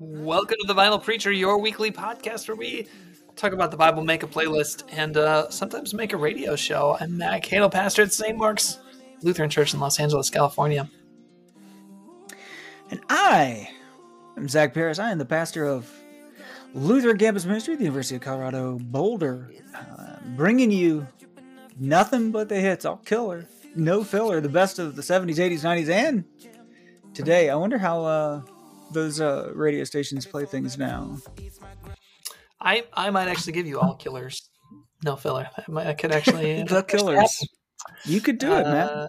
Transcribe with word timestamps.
Welcome 0.00 0.58
to 0.60 0.66
the 0.68 0.76
Vinyl 0.76 1.02
Preacher, 1.02 1.32
your 1.32 1.58
weekly 1.58 1.90
podcast 1.90 2.46
where 2.46 2.56
we 2.56 2.86
talk 3.34 3.52
about 3.52 3.72
the 3.72 3.76
Bible, 3.76 4.04
make 4.04 4.22
a 4.22 4.28
playlist, 4.28 4.84
and 4.92 5.16
uh, 5.16 5.50
sometimes 5.50 5.92
make 5.92 6.12
a 6.12 6.16
radio 6.16 6.54
show. 6.54 6.96
I'm 7.00 7.18
Matt 7.18 7.42
Keadle, 7.42 7.72
pastor 7.72 8.02
at 8.02 8.12
St. 8.12 8.38
Mark's 8.38 8.78
Lutheran 9.22 9.50
Church 9.50 9.74
in 9.74 9.80
Los 9.80 9.98
Angeles, 9.98 10.30
California. 10.30 10.88
And 12.92 13.00
I 13.10 13.68
am 14.36 14.48
Zach 14.48 14.72
Parris. 14.72 15.00
I 15.00 15.10
am 15.10 15.18
the 15.18 15.24
pastor 15.24 15.64
of 15.64 15.92
Lutheran 16.74 17.18
Campus 17.18 17.44
Ministry 17.44 17.74
at 17.74 17.78
the 17.78 17.84
University 17.84 18.14
of 18.14 18.22
Colorado 18.22 18.78
Boulder, 18.78 19.50
uh, 19.74 20.14
bringing 20.36 20.70
you 20.70 21.08
nothing 21.76 22.30
but 22.30 22.48
the 22.48 22.60
hits, 22.60 22.84
all 22.84 22.98
killer, 22.98 23.48
no 23.74 24.04
filler, 24.04 24.40
the 24.40 24.48
best 24.48 24.78
of 24.78 24.94
the 24.94 25.02
70s, 25.02 25.38
80s, 25.38 25.64
90s, 25.64 25.88
and 25.88 26.24
today. 27.14 27.50
I 27.50 27.56
wonder 27.56 27.78
how 27.78 28.04
uh, 28.04 28.42
those 28.92 29.20
uh, 29.20 29.52
radio 29.54 29.84
stations 29.84 30.26
play 30.26 30.44
things 30.44 30.78
now. 30.78 31.18
I 32.60 32.84
I 32.92 33.10
might 33.10 33.28
actually 33.28 33.52
give 33.52 33.66
you 33.66 33.80
all 33.80 33.94
killers, 33.94 34.48
no 35.04 35.16
filler. 35.16 35.48
I, 35.56 35.62
might, 35.68 35.86
I 35.86 35.94
could 35.94 36.12
actually 36.12 36.62
the 36.68 36.82
killers. 36.88 37.46
You 38.04 38.20
could 38.20 38.38
do 38.38 38.52
it, 38.52 38.64
man. 38.64 38.88
Uh, 38.88 39.06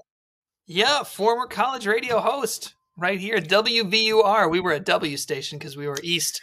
yeah, 0.65 1.03
former 1.03 1.47
college 1.47 1.87
radio 1.87 2.19
host 2.19 2.75
right 2.97 3.19
here, 3.19 3.39
WVUR. 3.39 4.51
We 4.51 4.59
were 4.59 4.73
a 4.73 4.79
W 4.79 5.17
station 5.17 5.57
because 5.57 5.75
we 5.75 5.87
were 5.87 5.97
east 6.03 6.41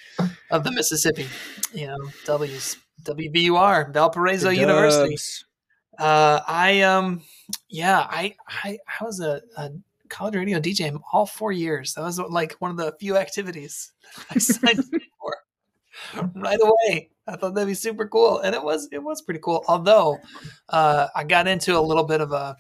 of 0.50 0.64
the 0.64 0.72
Mississippi. 0.72 1.28
You 1.72 1.86
know, 1.88 1.98
W's 2.24 2.76
WVUR, 3.04 3.92
Valparaiso 3.92 4.50
University. 4.50 5.16
Uh, 5.98 6.40
I 6.46 6.82
um, 6.82 7.22
yeah, 7.68 8.00
I 8.00 8.34
I 8.48 8.78
I 9.00 9.04
was 9.04 9.20
a, 9.20 9.42
a 9.56 9.70
college 10.08 10.34
radio 10.34 10.60
DJ 10.60 10.98
all 11.12 11.26
four 11.26 11.52
years. 11.52 11.94
That 11.94 12.02
was 12.02 12.18
like 12.18 12.54
one 12.58 12.70
of 12.70 12.76
the 12.76 12.94
few 12.98 13.16
activities 13.16 13.92
I 14.30 14.38
signed 14.38 14.84
for 14.84 15.36
right 16.34 16.58
away. 16.60 17.10
I 17.26 17.36
thought 17.36 17.54
that'd 17.54 17.66
be 17.66 17.74
super 17.74 18.06
cool, 18.06 18.40
and 18.40 18.54
it 18.54 18.62
was 18.62 18.88
it 18.92 19.02
was 19.02 19.22
pretty 19.22 19.40
cool. 19.40 19.64
Although 19.68 20.18
uh, 20.68 21.08
I 21.14 21.24
got 21.24 21.48
into 21.48 21.78
a 21.78 21.80
little 21.80 22.04
bit 22.04 22.20
of 22.20 22.32
a 22.32 22.56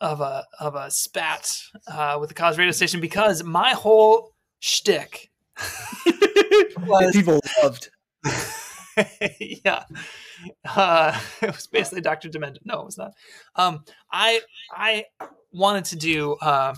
of 0.00 0.20
a 0.20 0.44
of 0.60 0.74
a 0.74 0.90
spat 0.90 1.62
uh, 1.86 2.18
with 2.20 2.28
the 2.28 2.34
college 2.34 2.58
radio 2.58 2.72
station 2.72 3.00
because 3.00 3.42
my 3.42 3.70
whole 3.70 4.34
shtick 4.58 5.30
was, 6.86 7.12
people 7.12 7.40
loved. 7.62 7.90
yeah, 9.40 9.84
uh, 10.76 11.18
it 11.40 11.54
was 11.54 11.66
basically 11.66 12.02
Doctor 12.02 12.28
Demento. 12.28 12.58
No, 12.64 12.80
it 12.80 12.84
was 12.84 12.98
not. 12.98 13.12
Um, 13.56 13.84
I 14.12 14.40
I 14.70 15.06
wanted 15.52 15.84
to 15.86 15.96
do. 15.96 16.34
Uh, 16.34 16.74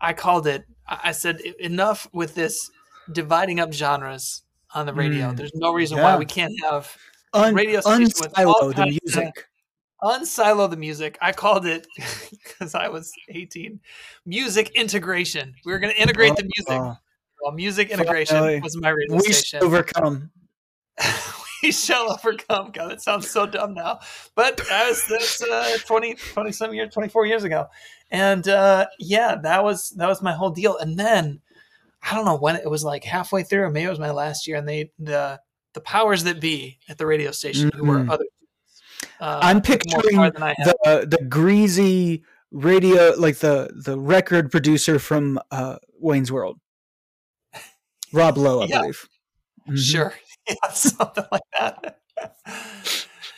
I 0.00 0.12
called 0.12 0.46
it. 0.46 0.64
I 0.86 1.12
said 1.12 1.40
enough 1.40 2.08
with 2.12 2.34
this 2.34 2.70
dividing 3.12 3.60
up 3.60 3.72
genres 3.72 4.42
on 4.74 4.86
the 4.86 4.94
radio. 4.94 5.30
Mm, 5.30 5.36
There's 5.36 5.54
no 5.54 5.72
reason 5.72 5.98
yeah. 5.98 6.04
why 6.04 6.16
we 6.16 6.24
can't 6.24 6.52
have 6.62 6.96
Un- 7.32 7.54
radio 7.54 7.80
stations 7.80 8.20
with 8.20 8.38
all 8.38 8.72
the 8.72 8.86
music. 8.86 9.46
Unsilo 10.02 10.68
the 10.70 10.76
music. 10.76 11.18
I 11.20 11.32
called 11.32 11.66
it 11.66 11.86
because 12.30 12.74
I 12.74 12.88
was 12.88 13.12
18. 13.28 13.80
Music 14.24 14.70
integration. 14.74 15.54
We 15.64 15.72
were 15.72 15.78
going 15.78 15.92
to 15.92 16.00
integrate 16.00 16.32
oh, 16.32 16.36
the 16.36 16.44
music. 16.44 16.82
Oh. 16.82 16.96
Well, 17.42 17.52
music 17.52 17.90
integration 17.90 18.36
finally. 18.36 18.60
was 18.60 18.76
my 18.76 18.90
radio 18.90 19.16
we 19.16 19.32
station. 19.32 19.60
We 19.60 19.66
overcome. 19.66 20.30
we 21.62 21.72
shall 21.72 22.12
overcome. 22.12 22.70
God, 22.72 22.92
it 22.92 23.00
sounds 23.00 23.30
so 23.30 23.46
dumb 23.46 23.74
now, 23.74 24.00
but 24.34 24.56
that 24.68 24.88
was 24.88 25.04
this 25.06 25.42
uh, 25.42 25.78
20, 25.86 26.14
20 26.14 26.52
some 26.52 26.74
years, 26.74 26.92
24 26.92 27.26
years 27.26 27.44
ago. 27.44 27.66
And 28.10 28.46
uh, 28.48 28.86
yeah, 28.98 29.36
that 29.42 29.62
was 29.62 29.90
that 29.90 30.08
was 30.08 30.22
my 30.22 30.32
whole 30.32 30.50
deal. 30.50 30.76
And 30.76 30.98
then 30.98 31.40
I 32.02 32.14
don't 32.14 32.24
know 32.24 32.36
when 32.36 32.56
it 32.56 32.68
was 32.68 32.84
like 32.84 33.04
halfway 33.04 33.42
through, 33.42 33.62
or 33.62 33.70
maybe 33.70 33.86
it 33.86 33.90
was 33.90 33.98
my 33.98 34.10
last 34.10 34.46
year, 34.46 34.56
and 34.56 34.68
they 34.68 34.90
the 34.98 35.40
the 35.74 35.80
powers 35.80 36.24
that 36.24 36.40
be 36.40 36.78
at 36.88 36.98
the 36.98 37.06
radio 37.06 37.30
station 37.30 37.68
mm-hmm. 37.68 37.78
who 37.78 37.84
were 37.84 37.98
mm-hmm. 37.98 38.10
other. 38.10 38.24
Uh, 39.20 39.38
I'm 39.42 39.60
picturing 39.60 40.16
the 40.16 41.06
the 41.08 41.24
greasy 41.28 42.24
radio, 42.50 43.14
like 43.16 43.38
the 43.38 43.70
the 43.84 43.98
record 43.98 44.50
producer 44.50 44.98
from 44.98 45.38
uh, 45.50 45.76
Wayne's 45.98 46.32
World, 46.32 46.58
Rob 48.12 48.38
Lowe, 48.38 48.62
I 48.62 48.66
yeah. 48.66 48.80
believe. 48.80 49.08
Mm-hmm. 49.68 49.76
Sure, 49.76 50.14
yeah, 50.50 50.70
something 50.72 51.24
like 51.30 51.42
that. 51.58 51.98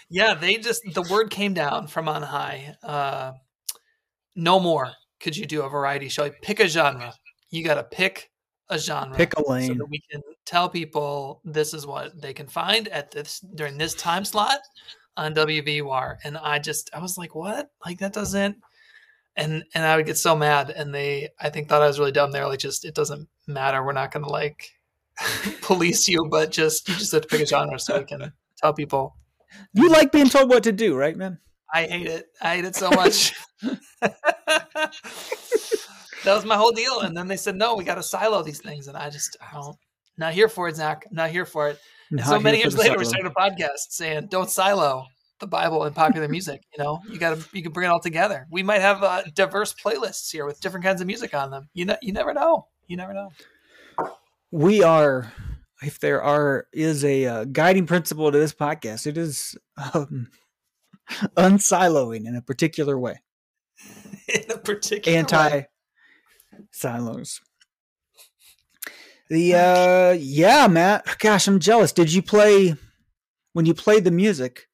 yeah, 0.08 0.34
they 0.34 0.56
just 0.56 0.82
the 0.94 1.02
word 1.02 1.30
came 1.30 1.54
down 1.54 1.86
from 1.86 2.08
on 2.08 2.22
high. 2.22 2.76
Uh, 2.82 3.32
no 4.34 4.58
more 4.58 4.92
could 5.20 5.36
you 5.36 5.46
do 5.46 5.62
a 5.62 5.68
variety 5.68 6.08
show. 6.08 6.30
Pick 6.42 6.60
a 6.60 6.68
genre. 6.68 7.14
You 7.50 7.62
got 7.64 7.74
to 7.74 7.84
pick 7.84 8.30
a 8.68 8.78
genre. 8.78 9.16
Pick 9.16 9.34
a 9.36 9.48
lane. 9.48 9.68
So 9.68 9.74
that 9.74 9.90
we 9.90 10.02
can 10.10 10.22
tell 10.46 10.68
people 10.68 11.40
this 11.44 11.74
is 11.74 11.86
what 11.86 12.20
they 12.20 12.32
can 12.32 12.48
find 12.48 12.88
at 12.88 13.10
this 13.10 13.40
during 13.54 13.78
this 13.78 13.94
time 13.94 14.24
slot 14.24 14.58
on 15.16 15.34
WVUR. 15.34 16.16
And 16.24 16.38
I 16.38 16.58
just 16.58 16.90
I 16.94 17.00
was 17.00 17.18
like, 17.18 17.34
what? 17.34 17.70
Like 17.84 17.98
that 17.98 18.12
doesn't 18.12 18.56
and 19.36 19.64
and 19.74 19.84
I 19.84 19.96
would 19.96 20.06
get 20.06 20.18
so 20.18 20.36
mad 20.36 20.70
and 20.70 20.94
they 20.94 21.30
I 21.40 21.50
think 21.50 21.68
thought 21.68 21.82
I 21.82 21.86
was 21.86 21.98
really 21.98 22.12
dumb. 22.12 22.32
They're 22.32 22.46
like 22.46 22.58
just 22.58 22.84
it 22.84 22.94
doesn't 22.94 23.28
matter. 23.46 23.82
We're 23.82 23.92
not 23.92 24.12
gonna 24.12 24.28
like 24.28 24.70
police 25.62 26.08
you, 26.08 26.26
but 26.30 26.50
just 26.50 26.88
you 26.88 26.94
just 26.96 27.12
have 27.12 27.22
to 27.22 27.28
pick 27.28 27.40
a 27.40 27.46
genre 27.46 27.78
so 27.78 27.98
we 27.98 28.04
can 28.04 28.32
tell 28.56 28.72
people. 28.72 29.16
You 29.74 29.88
like 29.90 30.12
being 30.12 30.28
told 30.28 30.48
what 30.48 30.62
to 30.64 30.72
do, 30.72 30.96
right, 30.96 31.16
man? 31.16 31.38
I 31.72 31.84
hate 31.84 32.06
it. 32.06 32.26
I 32.40 32.56
hate 32.56 32.64
it 32.64 32.76
so 32.76 32.90
much. 32.90 33.34
that 34.00 34.90
was 36.26 36.44
my 36.44 36.56
whole 36.56 36.72
deal. 36.72 37.00
And 37.00 37.16
then 37.16 37.28
they 37.28 37.36
said, 37.36 37.56
no, 37.56 37.74
we 37.74 37.84
got 37.84 37.94
to 37.94 38.02
silo 38.02 38.42
these 38.42 38.60
things. 38.60 38.88
And 38.88 38.96
I 38.96 39.08
just, 39.10 39.36
I 39.40 39.54
don't, 39.54 39.76
not 40.18 40.34
here 40.34 40.48
for 40.48 40.68
it, 40.68 40.76
Zach. 40.76 41.06
Not 41.10 41.30
here 41.30 41.46
for 41.46 41.68
it. 41.68 41.78
So 42.24 42.38
many 42.38 42.58
years 42.58 42.76
later, 42.76 42.90
silo. 42.90 42.98
we 42.98 43.04
started 43.06 43.32
a 43.32 43.34
podcast 43.34 43.90
saying, 43.90 44.26
don't 44.30 44.50
silo 44.50 45.06
the 45.42 45.46
Bible 45.46 45.84
and 45.84 45.94
popular 45.94 46.28
music. 46.28 46.62
You 46.76 46.84
know, 46.84 47.00
you 47.10 47.18
got 47.18 47.36
to, 47.36 47.44
you 47.52 47.62
can 47.62 47.72
bring 47.72 47.88
it 47.88 47.92
all 47.92 48.00
together. 48.00 48.46
We 48.50 48.62
might 48.62 48.80
have 48.80 49.02
uh, 49.02 49.22
diverse 49.34 49.74
playlists 49.74 50.30
here 50.30 50.46
with 50.46 50.60
different 50.60 50.84
kinds 50.84 51.00
of 51.00 51.06
music 51.06 51.34
on 51.34 51.50
them. 51.50 51.68
You 51.72 51.86
know, 51.86 51.96
you 52.02 52.12
never 52.12 52.34
know. 52.34 52.68
You 52.86 52.96
never 52.96 53.14
know. 53.14 53.30
We 54.52 54.82
are, 54.82 55.32
if 55.82 55.98
there 55.98 56.22
are, 56.22 56.66
is 56.74 57.06
a 57.06 57.24
uh, 57.24 57.44
guiding 57.46 57.86
principle 57.86 58.30
to 58.30 58.38
this 58.38 58.52
podcast, 58.52 59.06
it 59.06 59.16
is 59.16 59.56
um, 59.94 60.28
unsiloing 61.36 62.26
in 62.26 62.36
a 62.36 62.42
particular 62.42 62.98
way. 62.98 63.22
in 64.28 64.50
a 64.50 64.58
particular 64.58 65.18
anti 65.18 65.62
silos. 66.70 67.40
The 69.30 69.54
uh 69.54 70.10
yeah, 70.18 70.66
Matt. 70.66 71.06
Gosh, 71.18 71.48
I'm 71.48 71.58
jealous. 71.58 71.92
Did 71.92 72.12
you 72.12 72.20
play 72.20 72.76
when 73.54 73.64
you 73.64 73.72
played 73.72 74.04
the 74.04 74.10
music 74.10 74.68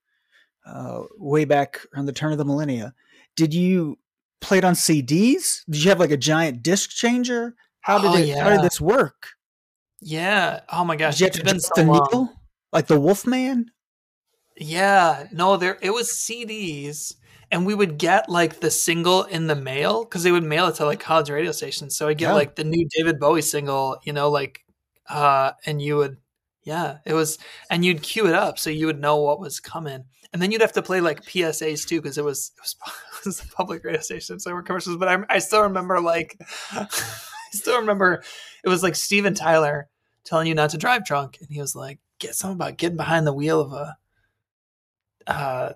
uh 0.67 1.03
way 1.17 1.45
back 1.45 1.81
around 1.95 2.07
the 2.07 2.13
turn 2.13 2.33
of 2.33 2.39
the 2.39 2.45
millennia? 2.45 2.95
Did 3.37 3.55
you 3.55 3.99
play 4.41 4.59
it 4.59 4.65
on 4.65 4.75
CDs? 4.75 5.63
Did 5.71 5.85
you 5.85 5.91
have 5.91 6.01
like 6.01 6.11
a 6.11 6.17
giant 6.17 6.65
disc 6.65 6.91
changer? 6.91 7.55
How 7.83 7.99
did 7.99 8.11
oh, 8.11 8.17
it 8.17 8.27
yeah. 8.27 8.43
how 8.43 8.51
did 8.51 8.63
this 8.63 8.81
work? 8.81 9.29
Yeah. 10.01 10.61
Oh 10.73 10.85
my 10.85 10.97
gosh. 10.97 11.21
You 11.21 11.27
have 11.27 11.35
to 11.35 11.43
the 11.43 11.85
needle? 11.85 12.33
Like 12.73 12.87
the 12.87 13.01
Wolfman? 13.01 13.71
Yeah. 14.57 15.27
No, 15.33 15.57
there 15.57 15.79
it 15.81 15.91
was 15.91 16.11
CDs 16.11 17.15
and 17.51 17.65
we 17.65 17.75
would 17.75 17.99
get 17.99 18.29
like 18.29 18.61
the 18.61 18.71
single 18.71 19.25
in 19.25 19.47
the 19.47 19.55
mail 19.55 20.05
because 20.05 20.23
they 20.23 20.33
would 20.33 20.45
mail 20.45 20.69
it 20.69 20.77
to 20.77 20.85
like 20.85 21.01
college 21.01 21.31
radio 21.31 21.53
stations. 21.53 21.97
So 21.97 22.09
I 22.09 22.15
get 22.15 22.29
yeah. 22.29 22.35
like 22.35 22.55
the 22.57 22.65
new 22.65 22.87
David 22.97 23.19
Bowie 23.19 23.43
single, 23.43 23.99
you 24.05 24.13
know, 24.13 24.31
like, 24.31 24.65
uh, 25.09 25.53
and 25.65 25.81
you 25.81 25.97
would, 25.97 26.19
yeah, 26.65 26.99
it 27.07 27.15
was, 27.15 27.39
and 27.71 27.85
you'd 27.85 28.03
cue 28.03 28.27
it 28.27 28.35
up 28.35 28.59
so 28.59 28.69
you 28.69 28.87
would 28.87 29.01
know 29.01 29.17
what 29.17 29.41
was 29.41 29.61
coming, 29.61 30.05
and 30.33 30.43
then 30.43 30.53
you'd 30.53 30.61
have 30.61 30.73
to 30.75 30.83
play 30.83 31.01
like 31.01 31.25
PSAs 31.25 31.87
too 31.87 32.03
because 32.03 32.19
it 32.19 32.25
was 32.25 32.53
it 32.57 32.61
was, 32.61 32.77
it 33.21 33.25
was 33.25 33.41
a 33.41 33.49
public 33.49 33.85
radio 33.85 34.01
station, 34.01 34.39
so 34.39 34.51
there 34.51 34.57
were 34.57 34.63
commercials. 34.63 34.99
But 34.99 35.09
I, 35.09 35.19
I 35.31 35.39
still 35.39 35.63
remember 35.63 36.01
like, 36.01 36.39
I 37.55 37.57
still 37.57 37.81
remember 37.81 38.23
it 38.65 38.69
was 38.69 38.83
like 38.83 38.95
Steven 38.95 39.35
Tyler 39.35 39.89
telling 40.25 40.47
you 40.47 40.55
not 40.55 40.71
to 40.71 40.79
drive 40.79 41.05
drunk, 41.05 41.39
and 41.41 41.49
he 41.51 41.61
was 41.61 41.75
like, 41.75 41.99
get 42.19 42.35
something 42.35 42.57
about 42.57 42.77
getting 42.77 42.97
behind 42.97 43.27
the 43.27 43.35
wheel 43.35 43.61
of 43.61 43.73
a. 43.73 43.97
Uh, 45.27 45.73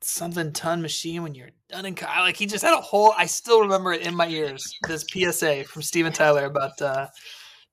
something 0.00 0.52
ton 0.52 0.82
machine 0.82 1.22
when 1.22 1.34
you're 1.34 1.50
done 1.68 1.86
in 1.86 1.94
car. 1.94 2.20
Like 2.20 2.36
he 2.36 2.46
just 2.46 2.64
had 2.64 2.74
a 2.74 2.80
whole. 2.80 3.12
I 3.16 3.26
still 3.26 3.60
remember 3.60 3.92
it 3.92 4.02
in 4.02 4.14
my 4.14 4.28
ears. 4.28 4.74
This 4.86 5.04
PSA 5.10 5.64
from 5.64 5.82
Steven 5.82 6.12
Tyler 6.12 6.46
about 6.46 6.80
uh, 6.80 7.08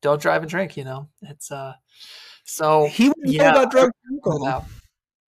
don't 0.02 0.22
drive 0.22 0.42
and 0.42 0.50
drink. 0.50 0.78
You 0.78 0.84
know, 0.84 1.10
it's 1.22 1.52
uh. 1.52 1.74
So 2.46 2.88
he 2.88 3.10
was 3.10 3.16
yeah, 3.24 3.52
about 3.52 3.72
drug 3.72 3.92
alcohol. 4.12 4.68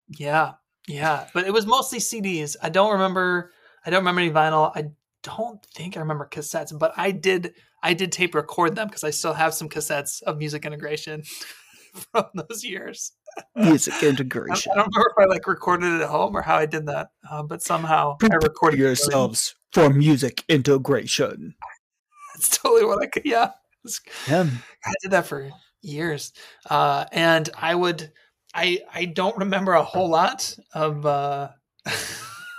Yeah, 0.09 0.53
yeah, 0.87 1.27
but 1.33 1.45
it 1.47 1.53
was 1.53 1.65
mostly 1.65 1.99
CDs. 1.99 2.55
I 2.61 2.69
don't 2.69 2.93
remember. 2.93 3.51
I 3.85 3.89
don't 3.89 3.99
remember 3.99 4.21
any 4.21 4.31
vinyl. 4.31 4.71
I 4.75 4.89
don't 5.23 5.63
think 5.67 5.95
I 5.95 6.01
remember 6.01 6.27
cassettes, 6.29 6.77
but 6.77 6.93
I 6.97 7.11
did. 7.11 7.53
I 7.85 7.93
did 7.93 8.11
tape 8.11 8.33
record 8.33 8.75
them 8.75 8.87
because 8.87 9.03
I 9.03 9.11
still 9.11 9.33
have 9.33 9.53
some 9.53 9.69
cassettes 9.69 10.23
of 10.23 10.39
music 10.39 10.65
integration 10.65 11.23
from 12.11 12.25
those 12.33 12.63
years 12.63 13.11
music 13.55 13.93
integration. 14.03 14.71
I 14.71 14.75
don't 14.75 14.87
remember 14.93 15.13
if 15.17 15.23
I 15.23 15.25
like 15.25 15.47
recorded 15.47 15.93
it 15.93 16.01
at 16.01 16.09
home 16.09 16.35
or 16.35 16.41
how 16.41 16.55
I 16.55 16.65
did 16.65 16.87
that, 16.87 17.09
uh, 17.29 17.43
but 17.43 17.61
somehow 17.61 18.15
Prepare 18.17 18.39
I 18.41 18.45
recorded 18.45 18.79
yourselves 18.79 19.55
for 19.71 19.89
music 19.89 20.43
integration. 20.49 21.55
That's 22.35 22.57
totally 22.57 22.85
what 22.85 23.01
I 23.01 23.07
could. 23.07 23.25
Yeah, 23.25 23.51
yeah. 24.27 24.49
I 24.83 24.93
did 25.01 25.11
that 25.11 25.27
for 25.27 25.49
years. 25.81 26.33
Uh, 26.69 27.05
and 27.11 27.49
I 27.55 27.75
would, 27.75 28.11
I 28.53 28.79
I 28.93 29.05
don't 29.05 29.37
remember 29.37 29.73
a 29.73 29.83
whole 29.83 30.09
lot 30.09 30.57
of 30.73 31.05
uh, 31.05 31.49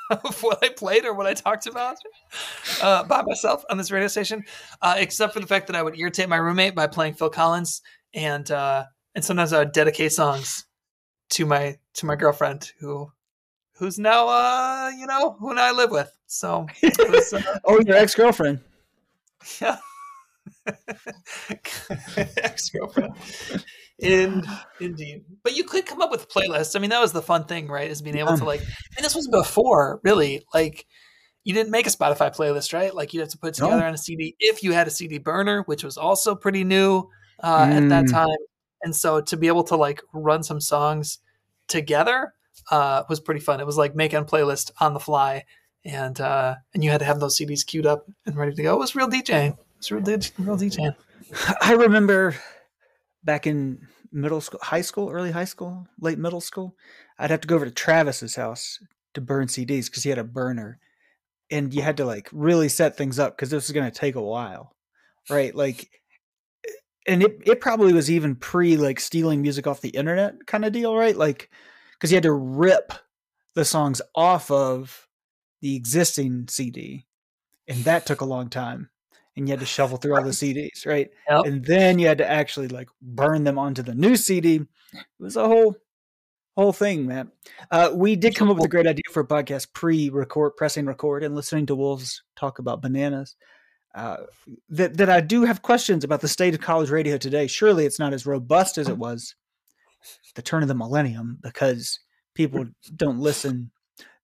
of 0.25 0.43
what 0.43 0.63
I 0.63 0.69
played 0.69 1.05
or 1.05 1.15
what 1.15 1.27
I 1.27 1.35
talked 1.35 1.67
about 1.67 1.97
uh, 2.83 3.05
by 3.05 3.23
myself 3.23 3.65
on 3.71 3.79
this 3.79 3.91
radio 3.91 4.09
station, 4.09 4.45
uh, 4.83 4.95
except 4.99 5.33
for 5.33 5.41
the 5.41 5.47
fact 5.47 5.67
that 5.67 5.77
I 5.77 5.83
would 5.83 5.99
irritate 5.99 6.29
my 6.29 6.37
roommate 6.37 6.75
by 6.75 6.87
playing 6.87 7.15
Phil 7.15 7.31
Collins, 7.31 7.83
and 8.15 8.51
uh, 8.51 8.85
and 9.15 9.25
sometimes 9.25 9.53
I 9.53 9.61
would 9.61 9.73
dedicate 9.73 10.13
songs 10.13 10.67
to 11.31 11.47
my 11.47 11.77
to 11.95 12.07
my 12.07 12.17
girlfriend 12.17 12.73
who 12.79 13.11
who's 13.73 13.99
now 13.99 14.29
uh 14.29 14.91
you 14.97 15.07
know 15.07 15.37
who 15.41 15.57
I 15.57 15.73
live 15.73 15.91
with. 15.91 16.11
So 16.27 16.67
was, 16.83 17.33
uh, 17.33 17.59
oh, 17.65 17.81
your 17.87 17.97
ex 17.97 18.15
girlfriend. 18.15 18.61
Yeah. 19.61 19.77
ex 22.37 22.71
girlfriend. 22.71 23.15
In 23.99 24.45
indeed, 24.79 25.25
but 25.43 25.57
you 25.57 25.65
could 25.65 25.87
come 25.87 26.03
up 26.03 26.11
with 26.11 26.29
playlists. 26.29 26.77
I 26.77 26.81
mean, 26.81 26.91
that 26.91 27.01
was 27.01 27.13
the 27.13 27.23
fun 27.23 27.45
thing, 27.45 27.69
right? 27.69 27.91
Is 27.91 28.03
being 28.03 28.19
able 28.19 28.37
to 28.37 28.45
like, 28.45 28.61
and 28.61 29.05
this 29.05 29.15
was 29.15 29.27
before 29.29 30.01
really 30.05 30.45
like 30.53 30.87
you 31.45 31.55
didn't 31.55 31.71
make 31.71 31.87
a 31.87 31.91
Spotify 31.91 32.35
playlist, 32.35 32.75
right? 32.75 32.95
Like 32.95 33.15
you'd 33.15 33.21
have 33.21 33.31
to 33.31 33.39
put 33.39 33.49
it 33.49 33.55
together 33.55 33.79
no. 33.79 33.87
on 33.87 33.95
a 33.95 33.99
CD 33.99 34.35
if 34.39 34.63
you 34.63 34.73
had 34.73 34.87
a 34.87 34.91
CD 34.91 35.19
burner, 35.19 35.63
which 35.63 35.83
was 35.83 35.97
also 35.97 36.35
pretty 36.35 36.65
new 36.65 37.09
uh, 37.41 37.67
mm. 37.67 37.73
at 37.73 37.89
that 37.89 38.05
mm. 38.07 38.11
time. 38.11 38.37
And 38.83 38.95
so 38.95 39.21
to 39.21 39.37
be 39.37 39.47
able 39.47 39.65
to 39.65 39.77
like 39.77 40.03
run 40.13 40.43
some 40.43 40.61
songs 40.61 41.21
together 41.69 42.35
uh, 42.71 43.05
was 43.09 43.21
pretty 43.21 43.41
fun. 43.41 43.61
It 43.61 43.67
was 43.67 43.77
like 43.77 43.95
making 43.95 44.19
a 44.19 44.25
playlist 44.25 44.73
on 44.81 44.95
the 44.95 45.01
fly, 45.01 45.45
and 45.85 46.21
uh, 46.21 46.57
and 46.75 46.83
you 46.83 46.91
had 46.91 46.99
to 46.99 47.05
have 47.05 47.21
those 47.21 47.39
CDs 47.39 47.65
queued 47.65 47.87
up 47.87 48.07
and 48.27 48.37
ready 48.37 48.55
to 48.55 48.63
go. 48.63 48.75
It 48.75 48.79
was 48.79 48.95
real 48.95 49.09
DJing. 49.09 49.57
It 49.91 49.95
was 49.95 50.33
real, 50.39 50.57
real 50.57 50.57
DJing. 50.57 50.97
I 51.61 51.73
remember 51.73 52.35
back 53.25 53.47
in 53.47 53.87
middle 54.13 54.41
school, 54.41 54.61
high 54.63 54.81
school, 54.81 55.11
early 55.11 55.31
high 55.31 55.45
school, 55.45 55.87
late 56.01 56.19
middle 56.19 56.41
school, 56.41 56.77
I'd 57.19 57.31
have 57.31 57.41
to 57.43 57.49
go 57.49 57.57
over 57.57 57.65
to 57.65 57.71
Travis's 57.71 58.37
house 58.37 58.79
to 59.15 59.21
burn 59.21 59.47
CDs 59.47 59.87
because 59.87 60.03
he 60.03 60.11
had 60.11 60.19
a 60.19 60.25
burner, 60.25 60.79
and 61.51 61.73
you 61.73 61.83
had 61.83 61.97
to 61.99 62.05
like 62.05 62.29
really 62.33 62.69
set 62.69 62.97
things 62.97 63.19
up 63.19 63.37
because 63.37 63.51
this 63.51 63.67
was 63.69 63.73
going 63.73 63.91
to 63.91 63.97
take 63.97 64.15
a 64.15 64.23
while, 64.23 64.75
right? 65.31 65.55
Like, 65.55 65.91
eh, 66.67 66.71
and 67.07 67.23
it 67.23 67.43
it 67.45 67.61
probably 67.61 67.93
was 67.93 68.11
even 68.11 68.37
pre 68.37 68.77
like 68.77 69.01
stealing 69.01 69.43
music 69.43 69.67
off 69.67 69.81
the 69.81 69.91
internet 69.91 70.35
kind 70.47 70.65
of 70.65 70.73
deal, 70.73 70.97
right? 70.97 71.17
Like, 71.17 71.51
because 71.95 72.11
you 72.11 72.17
had 72.17 72.25
to 72.25 72.33
rip 72.33 72.93
the 73.55 73.65
songs 73.65 74.03
off 74.15 74.51
of 74.51 75.09
the 75.63 75.77
existing 75.77 76.47
CD, 76.49 77.07
and 77.67 77.79
that 77.85 78.07
took 78.07 78.21
a 78.21 78.27
long 78.27 78.49
time 78.49 78.91
and 79.37 79.49
you 79.49 79.53
had 79.53 79.61
to 79.61 79.67
shuffle 79.67 79.99
through 79.99 80.17
all 80.17 80.23
the 80.23 80.31
CDs, 80.31 80.87
right? 80.87 81.11
Yep. 81.29 81.45
And 81.45 81.65
then 81.65 81.99
you 81.99 82.07
had 82.07 82.19
to 82.19 82.31
actually 82.31 82.69
like 82.69 82.89
burn 83.03 83.45
them 83.45 83.59
onto 83.59 83.83
the 83.83 83.95
new 83.95 84.17
CD. 84.17 84.57
It 84.57 84.67
was 85.19 85.37
a 85.37 85.47
whole 85.47 85.77
whole 86.57 86.73
thing, 86.73 87.07
man. 87.07 87.31
Uh, 87.71 87.91
we 87.95 88.17
did 88.17 88.35
come 88.35 88.51
up 88.51 88.57
with 88.57 88.65
a 88.65 88.69
great 88.69 88.87
idea 88.87 89.03
for 89.13 89.21
a 89.21 89.27
podcast 89.27 89.75
pre-record, 89.75 90.57
pressing 90.57 90.87
record, 90.87 91.23
and 91.23 91.35
listening 91.35 91.67
to 91.67 91.75
Wolves 91.75 92.23
talk 92.35 92.59
about 92.59 92.81
bananas. 92.81 93.37
Uh, 93.95 94.25
that 94.69 94.97
that 94.97 95.11
I 95.11 95.21
do 95.21 95.45
have 95.45 95.63
questions 95.63 96.05
about 96.05 96.21
the 96.21 96.29
state 96.29 96.55
of 96.55 96.61
college 96.61 96.91
radio 96.91 97.19
today. 97.19 97.47
Surely 97.47 97.87
it's 97.87 97.99
not 97.99 98.15
as 98.15 98.27
robust 98.27 98.79
as 98.79 98.89
it 98.89 98.99
was 98.99 99.35
the 100.35 100.43
turn 100.43 100.63
of 100.63 100.69
the 100.69 100.75
millennium 100.75 101.39
because 101.43 101.99
people 102.35 102.67
don't 102.95 103.19
listen. 103.19 103.71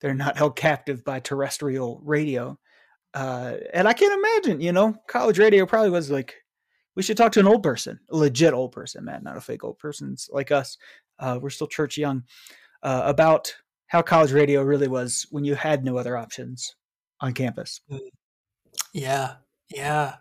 They're 0.00 0.15
not 0.15 0.37
held 0.37 0.56
captive 0.56 1.05
by 1.05 1.20
terrestrial 1.20 2.00
radio. 2.05 2.58
Uh, 3.14 3.55
and 3.73 3.87
I 3.87 3.93
can't 3.93 4.12
imagine, 4.12 4.61
you 4.61 4.73
know, 4.73 4.97
college 5.06 5.38
radio 5.38 5.67
probably 5.67 5.91
was 5.91 6.11
like, 6.11 6.35
we 6.94 7.03
should 7.03 7.17
talk 7.17 7.32
to 7.32 7.41
an 7.41 7.47
old 7.47 7.62
person, 7.62 8.00
a 8.11 8.17
legit 8.17 8.55
old 8.55 8.73
person, 8.73 9.05
man, 9.05 9.23
not 9.23 9.37
a 9.37 9.41
fake 9.41 9.64
old 9.64 9.79
person 9.79 10.17
like 10.31 10.50
us. 10.50 10.76
Uh, 11.19 11.38
we're 11.41 11.50
still 11.50 11.67
church 11.67 11.97
young 11.97 12.25
uh, 12.82 13.03
about 13.05 13.55
how 13.87 14.03
college 14.03 14.32
radio 14.32 14.62
really 14.62 14.88
was 14.88 15.26
when 15.31 15.44
you 15.44 15.55
had 15.55 15.85
no 15.85 15.97
other 15.97 16.17
options 16.17 16.75
on 17.20 17.32
campus. 17.32 17.81
Mm. 17.91 17.99
Yeah, 18.93 19.35
yeah, 19.69 20.17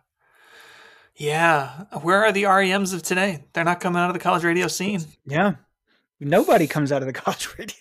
yeah. 1.16 1.86
Where 2.02 2.26
are 2.26 2.32
the 2.32 2.44
REMs 2.44 2.94
of 2.94 3.04
today? 3.04 3.46
They're 3.54 3.64
not 3.64 3.80
coming 3.80 4.02
out 4.02 4.10
of 4.10 4.14
the 4.14 4.20
college 4.20 4.44
radio 4.44 4.68
scene. 4.68 5.02
Yeah, 5.26 5.54
nobody 6.20 6.68
comes 6.68 6.92
out 6.92 7.02
of 7.02 7.08
the 7.08 7.14
college 7.22 7.48
radio. 7.58 7.76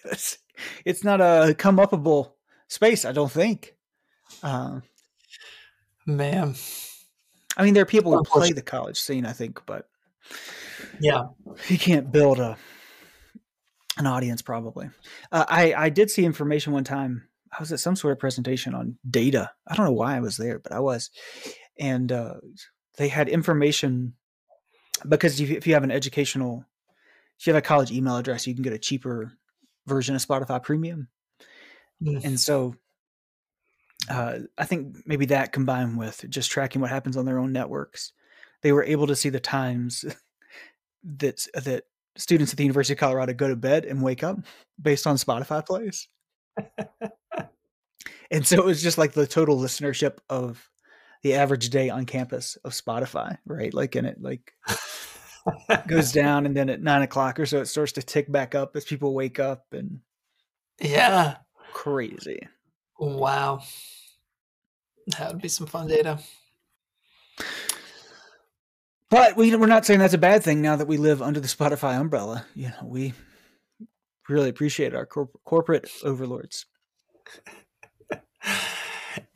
It's 0.84 1.04
not 1.04 1.20
a 1.20 1.54
come 1.56 1.78
upable 1.78 2.32
space, 2.68 3.04
I 3.04 3.12
don't 3.12 3.30
think. 3.30 3.74
Uh, 4.42 4.80
Man. 6.06 6.54
I 7.56 7.64
mean, 7.64 7.74
there 7.74 7.82
are 7.82 7.86
people 7.86 8.16
who 8.16 8.22
play 8.22 8.52
the 8.52 8.62
college 8.62 8.98
scene, 8.98 9.26
I 9.26 9.32
think, 9.32 9.60
but 9.66 9.88
yeah, 11.00 11.28
you 11.68 11.78
can't 11.78 12.10
build 12.10 12.38
a 12.38 12.56
an 13.96 14.06
audience 14.06 14.42
probably. 14.42 14.90
Uh, 15.30 15.44
I 15.48 15.74
I 15.74 15.88
did 15.90 16.10
see 16.10 16.24
information 16.24 16.72
one 16.72 16.84
time. 16.84 17.28
I 17.52 17.60
was 17.60 17.72
at 17.72 17.80
some 17.80 17.96
sort 17.96 18.12
of 18.12 18.18
presentation 18.18 18.74
on 18.74 18.96
data. 19.08 19.50
I 19.66 19.74
don't 19.74 19.86
know 19.86 19.92
why 19.92 20.16
I 20.16 20.20
was 20.20 20.36
there, 20.36 20.58
but 20.58 20.72
I 20.72 20.80
was, 20.80 21.10
and 21.78 22.10
uh, 22.12 22.34
they 22.96 23.08
had 23.08 23.28
information 23.28 24.14
because 25.08 25.40
if 25.40 25.66
you 25.66 25.74
have 25.74 25.82
an 25.82 25.90
educational, 25.90 26.64
if 27.38 27.46
you 27.46 27.52
have 27.52 27.62
a 27.62 27.66
college 27.66 27.90
email 27.90 28.16
address, 28.16 28.46
you 28.46 28.54
can 28.54 28.62
get 28.62 28.72
a 28.72 28.78
cheaper 28.78 29.32
version 29.86 30.14
of 30.14 30.24
Spotify 30.24 30.62
Premium, 30.62 31.08
mm. 32.02 32.24
and 32.24 32.38
so 32.38 32.76
uh, 34.08 34.38
I 34.56 34.64
think 34.64 34.96
maybe 35.06 35.26
that 35.26 35.52
combined 35.52 35.98
with 35.98 36.24
just 36.28 36.50
tracking 36.50 36.80
what 36.80 36.90
happens 36.90 37.16
on 37.16 37.24
their 37.24 37.38
own 37.38 37.52
networks, 37.52 38.12
they 38.62 38.72
were 38.72 38.84
able 38.84 39.06
to 39.08 39.16
see 39.16 39.28
the 39.28 39.40
times 39.40 40.04
that 41.04 41.46
that 41.54 41.84
students 42.16 42.52
at 42.52 42.56
the 42.56 42.64
University 42.64 42.94
of 42.94 42.98
Colorado 42.98 43.32
go 43.32 43.48
to 43.48 43.56
bed 43.56 43.84
and 43.84 44.02
wake 44.02 44.22
up 44.22 44.38
based 44.80 45.06
on 45.06 45.16
Spotify 45.16 45.64
plays. 45.64 46.08
and 48.30 48.46
so 48.46 48.56
it 48.56 48.64
was 48.64 48.82
just 48.82 48.98
like 48.98 49.12
the 49.12 49.26
total 49.26 49.58
listenership 49.58 50.18
of 50.28 50.68
the 51.22 51.34
average 51.34 51.70
day 51.70 51.90
on 51.90 52.06
campus 52.06 52.56
of 52.64 52.72
Spotify, 52.72 53.36
right? 53.46 53.72
Like, 53.72 53.94
and 53.94 54.06
it 54.06 54.20
like 54.20 54.52
goes 55.86 56.12
down, 56.12 56.46
and 56.46 56.56
then 56.56 56.70
at 56.70 56.82
nine 56.82 57.02
o'clock 57.02 57.38
or 57.38 57.46
so, 57.46 57.60
it 57.60 57.66
starts 57.66 57.92
to 57.92 58.02
tick 58.02 58.30
back 58.30 58.54
up 58.54 58.74
as 58.76 58.84
people 58.84 59.14
wake 59.14 59.38
up, 59.38 59.66
and 59.72 60.00
yeah, 60.80 61.36
crazy. 61.72 62.40
Wow. 63.00 63.62
That 65.18 65.32
would 65.32 65.42
be 65.42 65.48
some 65.48 65.66
fun 65.66 65.88
data. 65.88 66.18
But 69.08 69.36
we, 69.36 69.56
we're 69.56 69.66
not 69.66 69.86
saying 69.86 70.00
that's 70.00 70.14
a 70.14 70.18
bad 70.18 70.44
thing 70.44 70.60
now 70.62 70.76
that 70.76 70.86
we 70.86 70.98
live 70.98 71.22
under 71.22 71.40
the 71.40 71.48
Spotify 71.48 71.98
umbrella. 71.98 72.44
You 72.54 72.68
know, 72.68 72.84
we 72.84 73.14
really 74.28 74.50
appreciate 74.50 74.94
our 74.94 75.06
corporate 75.06 75.90
overlords. 76.04 76.66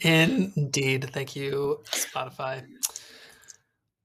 Indeed. 0.00 1.10
Thank 1.12 1.34
you, 1.34 1.80
Spotify. 1.86 2.64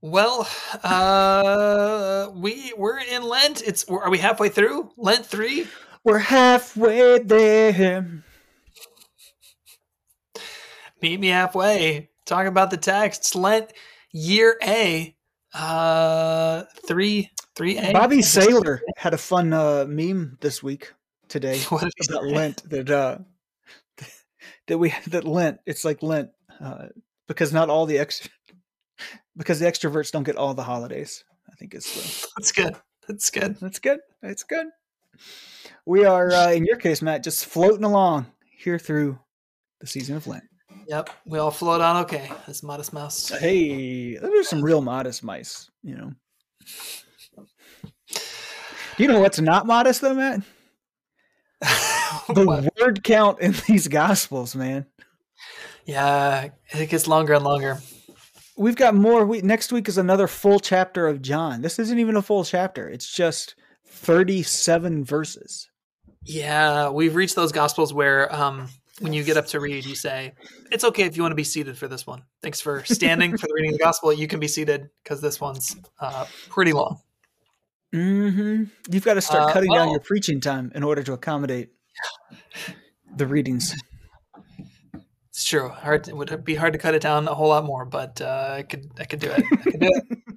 Well, 0.02 0.48
uh, 0.82 2.30
we 2.34 2.74
we're 2.78 3.00
in 3.00 3.24
Lent. 3.24 3.62
It's 3.62 3.84
are 3.90 4.10
we 4.10 4.18
halfway 4.18 4.48
through 4.48 4.92
Lent 4.96 5.26
three? 5.26 5.68
We're 6.06 6.20
halfway 6.20 7.20
there. 7.20 8.24
Meet 11.02 11.20
me 11.20 11.28
halfway. 11.28 12.10
Talk 12.26 12.46
about 12.48 12.72
the 12.72 12.78
texts. 12.78 13.36
Lent 13.36 13.74
year 14.12 14.58
A, 14.64 15.16
uh, 15.54 16.64
three 16.88 17.32
three 17.56 17.78
A. 17.78 17.94
Bobby 17.94 18.22
Sailor 18.22 18.82
had 18.98 19.14
a 19.14 19.18
fun 19.18 19.54
uh, 19.54 19.86
meme 19.88 20.38
this 20.42 20.62
week 20.62 20.94
today 21.28 21.62
about 22.10 22.26
Lent 22.26 22.70
that 22.70 22.90
uh, 22.90 23.20
that 24.68 24.78
we 24.78 24.94
that 25.08 25.26
Lent. 25.26 25.60
It's 25.66 25.86
like 25.86 26.04
Lent 26.04 26.30
uh, 26.60 26.88
because 27.28 27.54
not 27.54 27.70
all 27.70 27.86
the 27.86 27.98
ex 27.98 28.28
because 29.36 29.60
the 29.60 29.66
extroverts 29.66 30.12
don't 30.12 30.24
get 30.24 30.36
all 30.36 30.54
the 30.54 30.64
holidays. 30.64 31.24
I 31.50 31.56
think 31.56 31.74
it's 31.74 31.94
the, 31.94 32.28
that's 32.38 32.52
good. 32.52 32.76
That's 33.08 33.30
good. 33.30 33.58
That's 33.60 33.80
good. 33.80 34.00
That's 34.22 34.44
good. 34.44 34.68
We 35.86 36.06
are 36.06 36.32
uh, 36.32 36.52
in 36.52 36.66
your 36.66 36.78
case, 36.78 37.02
Matt, 37.02 37.24
just 37.24 37.46
floating 37.46 37.84
along 37.84 38.28
here 38.58 38.78
through 38.78 39.20
the 39.80 39.88
season 39.88 40.16
of 40.16 40.28
Lent. 40.28 40.44
Yep, 40.90 41.12
we 41.24 41.38
all 41.38 41.52
float 41.52 41.82
on 41.82 41.98
okay. 41.98 42.32
This 42.48 42.64
modest 42.64 42.94
mouse. 42.94 43.30
Hey, 43.30 44.16
those 44.18 44.40
are 44.40 44.44
some 44.44 44.64
real 44.64 44.82
modest 44.82 45.24
mice. 45.24 45.70
You 45.84 45.96
know. 45.96 46.14
Do 48.10 49.04
you 49.04 49.08
know 49.08 49.20
what's 49.20 49.40
not 49.40 49.68
modest 49.68 50.02
though, 50.02 50.16
Matt? 50.16 50.42
the 52.30 52.72
word 52.80 53.04
count 53.04 53.40
in 53.40 53.54
these 53.68 53.88
gospels, 53.88 54.56
man. 54.56 54.88
Yeah, 55.86 56.50
it 56.72 56.90
gets 56.90 57.08
longer 57.08 57.34
and 57.34 57.44
longer. 57.44 57.78
We've 58.58 58.76
got 58.76 58.96
more. 58.96 59.28
We, 59.28 59.42
next 59.42 59.72
week 59.72 59.88
is 59.88 60.00
another 60.00 60.26
full 60.26 60.60
chapter 60.60 61.08
of 61.08 61.22
John. 61.22 61.62
This 61.62 61.78
isn't 61.78 62.00
even 62.00 62.16
a 62.16 62.24
full 62.24 62.44
chapter. 62.44 62.90
It's 62.90 63.16
just 63.16 63.54
37 63.86 65.06
verses. 65.06 65.70
Yeah, 66.24 66.90
we've 66.90 67.14
reached 67.14 67.36
those 67.36 67.52
gospels 67.52 67.94
where 67.94 68.34
um, 68.34 68.70
when 69.00 69.14
you 69.14 69.24
get 69.24 69.38
up 69.38 69.48
to 69.48 69.60
read, 69.60 69.86
you 69.86 69.96
say, 69.96 70.34
It's 70.72 70.84
okay 70.84 71.04
if 71.04 71.16
you 71.16 71.24
want 71.24 71.32
to 71.32 71.38
be 71.38 71.44
seated 71.44 71.78
for 71.78 71.88
this 71.88 72.06
one. 72.06 72.24
Thanks 72.42 72.62
for 72.62 72.84
standing 72.86 73.38
for 73.38 73.48
the 73.48 73.54
reading 73.54 73.72
of 73.72 73.78
the 73.78 73.84
gospel. 73.84 74.14
You 74.14 74.28
can 74.28 74.40
be 74.40 74.48
seated 74.48 74.90
because 75.04 75.22
this 75.22 75.40
one's 75.40 75.76
uh, 76.00 76.26
pretty 76.50 76.74
long. 76.74 77.02
Mm-hmm. 77.94 78.66
You've 78.92 79.06
got 79.06 79.16
to 79.16 79.22
start 79.22 79.50
uh, 79.50 79.54
cutting 79.54 79.72
well, 79.72 79.86
down 79.86 79.92
your 79.92 80.00
preaching 80.00 80.40
time 80.42 80.72
in 80.76 80.84
order 80.84 81.02
to 81.04 81.14
accommodate 81.14 81.70
the 83.16 83.26
readings. 83.26 83.76
It's 85.30 85.44
true. 85.44 85.70
Hard 85.70 86.08
it 86.08 86.16
would 86.16 86.44
be 86.44 86.56
hard 86.56 86.74
to 86.74 86.80
cut 86.80 86.94
it 86.94 87.02
down 87.02 87.28
a 87.28 87.34
whole 87.34 87.48
lot 87.48 87.64
more, 87.64 87.86
but 87.86 88.22
uh, 88.22 88.56
I 88.58 88.64
could 88.64 88.92
I 89.00 89.06
could 89.06 89.20
do 89.20 89.32
it. 89.32 89.44
I 89.52 89.56
could 89.56 89.80
do 89.80 89.92
it. 89.92 90.18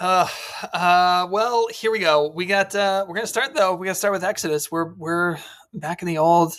Uh, 0.00 0.26
uh, 0.72 1.28
well, 1.30 1.68
here 1.68 1.90
we 1.90 1.98
go. 1.98 2.32
We 2.34 2.46
got. 2.46 2.74
Uh, 2.74 3.04
we're 3.06 3.16
gonna 3.16 3.26
start 3.26 3.52
though. 3.52 3.74
We 3.74 3.84
gotta 3.84 3.98
start 3.98 4.14
with 4.14 4.24
Exodus. 4.24 4.72
We're 4.72 4.94
we're 4.94 5.36
back 5.74 6.00
in 6.00 6.08
the 6.08 6.16
Old 6.16 6.58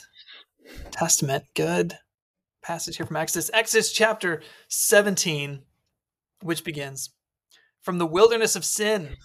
Testament. 0.92 1.46
Good 1.56 1.98
passage 2.62 2.98
here 2.98 3.06
from 3.06 3.18
Exodus. 3.18 3.50
Exodus 3.54 3.92
chapter 3.92 4.42
seventeen, 4.68 5.64
which 6.42 6.64
begins 6.64 7.10
from 7.82 7.98
the 7.98 8.06
wilderness 8.06 8.56
of 8.56 8.66
sin. 8.66 9.10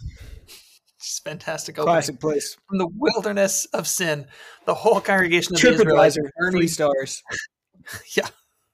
It's 0.99 1.21
fantastic 1.21 1.79
opening. 1.79 1.93
Classic 1.93 2.19
place. 2.19 2.57
From 2.69 2.79
the 2.79 2.88
wilderness 2.88 3.67
of 3.67 3.87
sin, 3.87 4.26
the 4.65 4.75
whole 4.75 5.00
congregation 5.00 5.55
of 5.55 5.61
the 5.61 5.69
Israelites 5.69 6.19
three 6.50 6.67
stars. 6.67 7.23
yeah, 8.17 8.29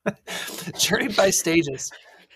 journeyed 0.79 1.17
by 1.17 1.31
stages 1.31 1.91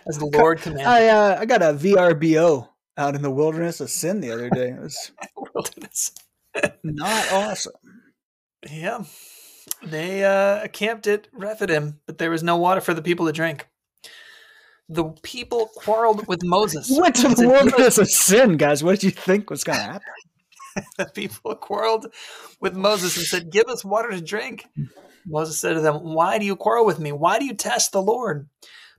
as 0.07 0.19
the 0.19 0.27
Lord 0.27 0.61
commanded. 0.61 0.87
I 0.87 1.09
uh, 1.09 1.37
I 1.41 1.47
got 1.47 1.63
a 1.63 1.73
VRBO 1.73 2.69
out 2.99 3.15
in 3.15 3.23
the 3.23 3.31
wilderness 3.31 3.81
of 3.81 3.89
sin 3.89 4.21
the 4.21 4.33
other 4.33 4.51
day. 4.51 4.71
It 4.71 4.81
was 4.81 5.13
wilderness. 5.55 6.13
not 6.83 7.33
awesome. 7.33 7.73
Yeah. 8.71 9.05
They 9.83 10.25
uh, 10.25 10.69
camped 10.69 11.07
at 11.07 11.29
Rephidim, 11.33 12.01
but 12.07 12.19
there 12.19 12.31
was 12.31 12.43
no 12.43 12.57
water 12.57 12.81
for 12.81 12.95
the 12.95 13.03
people 13.03 13.27
to 13.27 13.33
drink. 13.33 13.67
The 14.89 15.05
people 15.23 15.71
quarreled 15.77 16.27
with 16.29 16.45
Moses. 16.45 16.89
You 16.89 17.01
went 17.01 17.17
to 17.17 17.29
the 17.29 17.49
wilderness 17.49 17.99
of 17.99 18.09
sin, 18.09 18.57
guys. 18.57 18.85
What 18.85 18.93
did 18.93 19.03
you 19.05 19.11
think 19.11 19.51
was 19.51 19.65
going 19.65 19.79
to 19.81 19.85
happen? 19.85 20.03
the 20.99 21.07
people 21.07 21.55
quarreled 21.57 22.07
with 22.61 22.75
Moses 22.75 23.17
and 23.17 23.27
said, 23.27 23.51
Give 23.51 23.67
us 23.67 23.85
water 23.85 24.11
to 24.11 24.21
drink. 24.21 24.67
Moses 25.27 25.59
said 25.59 25.75
to 25.75 25.81
them, 25.81 25.97
Why 25.97 26.39
do 26.39 26.47
you 26.47 26.55
quarrel 26.57 26.87
with 26.87 27.01
me? 27.01 27.13
Why 27.13 27.39
do 27.39 27.45
you 27.45 27.55
test 27.55 27.93
the 27.93 28.03
Lord? 28.03 28.49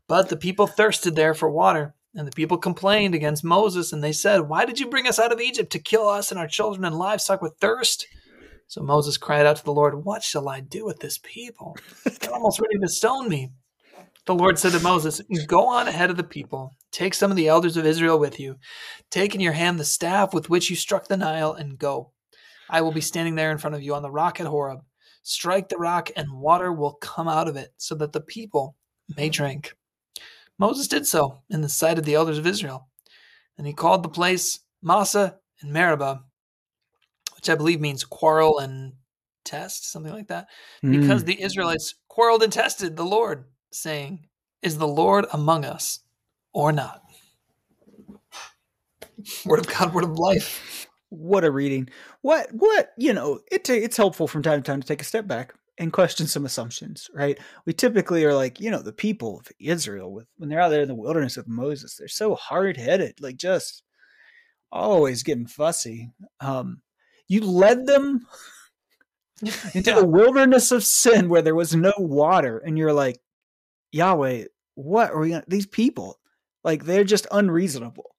But 0.07 0.29
the 0.29 0.37
people 0.37 0.67
thirsted 0.67 1.15
there 1.15 1.33
for 1.33 1.49
water. 1.49 1.93
And 2.15 2.27
the 2.27 2.31
people 2.31 2.57
complained 2.57 3.13
against 3.13 3.43
Moses, 3.43 3.93
and 3.93 4.03
they 4.03 4.11
said, 4.11 4.49
Why 4.49 4.65
did 4.65 4.79
you 4.79 4.89
bring 4.89 5.07
us 5.07 5.19
out 5.19 5.31
of 5.31 5.39
Egypt 5.39 5.71
to 5.73 5.79
kill 5.79 6.07
us 6.07 6.31
and 6.31 6.39
our 6.39 6.47
children 6.47 6.83
and 6.83 6.97
livestock 6.97 7.41
with 7.41 7.57
thirst? 7.61 8.07
So 8.67 8.81
Moses 8.81 9.17
cried 9.17 9.45
out 9.45 9.55
to 9.57 9.63
the 9.63 9.73
Lord, 9.73 10.03
What 10.05 10.23
shall 10.23 10.49
I 10.49 10.59
do 10.59 10.85
with 10.85 10.99
this 10.99 11.17
people? 11.17 11.77
They're 12.03 12.33
almost 12.33 12.59
ready 12.59 12.77
to 12.79 12.87
stone 12.87 13.29
me. 13.29 13.51
The 14.25 14.35
Lord 14.35 14.59
said 14.59 14.73
to 14.73 14.81
Moses, 14.81 15.21
Go 15.47 15.67
on 15.67 15.87
ahead 15.87 16.09
of 16.09 16.17
the 16.17 16.23
people, 16.23 16.75
take 16.91 17.13
some 17.13 17.31
of 17.31 17.37
the 17.37 17.47
elders 17.47 17.77
of 17.77 17.85
Israel 17.85 18.19
with 18.19 18.41
you, 18.41 18.57
take 19.09 19.33
in 19.33 19.39
your 19.39 19.53
hand 19.53 19.79
the 19.79 19.85
staff 19.85 20.33
with 20.33 20.49
which 20.49 20.69
you 20.69 20.75
struck 20.75 21.07
the 21.07 21.15
Nile, 21.15 21.53
and 21.53 21.79
go. 21.79 22.11
I 22.69 22.81
will 22.81 22.91
be 22.91 22.99
standing 22.99 23.35
there 23.35 23.51
in 23.51 23.57
front 23.57 23.75
of 23.75 23.81
you 23.81 23.95
on 23.95 24.01
the 24.01 24.11
rock 24.11 24.41
at 24.41 24.47
Horeb. 24.47 24.81
Strike 25.23 25.69
the 25.69 25.77
rock, 25.77 26.09
and 26.17 26.33
water 26.33 26.73
will 26.73 26.95
come 26.95 27.29
out 27.29 27.47
of 27.47 27.55
it, 27.55 27.69
so 27.77 27.95
that 27.95 28.11
the 28.11 28.19
people 28.19 28.75
may 29.15 29.29
drink. 29.29 29.75
Moses 30.59 30.87
did 30.87 31.07
so 31.07 31.41
in 31.49 31.61
the 31.61 31.69
sight 31.69 31.97
of 31.97 32.03
the 32.03 32.15
elders 32.15 32.37
of 32.37 32.47
Israel. 32.47 32.89
And 33.57 33.65
he 33.65 33.73
called 33.73 34.03
the 34.03 34.09
place 34.09 34.59
Massa 34.81 35.37
and 35.61 35.71
Meribah, 35.71 36.23
which 37.37 37.49
I 37.49 37.55
believe 37.55 37.79
means 37.79 38.03
quarrel 38.03 38.59
and 38.59 38.93
test, 39.45 39.91
something 39.91 40.13
like 40.13 40.27
that, 40.27 40.47
mm. 40.83 40.99
because 40.99 41.23
the 41.23 41.41
Israelites 41.41 41.95
quarreled 42.09 42.43
and 42.43 42.51
tested 42.51 42.95
the 42.95 43.05
Lord, 43.05 43.45
saying, 43.71 44.27
Is 44.61 44.77
the 44.77 44.87
Lord 44.87 45.25
among 45.31 45.65
us 45.65 45.99
or 46.53 46.71
not? 46.71 47.01
Word 49.45 49.59
of 49.59 49.67
God, 49.67 49.93
word 49.93 50.03
of 50.03 50.19
life. 50.19 50.87
What 51.09 51.43
a 51.43 51.51
reading. 51.51 51.89
What, 52.21 52.49
what, 52.51 52.89
you 52.97 53.13
know, 53.13 53.39
it, 53.51 53.69
it's 53.69 53.97
helpful 53.97 54.27
from 54.27 54.43
time 54.43 54.61
to 54.61 54.71
time 54.71 54.81
to 54.81 54.87
take 54.87 55.01
a 55.01 55.05
step 55.05 55.25
back 55.25 55.53
and 55.77 55.93
question 55.93 56.27
some 56.27 56.45
assumptions, 56.45 57.09
right? 57.13 57.37
We 57.65 57.73
typically 57.73 58.25
are 58.25 58.33
like, 58.33 58.59
you 58.59 58.71
know, 58.71 58.81
the 58.81 58.93
people 58.93 59.39
of 59.39 59.47
Israel 59.59 60.11
with 60.11 60.27
when 60.37 60.49
they're 60.49 60.59
out 60.59 60.69
there 60.69 60.81
in 60.81 60.87
the 60.87 60.95
wilderness 60.95 61.37
with 61.37 61.47
Moses, 61.47 61.95
they're 61.95 62.07
so 62.07 62.35
hard 62.35 62.77
headed, 62.77 63.21
like 63.21 63.37
just 63.37 63.83
always 64.71 65.23
getting 65.23 65.47
fussy. 65.47 66.11
Um, 66.39 66.81
you 67.27 67.41
led 67.41 67.85
them 67.85 68.25
into 69.41 69.91
yeah. 69.91 69.99
the 69.99 70.05
wilderness 70.05 70.71
of 70.71 70.83
sin 70.83 71.29
where 71.29 71.41
there 71.41 71.55
was 71.55 71.75
no 71.75 71.93
water, 71.97 72.57
and 72.57 72.77
you're 72.77 72.93
like, 72.93 73.19
Yahweh, 73.91 74.45
what 74.75 75.11
are 75.11 75.19
we 75.19 75.29
gonna 75.29 75.43
these 75.47 75.67
people? 75.67 76.19
Like 76.63 76.85
they're 76.85 77.03
just 77.03 77.27
unreasonable. 77.31 78.15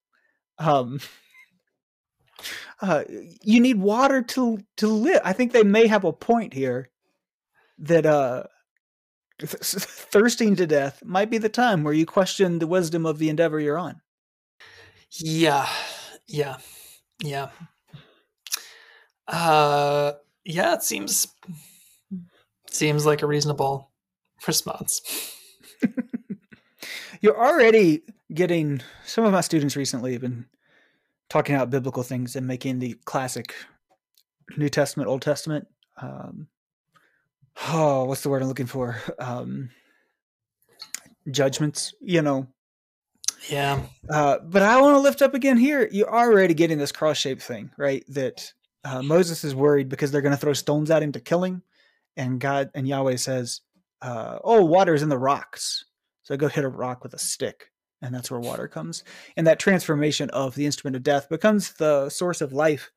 Um 0.59 1.01
uh, 2.81 3.05
you 3.43 3.61
need 3.61 3.81
water 3.81 4.23
to 4.23 4.59
to 4.79 4.87
live. 4.87 5.21
I 5.25 5.33
think 5.33 5.53
they 5.53 5.65
may 5.65 5.87
have 5.87 6.05
a 6.05 6.13
point 6.13 6.55
here 6.55 6.91
that 7.79 8.07
uh 8.07 8.45
thirsting 9.41 10.57
to 10.57 10.67
death 10.67 11.03
might 11.05 11.31
be 11.31 11.39
the 11.39 11.49
time 11.49 11.85
where 11.85 11.95
you 11.95 12.07
question 12.07 12.59
the 12.59 12.67
wisdom 12.67 13.07
of 13.07 13.19
the 13.19 13.29
endeavor 13.29 13.61
you're 13.61 13.79
on. 13.79 14.01
Yeah. 15.11 15.69
Yeah. 16.27 16.57
Yeah. 17.23 17.51
Uh 19.29 20.13
yeah, 20.45 20.75
it 20.75 20.83
seems 20.83 21.29
seems 22.71 23.07
like 23.07 23.23
a 23.23 23.27
reasonable 23.27 23.91
response. 24.47 25.35
you're 27.21 27.39
already 27.39 28.03
getting 28.33 28.81
some 29.05 29.25
of 29.25 29.33
my 29.33 29.41
students 29.41 29.77
recently 29.77 30.13
have 30.13 30.23
been 30.23 30.47
talking 31.29 31.55
about 31.55 31.71
biblical 31.71 32.03
things 32.03 32.37
and 32.37 32.47
making 32.47 32.79
the 32.79 32.95
classic 33.05 33.55
New 34.57 34.69
Testament, 34.69 35.09
Old 35.09 35.23
Testament 35.23 35.67
um, 36.01 36.49
oh, 37.69 38.05
what's 38.05 38.23
the 38.23 38.29
word 38.29 38.43
I'm 38.43 38.49
looking 38.49 38.67
for? 38.67 39.01
Um, 39.19 39.71
judgments, 41.31 41.95
you 42.01 42.23
know. 42.23 42.47
Yeah. 43.49 43.83
Uh, 44.11 44.39
but 44.45 44.63
I 44.63 44.81
want 44.81 44.95
to 44.97 45.01
lift 45.01 45.23
up 45.23 45.35
again 45.35 45.57
here. 45.57 45.89
You're 45.91 46.13
already 46.13 46.55
getting 46.55 46.79
this 46.79 46.93
cross 46.93 47.19
shaped 47.19 47.43
thing, 47.43 47.71
right? 47.77 48.05
That 48.09 48.53
uh, 48.85 49.03
Moses 49.03 49.45
is 49.45 49.55
worried 49.55 49.89
because 49.89 50.11
they're 50.11 50.23
going 50.23 50.35
to 50.35 50.41
throw 50.41 50.53
stones 50.53 50.91
at 50.91 51.03
him 51.03 51.13
to 51.13 51.21
kill 51.21 51.45
him. 51.45 51.63
And 52.17 52.41
God 52.41 52.71
and 52.75 52.87
Yahweh 52.87 53.17
says, 53.17 53.61
uh, 54.03 54.39
Oh, 54.43 54.65
water 54.65 54.95
is 54.95 55.03
in 55.03 55.09
the 55.09 55.19
rocks. 55.19 55.85
So 56.23 56.37
go 56.37 56.49
hit 56.49 56.65
a 56.65 56.69
rock 56.69 57.03
with 57.03 57.15
a 57.15 57.19
stick. 57.19 57.71
And 58.01 58.15
that's 58.15 58.31
where 58.31 58.41
water 58.41 58.69
comes. 58.69 59.03
And 59.37 59.47
that 59.47 59.59
transformation 59.59 60.31
of 60.31 60.55
the 60.55 60.67
instrument 60.67 60.97
of 60.97 61.03
death 61.03 61.29
becomes 61.29 61.73
the 61.73 62.09
source 62.09 62.41
of 62.41 62.53
life 62.53 62.93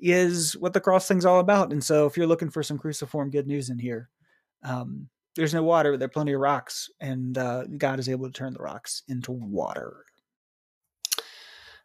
is 0.00 0.56
what 0.56 0.72
the 0.72 0.80
cross 0.80 1.08
thing's 1.08 1.24
all 1.24 1.40
about. 1.40 1.72
And 1.72 1.82
so 1.82 2.06
if 2.06 2.16
you're 2.16 2.26
looking 2.26 2.50
for 2.50 2.62
some 2.62 2.78
cruciform 2.78 3.30
good 3.30 3.46
news 3.46 3.70
in 3.70 3.78
here, 3.78 4.10
um, 4.62 5.08
there's 5.34 5.54
no 5.54 5.62
water, 5.62 5.92
but 5.92 5.98
there 5.98 6.06
are 6.06 6.10
plenty 6.10 6.32
of 6.32 6.40
rocks, 6.40 6.90
and 7.00 7.36
uh, 7.36 7.64
God 7.76 7.98
is 7.98 8.08
able 8.08 8.26
to 8.26 8.32
turn 8.32 8.52
the 8.52 8.62
rocks 8.62 9.02
into 9.08 9.32
water. 9.32 10.04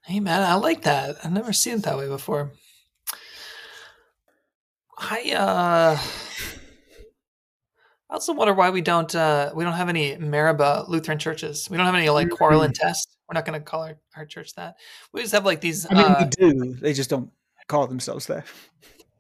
Hey 0.05 0.19
man, 0.19 0.43
I 0.43 0.55
like 0.55 0.83
that. 0.83 1.17
I've 1.23 1.31
never 1.31 1.53
seen 1.53 1.75
it 1.75 1.83
that 1.83 1.97
way 1.97 2.07
before. 2.07 2.51
I 4.99 5.31
uh 5.31 5.97
I 8.09 8.13
also 8.13 8.33
wonder 8.33 8.53
why 8.53 8.69
we 8.69 8.81
don't 8.81 9.13
uh 9.15 9.51
we 9.55 9.63
don't 9.63 9.73
have 9.73 9.89
any 9.89 10.17
Meribah 10.17 10.85
Lutheran 10.87 11.19
churches. 11.19 11.69
We 11.69 11.77
don't 11.77 11.85
have 11.85 11.95
any 11.95 12.09
like 12.09 12.29
quarrel 12.29 12.63
and 12.63 12.75
test. 12.75 13.15
We're 13.27 13.35
not 13.35 13.45
gonna 13.45 13.61
call 13.61 13.83
our, 13.83 13.97
our 14.15 14.25
church 14.25 14.55
that. 14.55 14.75
We 15.13 15.21
just 15.21 15.33
have 15.33 15.45
like 15.45 15.61
these 15.61 15.87
I 15.89 15.93
mean 15.93 16.05
uh, 16.05 16.29
we 16.39 16.51
do. 16.51 16.75
They 16.75 16.93
just 16.93 17.09
don't 17.09 17.31
call 17.67 17.87
themselves 17.87 18.27
that. 18.27 18.45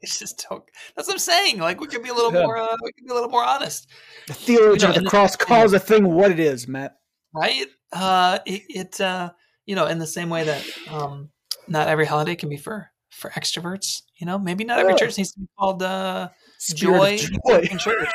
It's 0.01 0.17
just 0.17 0.45
don't. 0.49 0.63
That's 0.95 1.09
what 1.09 1.15
I'm 1.15 1.19
saying. 1.19 1.59
Like 1.59 1.81
we 1.81 1.87
could 1.87 2.01
be 2.01 2.07
a 2.07 2.13
little 2.13 2.33
yeah. 2.33 2.43
more. 2.43 2.57
Uh, 2.57 2.73
we 2.81 2.93
could 2.93 3.03
be 3.03 3.11
a 3.11 3.13
little 3.13 3.27
more 3.27 3.43
honest. 3.43 3.89
The 4.27 4.33
theologian 4.33 4.75
you 4.75 4.87
know, 4.93 4.97
of 4.99 5.03
the 5.03 5.09
cross 5.09 5.35
calls 5.35 5.73
a 5.73 5.79
thing 5.79 6.05
what 6.05 6.31
it 6.31 6.39
is, 6.39 6.69
Matt. 6.69 6.95
Right. 7.33 7.65
Uh, 7.91 8.39
it, 8.45 8.61
it 8.69 9.01
uh, 9.01 9.31
you 9.65 9.75
know, 9.75 9.87
in 9.87 9.99
the 9.99 10.07
same 10.07 10.29
way 10.29 10.45
that 10.45 10.65
um, 10.89 11.31
not 11.67 11.89
every 11.89 12.05
holiday 12.05 12.37
can 12.37 12.47
be 12.47 12.55
for 12.55 12.89
for 13.19 13.29
extroverts. 13.31 14.03
You 14.17 14.25
know, 14.25 14.39
maybe 14.39 14.63
not 14.63 14.79
every 14.79 14.95
church 14.95 15.17
needs 15.17 15.31
to 15.33 15.41
be 15.41 15.47
called 15.57 15.83
uh, 15.83 16.29
joy, 16.73 17.17
joy. 17.17 17.65
church. 17.77 18.09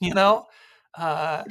you 0.00 0.14
know, 0.14 0.46
uh, 0.96 1.44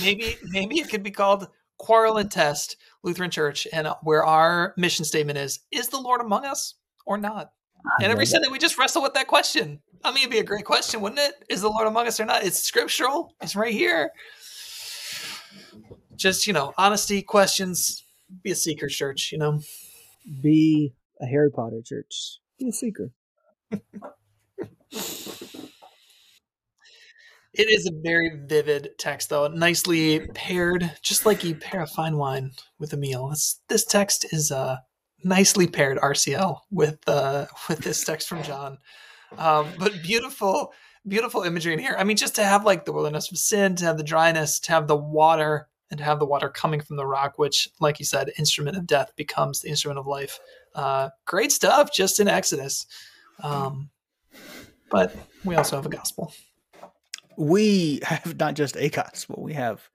maybe 0.00 0.36
maybe 0.44 0.80
it 0.80 0.88
could 0.88 1.02
be 1.02 1.10
called 1.10 1.48
quarrel 1.78 2.16
and 2.16 2.30
test 2.30 2.76
Lutheran 3.02 3.30
Church, 3.30 3.66
and 3.72 3.88
where 4.02 4.24
our 4.24 4.74
mission 4.76 5.04
statement 5.04 5.38
is: 5.38 5.60
Is 5.70 5.88
the 5.88 6.00
Lord 6.00 6.20
among 6.20 6.44
us? 6.44 6.74
or 7.06 7.16
not? 7.16 7.52
And 8.00 8.10
every 8.10 8.26
Sunday 8.26 8.48
we 8.48 8.58
just 8.58 8.78
wrestle 8.78 9.00
with 9.00 9.14
that 9.14 9.28
question. 9.28 9.80
I 10.04 10.10
mean, 10.10 10.22
it'd 10.22 10.32
be 10.32 10.40
a 10.40 10.44
great 10.44 10.64
question, 10.64 11.00
wouldn't 11.00 11.20
it? 11.20 11.34
Is 11.48 11.62
the 11.62 11.68
Lord 11.68 11.86
among 11.86 12.08
us 12.08 12.18
or 12.18 12.24
not? 12.24 12.42
It's 12.42 12.60
scriptural. 12.60 13.32
It's 13.40 13.54
right 13.54 13.72
here. 13.72 14.10
Just 16.16 16.46
you 16.46 16.52
know, 16.52 16.74
honesty 16.76 17.22
questions. 17.22 18.02
Be 18.42 18.50
a 18.50 18.56
seeker 18.56 18.88
church. 18.88 19.30
You 19.30 19.38
know, 19.38 19.60
be 20.42 20.92
a 21.20 21.26
Harry 21.26 21.50
Potter 21.50 21.82
church. 21.84 22.38
Be 22.58 22.68
a 22.68 22.72
seeker. 22.72 23.10
it 23.70 23.80
is 27.54 27.86
a 27.86 28.00
very 28.02 28.30
vivid 28.46 28.90
text, 28.98 29.30
though, 29.30 29.48
nicely 29.48 30.26
paired, 30.34 30.92
just 31.02 31.26
like 31.26 31.44
you 31.44 31.54
pair 31.54 31.82
a 31.82 31.86
fine 31.86 32.16
wine 32.16 32.52
with 32.78 32.92
a 32.92 32.96
meal. 32.96 33.28
This 33.28 33.60
this 33.68 33.84
text 33.84 34.26
is 34.32 34.50
uh 34.50 34.76
nicely 35.24 35.66
paired 35.66 35.98
RCL 35.98 36.60
with 36.70 36.98
uh, 37.06 37.46
with 37.68 37.80
this 37.80 38.04
text 38.04 38.28
from 38.28 38.42
John. 38.42 38.78
Um, 39.36 39.68
but 39.78 40.02
beautiful, 40.02 40.72
beautiful 41.06 41.42
imagery 41.42 41.74
in 41.74 41.78
here. 41.78 41.96
I 41.98 42.04
mean, 42.04 42.16
just 42.16 42.36
to 42.36 42.44
have 42.44 42.64
like 42.64 42.84
the 42.84 42.92
wilderness 42.92 43.30
of 43.30 43.38
sin, 43.38 43.74
to 43.76 43.84
have 43.84 43.98
the 43.98 44.04
dryness, 44.04 44.60
to 44.60 44.72
have 44.72 44.86
the 44.86 44.96
water, 44.96 45.68
and 45.90 46.00
have 46.00 46.18
the 46.18 46.26
water 46.26 46.48
coming 46.48 46.80
from 46.80 46.96
the 46.96 47.06
rock, 47.06 47.38
which, 47.38 47.68
like 47.80 47.98
you 47.98 48.04
said, 48.04 48.32
instrument 48.38 48.76
of 48.76 48.86
death 48.86 49.12
becomes 49.16 49.60
the 49.60 49.68
instrument 49.68 49.98
of 49.98 50.06
life. 50.06 50.38
Uh, 50.74 51.10
great 51.24 51.52
stuff, 51.52 51.92
just 51.92 52.20
in 52.20 52.28
Exodus. 52.28 52.86
Um, 53.42 53.90
but 54.90 55.14
we 55.44 55.54
also 55.54 55.76
have 55.76 55.86
a 55.86 55.90
gospel. 55.90 56.32
We 57.36 58.00
have 58.04 58.36
not 58.38 58.54
just 58.54 58.76
a 58.76 58.88
gospel; 58.88 59.42
we 59.42 59.54
have 59.54 59.88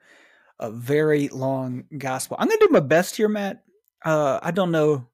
a 0.60 0.72
very 0.72 1.28
long 1.30 1.86
gospel. 1.98 2.38
I'm 2.40 2.48
going 2.48 2.60
to 2.60 2.68
do 2.68 2.74
my 2.74 2.80
best 2.80 3.16
here, 3.16 3.30
Matt. 3.30 3.64
Uh, 4.06 4.40
I 4.42 4.52
don't 4.52 4.72
know 4.72 5.08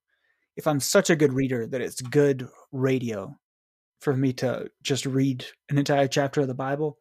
if 0.56 0.68
I'm 0.68 0.80
such 0.80 1.10
a 1.10 1.16
good 1.16 1.34
reader 1.34 1.68
that 1.68 1.82
it's 1.82 2.02
good 2.02 2.48
radio 2.72 3.38
for 4.00 4.16
me 4.16 4.34
to 4.34 4.70
just 4.84 5.06
read 5.06 5.46
an 5.70 5.78
entire 5.78 6.08
chapter 6.08 6.42
of 6.42 6.48
the 6.48 6.54
Bible 6.54 6.98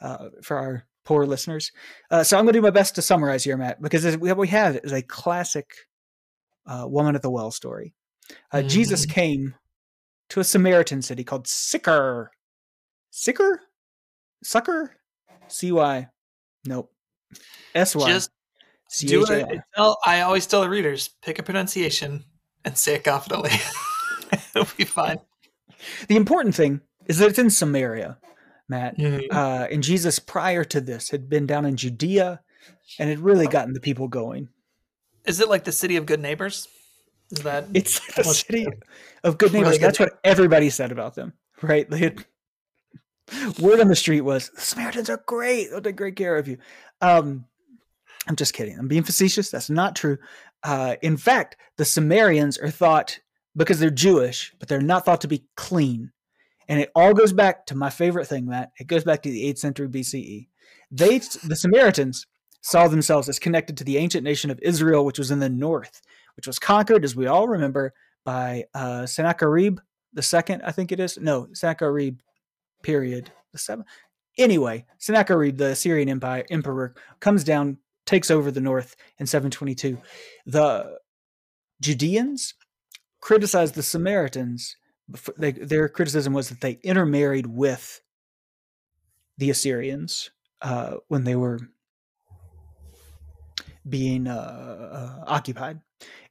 uh, 0.00 0.28
for 0.42 0.56
our 0.56 0.86
poor 1.04 1.26
listeners. 1.26 1.70
Uh, 2.10 2.22
so 2.22 2.38
I'm 2.38 2.44
going 2.44 2.52
to 2.52 2.58
do 2.58 2.62
my 2.62 2.70
best 2.70 2.94
to 2.96 3.02
summarize 3.02 3.44
here, 3.44 3.56
Matt, 3.56 3.80
because 3.80 4.16
what 4.16 4.36
we 4.36 4.48
have 4.48 4.76
is 4.84 4.92
a 4.92 5.02
classic 5.02 5.70
uh, 6.66 6.86
woman 6.86 7.14
at 7.14 7.22
the 7.22 7.30
well 7.30 7.50
story. 7.50 7.94
Mm-hmm. 8.52 8.68
Jesus 8.68 9.06
came 9.06 9.54
to 10.30 10.40
a 10.40 10.44
Samaritan 10.44 11.02
city 11.02 11.24
called 11.24 11.46
Sychar. 11.46 12.30
Sychar? 13.10 13.60
Sucker? 14.42 14.96
C 15.48 15.72
Y. 15.72 16.08
Nope. 16.64 16.92
S 17.74 17.94
Y. 17.94 18.08
Just 18.08 18.30
do 19.00 19.24
it. 19.24 19.60
Tell, 19.74 19.98
I 20.04 20.22
always 20.22 20.46
tell 20.46 20.62
the 20.62 20.70
readers 20.70 21.10
pick 21.22 21.38
a 21.38 21.42
pronunciation 21.42 22.24
and 22.64 22.76
say 22.76 22.94
it 22.94 23.04
confidently. 23.04 23.50
It'll 24.54 24.68
be 24.76 24.84
fine. 24.84 25.18
The 26.08 26.16
important 26.16 26.54
thing 26.54 26.80
is 27.06 27.18
that 27.18 27.30
it's 27.30 27.38
in 27.38 27.50
Samaria, 27.50 28.18
Matt. 28.70 28.96
Mm-hmm. 28.96 29.36
Uh, 29.36 29.66
and 29.70 29.82
Jesus, 29.82 30.18
prior 30.18 30.64
to 30.64 30.80
this, 30.80 31.10
had 31.10 31.28
been 31.28 31.46
down 31.46 31.66
in 31.66 31.76
Judea 31.76 32.40
and 32.98 33.10
had 33.10 33.18
really 33.18 33.46
gotten 33.46 33.74
the 33.74 33.80
people 33.80 34.08
going. 34.08 34.48
Is 35.26 35.40
it 35.40 35.48
like 35.48 35.64
the 35.64 35.72
city 35.72 35.96
of 35.96 36.06
good 36.06 36.20
neighbors? 36.20 36.68
Is 37.30 37.42
that 37.42 37.66
it's 37.74 38.00
the 38.14 38.24
city 38.24 38.66
of 39.22 39.36
good 39.36 39.52
neighbors? 39.52 39.68
Really 39.68 39.78
good 39.78 39.86
That's 39.86 40.00
what 40.00 40.18
everybody 40.24 40.70
said 40.70 40.90
about 40.90 41.14
them, 41.14 41.34
right? 41.60 41.88
They 41.88 41.98
had 41.98 42.24
word 43.60 43.80
on 43.80 43.88
the 43.88 43.96
street 43.96 44.22
was 44.22 44.48
the 44.50 44.60
Samaritans 44.60 45.10
are 45.10 45.22
great; 45.26 45.70
they'll 45.70 45.80
take 45.80 45.96
great 45.96 46.16
care 46.16 46.36
of 46.36 46.48
you. 46.48 46.58
Um, 47.00 47.44
I'm 48.26 48.36
just 48.36 48.54
kidding. 48.54 48.78
I'm 48.78 48.88
being 48.88 49.02
facetious. 49.02 49.50
That's 49.50 49.70
not 49.70 49.94
true. 49.96 50.18
Uh, 50.62 50.96
in 51.02 51.16
fact, 51.16 51.56
the 51.76 51.84
Samaritans 51.84 52.58
are 52.58 52.70
thought 52.70 53.20
because 53.56 53.78
they're 53.78 53.90
Jewish, 53.90 54.54
but 54.58 54.68
they're 54.68 54.80
not 54.80 55.04
thought 55.04 55.20
to 55.22 55.28
be 55.28 55.44
clean. 55.56 56.12
And 56.70 56.80
it 56.80 56.90
all 56.94 57.12
goes 57.12 57.34
back 57.34 57.66
to 57.66 57.74
my 57.74 57.90
favorite 57.90 58.26
thing, 58.26 58.46
Matt. 58.46 58.70
It 58.78 58.86
goes 58.86 59.04
back 59.04 59.22
to 59.22 59.30
the 59.30 59.44
8th 59.52 59.58
century 59.58 59.88
BCE. 59.88 60.48
They, 60.90 61.18
the 61.18 61.56
Samaritans, 61.56 62.26
saw 62.62 62.88
themselves 62.88 63.28
as 63.28 63.38
connected 63.38 63.76
to 63.76 63.84
the 63.84 63.98
ancient 63.98 64.24
nation 64.24 64.50
of 64.50 64.58
Israel, 64.62 65.04
which 65.04 65.18
was 65.18 65.30
in 65.30 65.40
the 65.40 65.50
north, 65.50 66.00
which 66.36 66.46
was 66.46 66.58
conquered, 66.58 67.04
as 67.04 67.14
we 67.14 67.26
all 67.26 67.48
remember, 67.48 67.92
by 68.24 68.64
uh, 68.72 69.04
Sennacherib 69.04 69.80
the 70.12 70.22
second, 70.22 70.62
I 70.62 70.72
think 70.72 70.92
it 70.92 71.00
is. 71.00 71.18
No, 71.18 71.48
Sennacherib, 71.52 72.18
period. 72.82 73.30
The 73.52 73.58
seventh. 73.58 73.88
Anyway, 74.38 74.86
Sennacherib, 74.98 75.56
the 75.56 75.70
Assyrian 75.70 76.08
Empire 76.08 76.44
emperor, 76.50 76.94
comes 77.20 77.44
down, 77.44 77.78
takes 78.06 78.30
over 78.30 78.50
the 78.50 78.60
north 78.60 78.96
in 79.18 79.26
722. 79.26 79.98
The 80.46 80.98
Judeans 81.80 82.54
criticized 83.20 83.74
the 83.74 83.82
Samaritans. 83.82 84.76
They, 85.36 85.52
their 85.52 85.88
criticism 85.88 86.32
was 86.32 86.48
that 86.48 86.60
they 86.60 86.78
intermarried 86.82 87.46
with 87.46 88.00
the 89.38 89.50
Assyrians 89.50 90.30
uh, 90.62 90.96
when 91.08 91.24
they 91.24 91.36
were 91.36 91.58
being 93.88 94.26
uh, 94.26 95.20
uh, 95.22 95.24
occupied. 95.26 95.80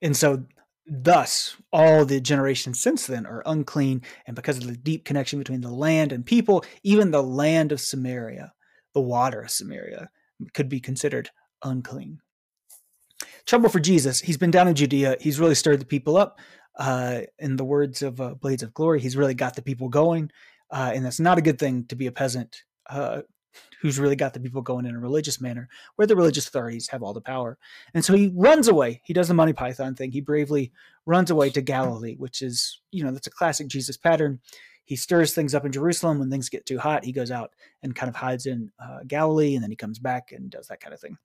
And 0.01 0.15
so, 0.15 0.45
thus, 0.85 1.55
all 1.73 2.05
the 2.05 2.21
generations 2.21 2.79
since 2.79 3.07
then 3.07 3.25
are 3.25 3.43
unclean. 3.45 4.01
And 4.25 4.35
because 4.35 4.57
of 4.57 4.67
the 4.67 4.77
deep 4.77 5.05
connection 5.05 5.39
between 5.39 5.61
the 5.61 5.71
land 5.71 6.11
and 6.11 6.25
people, 6.25 6.63
even 6.83 7.11
the 7.11 7.23
land 7.23 7.71
of 7.71 7.81
Samaria, 7.81 8.53
the 8.93 9.01
water 9.01 9.41
of 9.41 9.51
Samaria, 9.51 10.09
could 10.53 10.69
be 10.69 10.79
considered 10.79 11.29
unclean. 11.63 12.19
Trouble 13.45 13.69
for 13.69 13.79
Jesus. 13.79 14.21
He's 14.21 14.37
been 14.37 14.51
down 14.51 14.67
in 14.67 14.75
Judea. 14.75 15.17
He's 15.19 15.39
really 15.39 15.55
stirred 15.55 15.81
the 15.81 15.85
people 15.85 16.17
up. 16.17 16.39
Uh, 16.79 17.21
in 17.37 17.57
the 17.57 17.65
words 17.65 18.01
of 18.01 18.19
uh, 18.19 18.33
Blades 18.35 18.63
of 18.63 18.73
Glory, 18.73 18.99
he's 19.01 19.17
really 19.17 19.35
got 19.35 19.55
the 19.55 19.61
people 19.61 19.89
going. 19.89 20.31
Uh, 20.71 20.91
and 20.95 21.05
that's 21.05 21.19
not 21.19 21.37
a 21.37 21.41
good 21.41 21.59
thing 21.59 21.85
to 21.85 21.95
be 21.95 22.07
a 22.07 22.11
peasant 22.11 22.63
uh, 22.89 23.21
who's 23.81 23.99
really 23.99 24.15
got 24.15 24.33
the 24.33 24.39
people 24.39 24.61
going 24.61 24.85
in 24.85 24.95
a 24.95 24.99
religious 24.99 25.41
manner, 25.41 25.67
where 25.95 26.07
the 26.07 26.15
religious 26.15 26.47
authorities 26.47 26.87
have 26.87 27.03
all 27.03 27.13
the 27.13 27.21
power. 27.21 27.57
And 27.93 28.03
so 28.03 28.13
he 28.13 28.31
runs 28.33 28.67
away. 28.67 29.01
He 29.03 29.13
does 29.13 29.27
the 29.27 29.33
Monty 29.33 29.53
Python 29.53 29.95
thing. 29.95 30.11
He 30.11 30.21
bravely 30.21 30.71
runs 31.05 31.31
away 31.31 31.49
to 31.51 31.61
Galilee, 31.61 32.15
which 32.15 32.41
is, 32.41 32.81
you 32.91 33.03
know, 33.03 33.11
that's 33.11 33.27
a 33.27 33.31
classic 33.31 33.67
Jesus 33.67 33.97
pattern. 33.97 34.39
He 34.85 34.95
stirs 34.95 35.33
things 35.33 35.53
up 35.53 35.65
in 35.65 35.71
Jerusalem. 35.71 36.19
When 36.19 36.29
things 36.29 36.49
get 36.49 36.65
too 36.65 36.79
hot, 36.79 37.05
he 37.05 37.11
goes 37.11 37.31
out 37.31 37.53
and 37.83 37.95
kind 37.95 38.09
of 38.09 38.15
hides 38.15 38.45
in 38.45 38.71
uh, 38.81 38.99
Galilee, 39.05 39.55
and 39.55 39.63
then 39.63 39.69
he 39.69 39.75
comes 39.75 39.99
back 39.99 40.31
and 40.31 40.49
does 40.49 40.67
that 40.67 40.81
kind 40.81 40.93
of 40.93 40.99
thing. 40.99 41.17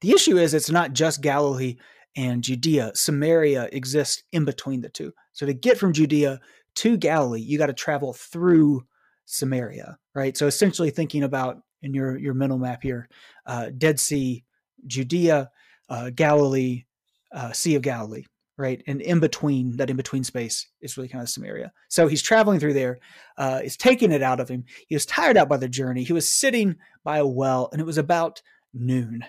The 0.00 0.10
issue 0.10 0.36
is 0.38 0.54
it's 0.54 0.70
not 0.70 0.92
just 0.92 1.22
Galilee 1.22 1.76
and 2.16 2.42
Judea. 2.42 2.92
Samaria 2.94 3.68
exists 3.72 4.22
in 4.32 4.44
between 4.44 4.80
the 4.80 4.88
two. 4.88 5.12
So 5.32 5.46
to 5.46 5.54
get 5.54 5.78
from 5.78 5.92
Judea 5.92 6.40
to 6.76 6.96
Galilee, 6.96 7.40
you 7.40 7.58
got 7.58 7.66
to 7.66 7.72
travel 7.72 8.12
through 8.12 8.84
Samaria, 9.24 9.98
right? 10.14 10.36
So 10.36 10.46
essentially 10.46 10.90
thinking 10.90 11.22
about 11.22 11.58
in 11.82 11.94
your 11.94 12.16
your 12.18 12.34
mental 12.34 12.58
map 12.58 12.82
here, 12.82 13.08
uh, 13.46 13.70
Dead 13.76 14.00
Sea, 14.00 14.44
Judea, 14.86 15.50
uh, 15.88 16.10
Galilee, 16.14 16.84
uh, 17.32 17.52
Sea 17.52 17.76
of 17.76 17.82
Galilee, 17.82 18.24
right? 18.56 18.82
And 18.86 19.00
in 19.00 19.20
between 19.20 19.76
that 19.76 19.90
in 19.90 19.96
between 19.96 20.24
space 20.24 20.66
is 20.80 20.96
really 20.96 21.08
kind 21.08 21.22
of 21.22 21.28
Samaria. 21.28 21.72
So 21.88 22.08
he's 22.08 22.22
traveling 22.22 22.58
through 22.58 22.74
there. 22.74 22.98
Uh, 23.36 23.62
taking 23.78 24.12
it 24.12 24.22
out 24.22 24.40
of 24.40 24.48
him. 24.48 24.64
He 24.88 24.94
was 24.94 25.06
tired 25.06 25.36
out 25.36 25.48
by 25.48 25.56
the 25.56 25.68
journey. 25.68 26.04
He 26.04 26.12
was 26.12 26.28
sitting 26.28 26.76
by 27.04 27.18
a 27.18 27.26
well, 27.26 27.68
and 27.70 27.80
it 27.80 27.86
was 27.86 27.98
about 27.98 28.42
noon. 28.74 29.24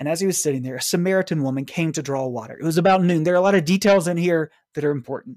And 0.00 0.08
as 0.08 0.18
he 0.18 0.26
was 0.26 0.42
sitting 0.42 0.62
there, 0.62 0.76
a 0.76 0.82
Samaritan 0.82 1.42
woman 1.42 1.66
came 1.66 1.92
to 1.92 2.02
draw 2.02 2.26
water. 2.26 2.56
It 2.58 2.64
was 2.64 2.78
about 2.78 3.04
noon. 3.04 3.22
There 3.22 3.34
are 3.34 3.36
a 3.36 3.42
lot 3.42 3.54
of 3.54 3.66
details 3.66 4.08
in 4.08 4.16
here 4.16 4.50
that 4.74 4.82
are 4.82 4.90
important. 4.90 5.36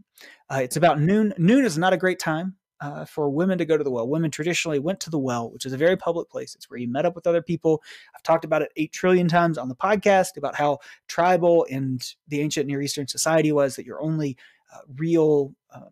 Uh, 0.49 0.61
it's 0.63 0.77
about 0.77 1.01
noon. 1.01 1.33
Noon 1.37 1.65
is 1.65 1.77
not 1.77 1.91
a 1.91 1.97
great 1.97 2.17
time 2.17 2.55
uh, 2.79 3.03
for 3.03 3.29
women 3.29 3.57
to 3.57 3.65
go 3.65 3.77
to 3.77 3.83
the 3.83 3.91
well. 3.91 4.07
Women 4.07 4.31
traditionally 4.31 4.79
went 4.79 5.01
to 5.01 5.09
the 5.09 5.19
well, 5.19 5.51
which 5.51 5.65
is 5.65 5.73
a 5.73 5.77
very 5.77 5.97
public 5.97 6.29
place. 6.29 6.55
It's 6.55 6.69
where 6.69 6.79
you 6.79 6.87
met 6.87 7.05
up 7.05 7.13
with 7.13 7.27
other 7.27 7.41
people. 7.41 7.83
I've 8.15 8.23
talked 8.23 8.45
about 8.45 8.61
it 8.61 8.71
eight 8.77 8.93
trillion 8.93 9.27
times 9.27 9.57
on 9.57 9.67
the 9.67 9.75
podcast 9.75 10.37
about 10.37 10.55
how 10.55 10.79
tribal 11.09 11.67
and 11.69 12.01
the 12.29 12.39
ancient 12.39 12.65
Near 12.65 12.81
Eastern 12.81 13.07
society 13.07 13.51
was 13.51 13.75
that 13.75 13.85
your 13.85 14.01
only 14.01 14.37
uh, 14.73 14.79
real 14.95 15.53
um, 15.75 15.89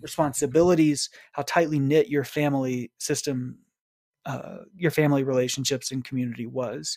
responsibilities, 0.00 1.10
how 1.32 1.42
tightly 1.42 1.78
knit 1.78 2.08
your 2.08 2.24
family 2.24 2.90
system, 2.96 3.58
uh, 4.24 4.60
your 4.74 4.90
family 4.90 5.22
relationships 5.22 5.92
and 5.92 6.02
community 6.02 6.46
was 6.46 6.96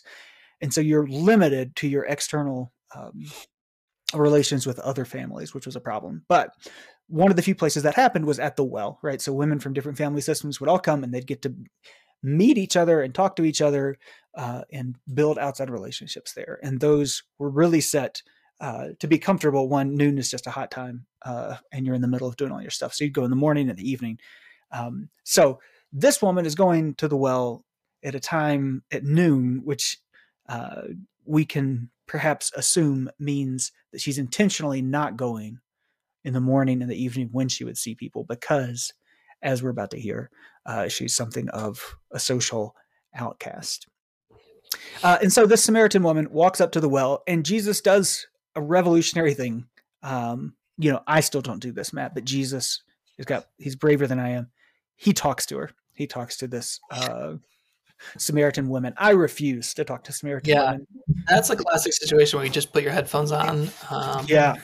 and 0.60 0.72
so 0.72 0.80
you're 0.80 1.06
limited 1.06 1.74
to 1.76 1.88
your 1.88 2.04
external 2.04 2.72
um, 2.94 3.24
relations 4.14 4.66
with 4.66 4.78
other 4.80 5.04
families, 5.04 5.54
which 5.54 5.66
was 5.66 5.76
a 5.76 5.80
problem. 5.80 6.24
But 6.28 6.54
one 7.08 7.30
of 7.30 7.36
the 7.36 7.42
few 7.42 7.54
places 7.54 7.82
that 7.82 7.94
happened 7.94 8.24
was 8.24 8.38
at 8.38 8.56
the 8.56 8.64
well, 8.64 8.98
right? 9.02 9.20
So 9.20 9.32
women 9.32 9.58
from 9.58 9.72
different 9.72 9.98
family 9.98 10.20
systems 10.20 10.60
would 10.60 10.68
all 10.68 10.78
come 10.78 11.02
and 11.02 11.12
they'd 11.12 11.26
get 11.26 11.42
to 11.42 11.54
meet 12.22 12.58
each 12.58 12.76
other 12.76 13.02
and 13.02 13.14
talk 13.14 13.36
to 13.36 13.44
each 13.44 13.60
other 13.60 13.96
uh, 14.34 14.62
and 14.72 14.96
build 15.12 15.38
outside 15.38 15.70
relationships 15.70 16.34
there. 16.34 16.58
And 16.62 16.80
those 16.80 17.22
were 17.38 17.50
really 17.50 17.80
set 17.80 18.22
uh, 18.60 18.88
to 18.98 19.08
be 19.08 19.18
comfortable. 19.18 19.68
One, 19.68 19.96
noon 19.96 20.18
is 20.18 20.30
just 20.30 20.46
a 20.46 20.50
hot 20.50 20.70
time 20.70 21.06
uh, 21.24 21.56
and 21.72 21.86
you're 21.86 21.94
in 21.94 22.02
the 22.02 22.08
middle 22.08 22.28
of 22.28 22.36
doing 22.36 22.52
all 22.52 22.60
your 22.60 22.70
stuff. 22.70 22.94
So 22.94 23.04
you'd 23.04 23.14
go 23.14 23.24
in 23.24 23.30
the 23.30 23.36
morning 23.36 23.68
and 23.68 23.78
the 23.78 23.90
evening. 23.90 24.18
Um, 24.70 25.08
so 25.24 25.60
this 25.92 26.22
woman 26.22 26.46
is 26.46 26.54
going 26.54 26.94
to 26.96 27.08
the 27.08 27.16
well 27.16 27.64
at 28.04 28.14
a 28.14 28.20
time 28.20 28.82
at 28.92 29.04
noon, 29.04 29.62
which 29.64 29.98
uh, 30.50 30.82
we 31.24 31.44
can 31.44 31.90
perhaps 32.06 32.50
assume 32.56 33.08
means 33.18 33.70
that 33.92 34.00
she's 34.00 34.18
intentionally 34.18 34.82
not 34.82 35.16
going 35.16 35.60
in 36.24 36.34
the 36.34 36.40
morning 36.40 36.82
and 36.82 36.90
the 36.90 37.02
evening 37.02 37.28
when 37.30 37.48
she 37.48 37.64
would 37.64 37.78
see 37.78 37.94
people 37.94 38.24
because 38.24 38.92
as 39.42 39.62
we're 39.62 39.70
about 39.70 39.90
to 39.92 40.00
hear 40.00 40.28
uh, 40.66 40.88
she's 40.88 41.14
something 41.14 41.48
of 41.50 41.96
a 42.10 42.18
social 42.18 42.74
outcast. 43.14 43.86
Uh, 45.02 45.18
and 45.22 45.32
so 45.32 45.46
this 45.46 45.64
samaritan 45.64 46.02
woman 46.02 46.28
walks 46.30 46.60
up 46.60 46.72
to 46.72 46.80
the 46.80 46.88
well 46.88 47.22
and 47.26 47.44
jesus 47.46 47.80
does 47.80 48.26
a 48.54 48.60
revolutionary 48.60 49.34
thing. 49.34 49.66
Um, 50.02 50.54
you 50.78 50.90
know 50.90 51.02
i 51.06 51.20
still 51.20 51.42
don't 51.42 51.60
do 51.60 51.72
this 51.72 51.92
matt 51.92 52.14
but 52.14 52.24
jesus 52.24 52.82
has 53.18 53.26
got 53.26 53.46
he's 53.58 53.76
braver 53.76 54.06
than 54.06 54.18
i 54.18 54.30
am. 54.30 54.50
He 54.96 55.14
talks 55.14 55.46
to 55.46 55.56
her. 55.56 55.70
He 55.94 56.06
talks 56.06 56.36
to 56.38 56.46
this 56.46 56.78
uh, 56.90 57.34
Samaritan 58.18 58.68
women. 58.68 58.94
I 58.96 59.10
refuse 59.10 59.74
to 59.74 59.84
talk 59.84 60.04
to 60.04 60.12
Samaritan 60.12 60.50
yeah, 60.50 60.72
women. 60.72 60.86
That's 61.28 61.50
a 61.50 61.56
classic 61.56 61.92
situation 61.92 62.38
where 62.38 62.46
you 62.46 62.52
just 62.52 62.72
put 62.72 62.82
your 62.82 62.92
headphones 62.92 63.32
on. 63.32 63.70
Um, 63.90 64.26
yeah. 64.28 64.56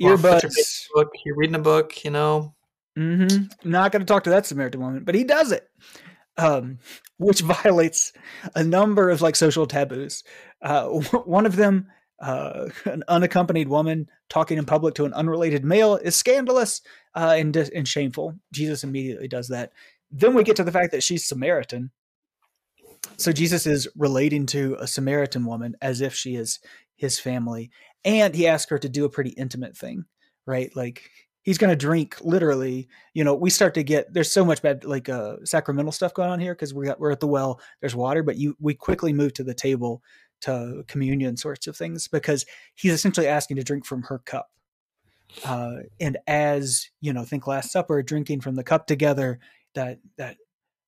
earbuds. 0.00 0.86
Book. 0.94 1.10
You're 1.24 1.36
reading 1.36 1.56
a 1.56 1.60
book, 1.60 2.04
you 2.04 2.10
know. 2.10 2.54
Mm-hmm. 2.98 3.70
Not 3.70 3.92
going 3.92 4.00
to 4.00 4.06
talk 4.06 4.24
to 4.24 4.30
that 4.30 4.46
Samaritan 4.46 4.80
woman, 4.80 5.04
but 5.04 5.14
he 5.14 5.24
does 5.24 5.52
it, 5.52 5.68
um, 6.36 6.78
which 7.18 7.40
violates 7.64 8.12
a 8.54 8.64
number 8.64 9.10
of 9.10 9.22
like 9.22 9.36
social 9.36 9.66
taboos. 9.66 10.24
Uh, 10.60 10.86
one 10.86 11.46
of 11.46 11.56
them, 11.56 11.86
uh, 12.20 12.68
an 12.84 13.04
unaccompanied 13.08 13.68
woman 13.68 14.08
talking 14.28 14.58
in 14.58 14.66
public 14.66 14.94
to 14.94 15.04
an 15.04 15.14
unrelated 15.14 15.64
male, 15.64 15.96
is 15.96 16.16
scandalous 16.16 16.82
uh, 17.14 17.34
and 17.38 17.56
and 17.56 17.86
shameful. 17.86 18.34
Jesus 18.52 18.84
immediately 18.84 19.28
does 19.28 19.48
that. 19.48 19.72
Then 20.10 20.34
we 20.34 20.42
get 20.42 20.56
to 20.56 20.64
the 20.64 20.72
fact 20.72 20.92
that 20.92 21.02
she's 21.02 21.26
Samaritan. 21.26 21.90
So 23.16 23.32
Jesus 23.32 23.66
is 23.66 23.88
relating 23.96 24.46
to 24.46 24.76
a 24.80 24.86
Samaritan 24.86 25.44
woman 25.44 25.76
as 25.82 26.00
if 26.00 26.14
she 26.14 26.36
is 26.36 26.60
his 26.96 27.18
family, 27.18 27.70
and 28.04 28.34
he 28.34 28.46
asks 28.46 28.70
her 28.70 28.78
to 28.78 28.88
do 28.88 29.04
a 29.04 29.10
pretty 29.10 29.30
intimate 29.30 29.76
thing, 29.76 30.04
right? 30.46 30.74
Like 30.74 31.10
he's 31.42 31.58
going 31.58 31.70
to 31.70 31.76
drink 31.76 32.16
literally 32.20 32.88
you 33.14 33.24
know 33.24 33.34
we 33.34 33.50
start 33.50 33.74
to 33.74 33.82
get 33.82 34.12
there's 34.12 34.32
so 34.32 34.44
much 34.44 34.62
bad 34.62 34.84
like 34.84 35.08
uh 35.08 35.36
sacramental 35.44 35.92
stuff 35.92 36.14
going 36.14 36.30
on 36.30 36.40
here 36.40 36.54
because 36.54 36.74
we're, 36.74 36.94
we're 36.98 37.12
at 37.12 37.20
the 37.20 37.26
well 37.26 37.60
there's 37.80 37.96
water 37.96 38.22
but 38.22 38.36
you 38.36 38.56
we 38.60 38.74
quickly 38.74 39.12
move 39.12 39.32
to 39.32 39.44
the 39.44 39.54
table 39.54 40.02
to 40.40 40.82
communion 40.86 41.36
sorts 41.36 41.66
of 41.66 41.76
things 41.76 42.08
because 42.08 42.46
he's 42.74 42.92
essentially 42.92 43.26
asking 43.26 43.56
to 43.56 43.64
drink 43.64 43.84
from 43.84 44.02
her 44.02 44.18
cup 44.20 44.50
uh 45.44 45.76
and 46.00 46.18
as 46.26 46.90
you 47.00 47.12
know 47.12 47.24
think 47.24 47.46
last 47.46 47.70
supper 47.70 48.02
drinking 48.02 48.40
from 48.40 48.54
the 48.54 48.64
cup 48.64 48.86
together 48.86 49.38
that 49.74 49.98
that 50.16 50.36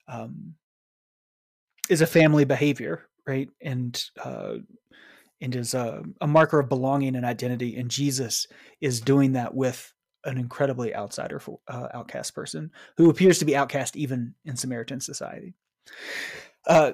um 0.08 0.54
is 1.92 2.00
a 2.00 2.06
family 2.06 2.44
behavior 2.44 3.08
right 3.26 3.48
and 3.60 4.04
uh 4.22 4.54
and 5.40 5.56
is 5.56 5.74
a, 5.74 6.02
a 6.20 6.26
marker 6.26 6.60
of 6.60 6.68
belonging 6.68 7.16
and 7.16 7.26
identity 7.26 7.76
and 7.76 7.90
jesus 7.90 8.46
is 8.80 9.00
doing 9.00 9.32
that 9.32 9.54
with 9.54 9.92
an 10.24 10.38
incredibly 10.38 10.94
outsider, 10.94 11.40
uh, 11.68 11.88
outcast 11.94 12.34
person 12.34 12.70
who 12.96 13.10
appears 13.10 13.38
to 13.38 13.44
be 13.44 13.56
outcast 13.56 13.96
even 13.96 14.34
in 14.44 14.56
Samaritan 14.56 15.00
society. 15.00 15.54
Uh, 16.66 16.92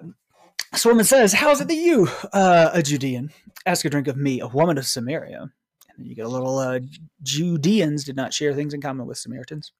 this 0.72 0.84
woman 0.84 1.04
says, 1.04 1.32
"How 1.32 1.50
is 1.50 1.60
it 1.60 1.68
that 1.68 1.74
you, 1.74 2.08
uh, 2.32 2.70
a 2.72 2.82
Judean, 2.82 3.30
ask 3.66 3.84
a 3.84 3.90
drink 3.90 4.08
of 4.08 4.16
me, 4.16 4.40
a 4.40 4.48
woman 4.48 4.78
of 4.78 4.86
Samaria?" 4.86 5.50
And 5.96 6.06
you 6.06 6.14
get 6.14 6.26
a 6.26 6.28
little 6.28 6.58
uh, 6.58 6.80
Judeans 7.22 8.04
did 8.04 8.16
not 8.16 8.32
share 8.32 8.54
things 8.54 8.74
in 8.74 8.80
common 8.80 9.06
with 9.06 9.18
Samaritans. 9.18 9.72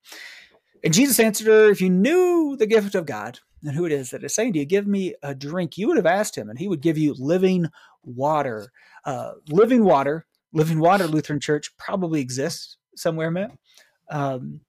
And 0.85 0.95
Jesus 0.95 1.21
answered 1.21 1.47
her, 1.47 1.71
"If 1.71 1.81
you 1.81 1.91
knew 1.91 2.57
the 2.59 2.67
gift 2.67 2.95
of 2.95 3.07
God 3.07 3.41
and 3.65 3.75
who 3.75 3.85
it 3.85 3.93
is 3.93 4.11
that 4.11 4.25
is 4.25 4.35
saying 4.35 4.53
to 4.55 4.59
you, 4.61 4.65
give 4.65 4.87
me 4.87 5.15
a 5.23 5.35
drink, 5.35 5.77
you 5.77 5.89
would 5.89 5.97
have 5.97 6.07
asked 6.07 6.37
him, 6.37 6.49
and 6.49 6.59
he 6.59 6.69
would 6.69 6.81
give 6.81 6.99
you 6.99 7.15
living 7.19 7.67
water. 8.03 8.71
Uh, 9.05 9.33
living 9.49 9.85
water, 9.85 10.27
living 10.53 10.81
water. 10.81 11.07
Lutheran 11.07 11.41
Church 11.41 11.77
probably 11.77 12.21
exists 12.21 12.77
somewhere, 12.97 13.31
Matt. 13.31 13.53
Um, 14.11 14.61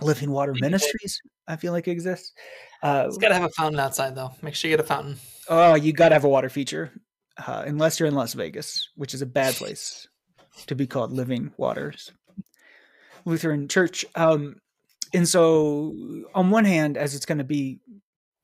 Living 0.00 0.30
Water 0.30 0.54
Ministries, 0.58 1.20
I 1.46 1.56
feel 1.56 1.72
like 1.72 1.86
exists. 1.86 2.32
Uh, 2.82 3.04
it's 3.06 3.18
got 3.18 3.28
to 3.28 3.34
have 3.34 3.44
a 3.44 3.50
fountain 3.50 3.78
outside, 3.78 4.14
though. 4.14 4.32
Make 4.42 4.54
sure 4.54 4.70
you 4.70 4.76
get 4.76 4.84
a 4.84 4.86
fountain. 4.86 5.16
Oh, 5.48 5.74
you 5.74 5.92
got 5.92 6.08
to 6.08 6.14
have 6.14 6.24
a 6.24 6.28
water 6.28 6.48
feature, 6.48 6.92
uh, 7.38 7.62
unless 7.66 8.00
you're 8.00 8.08
in 8.08 8.14
Las 8.14 8.34
Vegas, 8.34 8.90
which 8.96 9.14
is 9.14 9.22
a 9.22 9.26
bad 9.26 9.54
place 9.54 10.08
to 10.66 10.74
be 10.74 10.86
called 10.86 11.12
Living 11.12 11.52
Waters. 11.56 12.12
Lutheran 13.24 13.68
Church. 13.68 14.04
Um, 14.14 14.56
and 15.12 15.28
so, 15.28 15.94
on 16.34 16.50
one 16.50 16.64
hand, 16.64 16.96
as 16.96 17.14
it's 17.14 17.26
going 17.26 17.38
to 17.38 17.44
be 17.44 17.78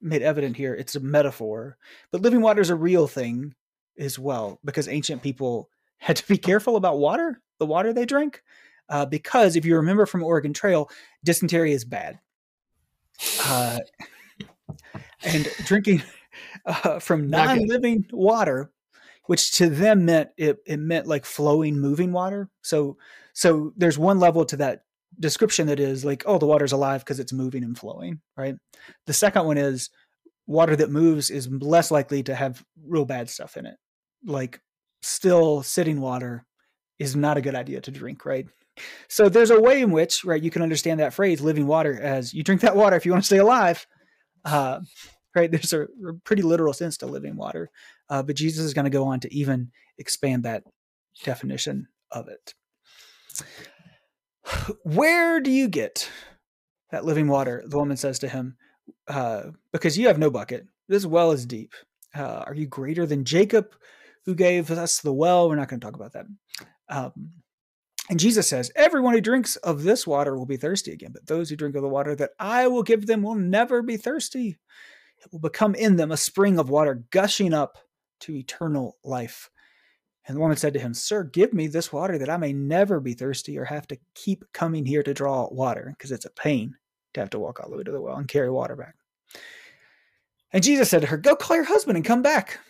made 0.00 0.22
evident 0.22 0.56
here, 0.56 0.74
it's 0.74 0.96
a 0.96 1.00
metaphor, 1.00 1.76
but 2.10 2.22
living 2.22 2.40
water 2.40 2.60
is 2.60 2.70
a 2.70 2.74
real 2.74 3.06
thing 3.06 3.54
as 3.98 4.18
well, 4.18 4.58
because 4.64 4.88
ancient 4.88 5.22
people 5.22 5.68
had 5.98 6.16
to 6.16 6.26
be 6.26 6.38
careful 6.38 6.76
about 6.76 6.98
water, 6.98 7.40
the 7.58 7.66
water 7.66 7.92
they 7.92 8.06
drank 8.06 8.42
uh, 8.90 9.06
because 9.06 9.56
if 9.56 9.64
you 9.64 9.76
remember 9.76 10.04
from 10.04 10.22
Oregon 10.22 10.52
Trail, 10.52 10.90
dysentery 11.24 11.72
is 11.72 11.84
bad. 11.84 12.18
Uh, 13.44 13.78
and 15.22 15.48
drinking 15.64 16.02
uh, 16.66 16.98
from 16.98 17.30
non-living 17.30 18.06
water, 18.12 18.70
which 19.26 19.52
to 19.52 19.70
them 19.70 20.04
meant 20.04 20.30
it, 20.36 20.58
it 20.66 20.78
meant 20.78 21.06
like 21.06 21.24
flowing, 21.24 21.78
moving 21.78 22.12
water. 22.12 22.50
So 22.62 22.98
so 23.32 23.72
there's 23.76 23.98
one 23.98 24.18
level 24.18 24.44
to 24.46 24.56
that 24.56 24.82
description 25.20 25.66
that 25.66 25.78
is 25.78 26.04
like, 26.04 26.24
oh, 26.26 26.38
the 26.38 26.46
water's 26.46 26.72
alive 26.72 27.02
because 27.02 27.20
it's 27.20 27.32
moving 27.32 27.62
and 27.62 27.78
flowing, 27.78 28.20
right? 28.36 28.56
The 29.06 29.12
second 29.12 29.44
one 29.44 29.58
is 29.58 29.90
water 30.46 30.74
that 30.76 30.90
moves 30.90 31.30
is 31.30 31.48
less 31.48 31.90
likely 31.90 32.22
to 32.24 32.34
have 32.34 32.64
real 32.84 33.04
bad 33.04 33.30
stuff 33.30 33.56
in 33.56 33.66
it. 33.66 33.76
Like 34.24 34.60
still 35.02 35.62
sitting 35.62 36.00
water 36.00 36.44
is 36.98 37.14
not 37.14 37.36
a 37.36 37.42
good 37.42 37.54
idea 37.54 37.80
to 37.82 37.90
drink, 37.90 38.24
right? 38.24 38.46
So 39.08 39.28
there's 39.28 39.50
a 39.50 39.60
way 39.60 39.82
in 39.82 39.90
which, 39.90 40.24
right, 40.24 40.42
you 40.42 40.50
can 40.50 40.62
understand 40.62 41.00
that 41.00 41.14
phrase 41.14 41.40
"living 41.40 41.66
water" 41.66 42.00
as 42.00 42.32
you 42.32 42.42
drink 42.42 42.62
that 42.62 42.76
water 42.76 42.96
if 42.96 43.04
you 43.04 43.12
want 43.12 43.22
to 43.22 43.26
stay 43.26 43.38
alive. 43.38 43.86
Uh, 44.44 44.80
right? 45.34 45.50
There's 45.50 45.72
a, 45.72 45.86
pretty 46.24 46.42
literal 46.42 46.72
sense 46.72 46.96
to 46.98 47.06
living 47.06 47.36
water, 47.36 47.70
uh, 48.08 48.22
but 48.22 48.36
Jesus 48.36 48.64
is 48.64 48.74
going 48.74 48.84
to 48.84 48.90
go 48.90 49.06
on 49.06 49.20
to 49.20 49.34
even 49.34 49.70
expand 49.98 50.44
that 50.44 50.64
definition 51.24 51.88
of 52.10 52.28
it. 52.28 52.54
Where 54.84 55.40
do 55.40 55.50
you 55.50 55.68
get 55.68 56.10
that 56.90 57.04
living 57.04 57.28
water? 57.28 57.62
The 57.66 57.76
woman 57.76 57.96
says 57.96 58.18
to 58.20 58.28
him, 58.28 58.56
uh, 59.08 59.50
"Because 59.72 59.98
you 59.98 60.06
have 60.08 60.18
no 60.18 60.30
bucket. 60.30 60.66
This 60.88 61.06
well 61.06 61.32
is 61.32 61.46
deep. 61.46 61.72
Uh, 62.14 62.44
are 62.46 62.54
you 62.54 62.66
greater 62.66 63.06
than 63.06 63.24
Jacob, 63.24 63.74
who 64.24 64.34
gave 64.34 64.70
us 64.70 65.00
the 65.00 65.12
well?" 65.12 65.48
We're 65.48 65.56
not 65.56 65.68
going 65.68 65.80
to 65.80 65.84
talk 65.84 65.94
about 65.94 66.12
that. 66.12 66.26
Um, 66.88 67.42
and 68.10 68.18
Jesus 68.18 68.48
says, 68.48 68.72
Everyone 68.74 69.14
who 69.14 69.20
drinks 69.20 69.54
of 69.56 69.84
this 69.84 70.04
water 70.04 70.36
will 70.36 70.44
be 70.46 70.56
thirsty 70.56 70.92
again, 70.92 71.12
but 71.12 71.26
those 71.26 71.48
who 71.48 71.56
drink 71.56 71.76
of 71.76 71.82
the 71.82 71.88
water 71.88 72.16
that 72.16 72.32
I 72.40 72.66
will 72.66 72.82
give 72.82 73.06
them 73.06 73.22
will 73.22 73.36
never 73.36 73.82
be 73.82 73.96
thirsty. 73.96 74.58
It 75.18 75.32
will 75.32 75.38
become 75.38 75.76
in 75.76 75.94
them 75.94 76.10
a 76.10 76.16
spring 76.16 76.58
of 76.58 76.70
water 76.70 77.04
gushing 77.10 77.54
up 77.54 77.78
to 78.20 78.34
eternal 78.34 78.98
life. 79.04 79.48
And 80.30 80.36
the 80.36 80.42
woman 80.42 80.56
said 80.56 80.74
to 80.74 80.78
him, 80.78 80.94
Sir, 80.94 81.24
give 81.24 81.52
me 81.52 81.66
this 81.66 81.92
water 81.92 82.16
that 82.16 82.30
I 82.30 82.36
may 82.36 82.52
never 82.52 83.00
be 83.00 83.14
thirsty 83.14 83.58
or 83.58 83.64
have 83.64 83.88
to 83.88 83.98
keep 84.14 84.44
coming 84.52 84.86
here 84.86 85.02
to 85.02 85.12
draw 85.12 85.48
water, 85.50 85.92
because 85.98 86.12
it's 86.12 86.24
a 86.24 86.30
pain 86.30 86.76
to 87.14 87.20
have 87.20 87.30
to 87.30 87.40
walk 87.40 87.58
all 87.58 87.68
the 87.68 87.76
way 87.76 87.82
to 87.82 87.90
the 87.90 88.00
well 88.00 88.14
and 88.14 88.28
carry 88.28 88.48
water 88.48 88.76
back. 88.76 88.94
And 90.52 90.62
Jesus 90.62 90.88
said 90.88 91.00
to 91.00 91.08
her, 91.08 91.16
Go 91.16 91.34
call 91.34 91.56
your 91.56 91.64
husband 91.64 91.96
and 91.96 92.04
come 92.04 92.22
back, 92.22 92.60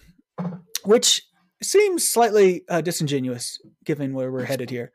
which 0.87 1.21
seems 1.63 2.09
slightly 2.09 2.63
uh, 2.71 2.81
disingenuous 2.81 3.59
given 3.85 4.15
where 4.15 4.33
we're 4.33 4.45
headed 4.45 4.71
here. 4.71 4.91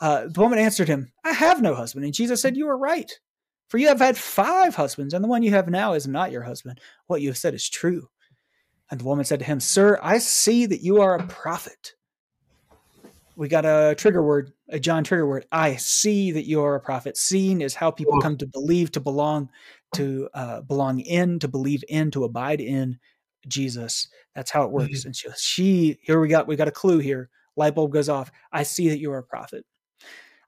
Uh, 0.00 0.26
the 0.26 0.40
woman 0.40 0.58
answered 0.58 0.88
him, 0.88 1.12
I 1.22 1.34
have 1.34 1.62
no 1.62 1.76
husband. 1.76 2.04
And 2.04 2.12
Jesus 2.12 2.42
said, 2.42 2.56
You 2.56 2.68
are 2.68 2.76
right. 2.76 3.12
For 3.68 3.78
you 3.78 3.86
have 3.86 4.00
had 4.00 4.18
five 4.18 4.74
husbands, 4.74 5.14
and 5.14 5.22
the 5.22 5.28
one 5.28 5.44
you 5.44 5.52
have 5.52 5.68
now 5.68 5.92
is 5.92 6.08
not 6.08 6.32
your 6.32 6.42
husband. 6.42 6.80
What 7.06 7.22
you 7.22 7.28
have 7.28 7.38
said 7.38 7.54
is 7.54 7.68
true. 7.68 8.08
And 8.90 8.98
the 8.98 9.04
woman 9.04 9.24
said 9.24 9.38
to 9.38 9.44
him, 9.44 9.60
Sir, 9.60 10.00
I 10.02 10.18
see 10.18 10.66
that 10.66 10.82
you 10.82 11.00
are 11.00 11.14
a 11.14 11.24
prophet. 11.28 11.92
We 13.38 13.46
got 13.46 13.64
a 13.64 13.94
trigger 13.96 14.20
word, 14.20 14.52
a 14.68 14.80
John 14.80 15.04
trigger 15.04 15.24
word. 15.24 15.46
I 15.52 15.76
see 15.76 16.32
that 16.32 16.46
you 16.46 16.60
are 16.60 16.74
a 16.74 16.80
prophet. 16.80 17.16
Seeing 17.16 17.60
is 17.60 17.72
how 17.72 17.92
people 17.92 18.20
come 18.20 18.36
to 18.38 18.46
believe, 18.48 18.90
to 18.92 19.00
belong, 19.00 19.48
to 19.94 20.28
uh, 20.34 20.62
belong 20.62 20.98
in, 20.98 21.38
to 21.38 21.46
believe 21.46 21.84
in, 21.88 22.10
to 22.10 22.24
abide 22.24 22.60
in 22.60 22.98
Jesus. 23.46 24.08
That's 24.34 24.50
how 24.50 24.64
it 24.64 24.72
works. 24.72 25.00
Mm-hmm. 25.00 25.08
And 25.08 25.16
she, 25.16 25.28
she, 25.36 25.98
here 26.02 26.20
we 26.20 26.26
got, 26.26 26.48
we 26.48 26.56
got 26.56 26.66
a 26.66 26.72
clue 26.72 26.98
here. 26.98 27.30
Light 27.54 27.76
bulb 27.76 27.92
goes 27.92 28.08
off. 28.08 28.32
I 28.50 28.64
see 28.64 28.88
that 28.88 28.98
you 28.98 29.12
are 29.12 29.18
a 29.18 29.22
prophet. 29.22 29.64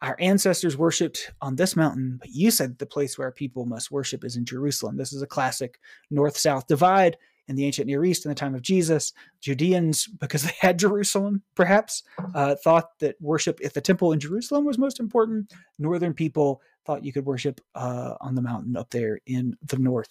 Our 0.03 0.17
ancestors 0.19 0.77
worshipped 0.77 1.31
on 1.41 1.55
this 1.55 1.77
mountain, 1.77 2.17
but 2.21 2.31
you 2.31 2.51
said 2.51 2.79
the 2.79 2.87
place 2.87 3.17
where 3.17 3.31
people 3.31 3.67
must 3.67 3.93
worship 3.93 4.25
is 4.25 4.35
in 4.35 4.45
Jerusalem. 4.45 4.97
This 4.97 5.13
is 5.13 5.23
a 5.23 5.29
classic 5.29 5.79
north 6.11 6.37
south 6.37 6.67
divide 6.67 7.19
in 7.51 7.57
the 7.57 7.67
ancient 7.67 7.89
Near 7.89 8.05
East 8.05 8.25
in 8.25 8.31
the 8.31 8.35
time 8.35 8.55
of 8.55 8.63
Jesus. 8.63 9.13
Judeans, 9.41 10.07
because 10.07 10.43
they 10.45 10.55
had 10.61 10.79
Jerusalem, 10.79 11.43
perhaps, 11.55 12.05
uh, 12.35 12.55
thought 12.55 12.99
that 13.01 13.17
worship 13.21 13.61
at 13.65 13.75
the 13.75 13.81
temple 13.81 14.13
in 14.13 14.21
Jerusalem 14.21 14.65
was 14.65 14.79
most 14.79 15.01
important. 15.01 15.53
Northern 15.79 16.15
people 16.15 16.63
thought 16.87 17.05
you 17.05 17.13
could 17.13 17.27
worship 17.27 17.61
uh, 17.75 18.15
on 18.21 18.35
the 18.35 18.43
mountain 18.43 18.77
up 18.77 18.91
there 18.91 19.19
in 19.27 19.57
the 19.67 19.79
north 19.79 20.09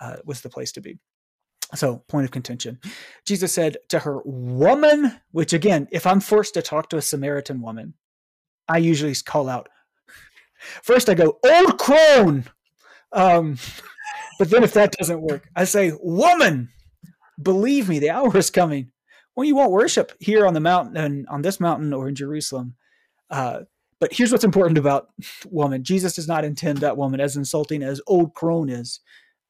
uh, 0.00 0.16
was 0.24 0.40
the 0.40 0.50
place 0.50 0.72
to 0.72 0.80
be. 0.80 0.98
So, 1.76 1.98
point 2.08 2.24
of 2.24 2.32
contention. 2.32 2.80
Jesus 3.24 3.52
said 3.52 3.76
to 3.90 4.00
her, 4.00 4.20
Woman, 4.24 5.20
which 5.30 5.52
again, 5.52 5.86
if 5.92 6.04
I'm 6.06 6.18
forced 6.18 6.54
to 6.54 6.62
talk 6.62 6.90
to 6.90 6.96
a 6.96 7.02
Samaritan 7.02 7.60
woman, 7.60 7.94
I 8.68 8.78
usually 8.78 9.14
call 9.14 9.48
out. 9.48 9.68
First, 10.82 11.08
I 11.08 11.14
go 11.14 11.38
old 11.44 11.78
crone, 11.78 12.44
um, 13.12 13.56
but 14.40 14.50
then 14.50 14.64
if 14.64 14.72
that 14.72 14.92
doesn't 14.92 15.20
work, 15.20 15.48
I 15.54 15.64
say 15.64 15.92
woman. 16.00 16.70
Believe 17.40 17.88
me, 17.88 17.98
the 17.98 18.10
hour 18.10 18.36
is 18.36 18.50
coming 18.50 18.90
when 19.34 19.46
you 19.46 19.54
won't 19.54 19.72
worship 19.72 20.12
here 20.20 20.46
on 20.46 20.54
the 20.54 20.60
mountain, 20.60 20.96
and 20.96 21.26
on 21.28 21.42
this 21.42 21.60
mountain, 21.60 21.92
or 21.92 22.08
in 22.08 22.14
Jerusalem. 22.14 22.74
Uh, 23.30 23.60
but 24.00 24.12
here's 24.12 24.32
what's 24.32 24.44
important 24.44 24.78
about 24.78 25.08
woman: 25.46 25.84
Jesus 25.84 26.14
does 26.14 26.28
not 26.28 26.44
intend 26.44 26.78
that 26.78 26.96
woman 26.96 27.20
as 27.20 27.36
insulting 27.36 27.82
as 27.82 28.00
old 28.06 28.34
crone 28.34 28.68
is, 28.68 29.00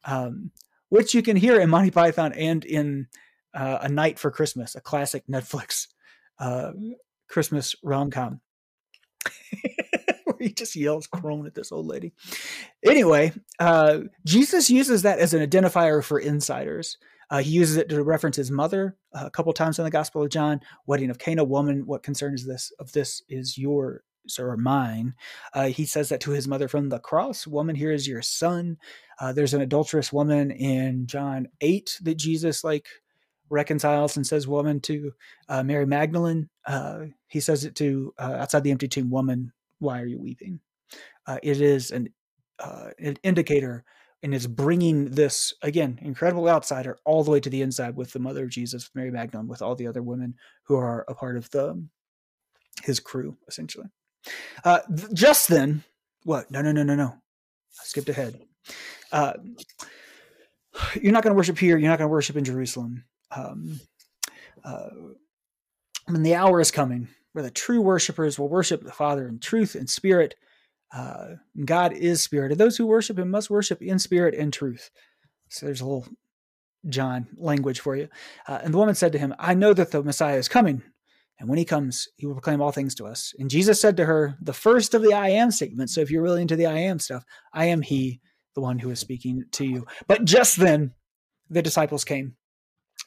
um, 0.05 0.51
which 0.89 1.15
you 1.15 1.23
can 1.23 1.37
hear 1.37 1.61
in 1.61 1.71
Monty 1.71 1.91
Python 1.91 2.33
and 2.33 2.65
in 2.65 3.09
uh, 3.55 3.79
A 3.83 3.89
Knight 3.89 4.19
for 4.19 4.31
Christmas, 4.31 4.75
a 4.75 4.81
classic 4.81 5.25
Netflix 5.27 5.89
uh, 6.39 6.73
Christmas 7.29 7.75
rom 7.83 8.11
com. 8.11 8.41
Where 10.25 10.37
he 10.39 10.53
just 10.53 10.77
yells 10.77 11.07
crone 11.07 11.47
at 11.47 11.55
this 11.55 11.73
old 11.73 11.87
lady. 11.87 12.13
Anyway, 12.85 13.33
uh, 13.59 14.01
Jesus 14.25 14.71
uses 14.71 15.03
that 15.03 15.19
as 15.19 15.35
an 15.35 15.47
identifier 15.47 16.03
for 16.03 16.19
insiders. 16.19 16.97
Uh, 17.31 17.39
he 17.39 17.51
uses 17.51 17.77
it 17.77 17.89
to 17.89 18.03
reference 18.03 18.37
his 18.37 18.51
mother 18.51 18.97
uh, 19.15 19.27
a 19.27 19.31
couple 19.31 19.53
times 19.53 19.79
in 19.79 19.85
the 19.85 19.91
Gospel 19.91 20.23
of 20.23 20.31
John. 20.31 20.61
Wedding 20.87 21.11
of 21.11 21.19
Cana, 21.19 21.45
woman, 21.45 21.87
what 21.87 22.03
concern 22.03 22.35
is 22.35 22.47
this? 22.47 22.73
Of 22.79 22.93
this 22.93 23.23
is 23.29 23.57
your 23.57 24.03
or 24.39 24.57
mine. 24.57 25.15
Uh, 25.55 25.69
he 25.69 25.85
says 25.85 26.11
that 26.11 26.21
to 26.21 26.31
his 26.31 26.47
mother 26.47 26.69
from 26.69 26.89
the 26.89 26.99
cross. 26.99 27.47
Woman, 27.47 27.75
here 27.75 27.91
is 27.91 28.07
your 28.07 28.23
son. 28.23 28.77
Uh, 29.19 29.33
there's 29.33 29.55
an 29.55 29.63
adulterous 29.63 30.13
woman 30.13 30.51
in 30.51 31.07
John 31.07 31.49
eight 31.61 31.99
that 32.03 32.17
Jesus 32.17 32.63
like 32.63 32.87
reconciles 33.49 34.17
and 34.17 34.27
says 34.27 34.47
woman 34.47 34.79
to 34.81 35.13
uh, 35.49 35.63
Mary 35.63 35.87
Magdalene. 35.87 36.49
Uh, 36.67 37.07
he 37.29 37.41
says 37.41 37.65
it 37.65 37.75
to 37.77 38.15
uh, 38.19 38.37
outside 38.41 38.63
the 38.63 38.71
empty 38.71 38.89
tomb, 38.89 39.11
woman, 39.11 39.53
why 39.79 40.01
are 40.01 40.07
you 40.07 40.21
weeping? 40.21 40.61
It 41.43 41.61
is 41.61 41.93
an, 41.93 42.09
an 42.59 43.17
indicator 43.23 43.85
and 44.23 44.35
is 44.35 44.47
bringing 44.47 45.11
this 45.11 45.53
again 45.63 45.99
incredible 46.03 46.49
outsider 46.49 46.99
all 47.05 47.25
the 47.25 47.31
way 47.31 47.41
to 47.41 47.51
the 47.51 47.63
inside 47.63 47.97
with 47.97 48.13
the 48.13 48.19
mother 48.19 48.45
of 48.45 48.51
Jesus, 48.51 48.91
Mary 48.95 49.11
Magdalene, 49.11 49.49
with 49.49 49.63
all 49.63 49.75
the 49.75 49.87
other 49.87 50.03
women 50.03 50.35
who 50.65 50.77
are 50.77 51.05
a 51.09 51.15
part 51.15 51.37
of 51.37 51.51
the 51.51 51.83
his 52.83 53.01
crew 53.01 53.37
essentially. 53.49 53.87
Uh, 54.65 54.81
th- 54.95 55.13
just 55.13 55.49
then, 55.49 55.83
what? 56.25 56.51
No, 56.51 56.63
no, 56.63 56.73
no, 56.73 56.83
no, 56.83 56.95
no. 56.95 57.09
I 57.09 57.85
skipped 57.85 58.09
ahead. 58.09 58.41
you're 59.13 61.13
not 61.13 61.23
going 61.23 61.33
to 61.33 61.35
worship 61.35 61.59
here. 61.59 61.79
You're 61.79 61.91
not 61.91 61.99
going 61.99 62.09
to 62.09 62.13
worship 62.13 62.37
in 62.37 62.45
Jerusalem 62.45 63.05
um, 63.31 63.81
uh, 64.65 64.91
when 66.07 66.23
the 66.23 66.35
hour 66.35 66.61
is 66.61 66.71
coming 66.71 67.09
where 67.33 67.43
the 67.43 67.51
true 67.51 67.81
worshipers 67.81 68.39
will 68.39 68.49
worship 68.49 68.83
the 68.83 68.93
Father 68.93 69.29
in 69.29 69.39
truth 69.39 69.75
and 69.75 69.89
spirit. 69.89 70.35
Uh, 70.93 71.37
God 71.65 71.93
is 71.93 72.23
spirit, 72.23 72.53
and 72.53 72.61
those 72.61 72.77
who 72.77 72.87
worship 72.87 73.19
Him 73.19 73.31
must 73.31 73.51
worship 73.51 73.81
in 73.81 73.99
spirit 73.99 74.35
and 74.35 74.53
truth. 74.53 74.91
So 75.49 75.67
there's 75.67 75.81
a 75.81 75.85
little 75.85 76.07
John 76.89 77.29
language 77.37 77.81
for 77.81 77.97
you. 77.97 78.09
Uh, 78.49 78.61
and 78.63 78.73
the 78.73 78.79
woman 78.79 78.95
said 78.95 79.13
to 79.13 79.19
him, 79.19 79.35
I 79.39 79.55
know 79.55 79.75
that 79.75 79.91
the 79.91 80.03
Messiah 80.03 80.39
is 80.39 80.49
coming, 80.49 80.83
and 81.39 81.49
when 81.49 81.59
he 81.59 81.65
comes, 81.65 82.09
he 82.17 82.27
will 82.27 82.35
proclaim 82.35 82.61
all 82.61 82.73
things 82.73 82.95
to 82.97 83.07
us. 83.07 83.35
And 83.39 83.51
Jesus 83.51 83.81
said 83.81 83.97
to 83.97 84.07
her, 84.07 84.37
the 84.41 84.53
first 84.53 84.95
of 84.95 85.03
the 85.03 85.13
I 85.13 85.31
am 85.31 85.51
statements. 85.51 85.95
So 85.95 86.01
if 86.01 86.11
you're 86.11 86.23
really 86.23 86.43
into 86.43 86.57
the 86.57 86.67
I 86.67 86.79
am 86.79 86.99
stuff, 86.99 87.25
I 87.53 87.67
am 87.67 87.83
He, 87.83 88.21
the 88.55 88.61
one 88.61 88.79
who 88.79 88.91
is 88.91 88.99
speaking 88.99 89.45
to 89.53 89.65
you. 89.65 89.87
But 90.07 90.25
just 90.25 90.57
then, 90.57 90.93
the 91.49 91.63
disciples 91.63 92.05
came 92.05 92.37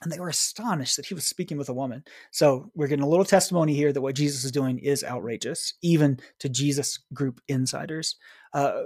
and 0.03 0.11
they 0.11 0.19
were 0.19 0.29
astonished 0.29 0.97
that 0.97 1.05
he 1.05 1.13
was 1.13 1.25
speaking 1.25 1.57
with 1.57 1.69
a 1.69 1.73
woman. 1.73 2.03
So 2.31 2.71
we're 2.75 2.87
getting 2.87 3.03
a 3.03 3.09
little 3.09 3.25
testimony 3.25 3.73
here 3.73 3.91
that 3.91 4.01
what 4.01 4.15
Jesus 4.15 4.43
is 4.43 4.51
doing 4.51 4.79
is 4.79 5.03
outrageous, 5.03 5.73
even 5.81 6.19
to 6.39 6.49
Jesus 6.49 6.99
group 7.13 7.41
insiders. 7.47 8.15
Uh, 8.53 8.83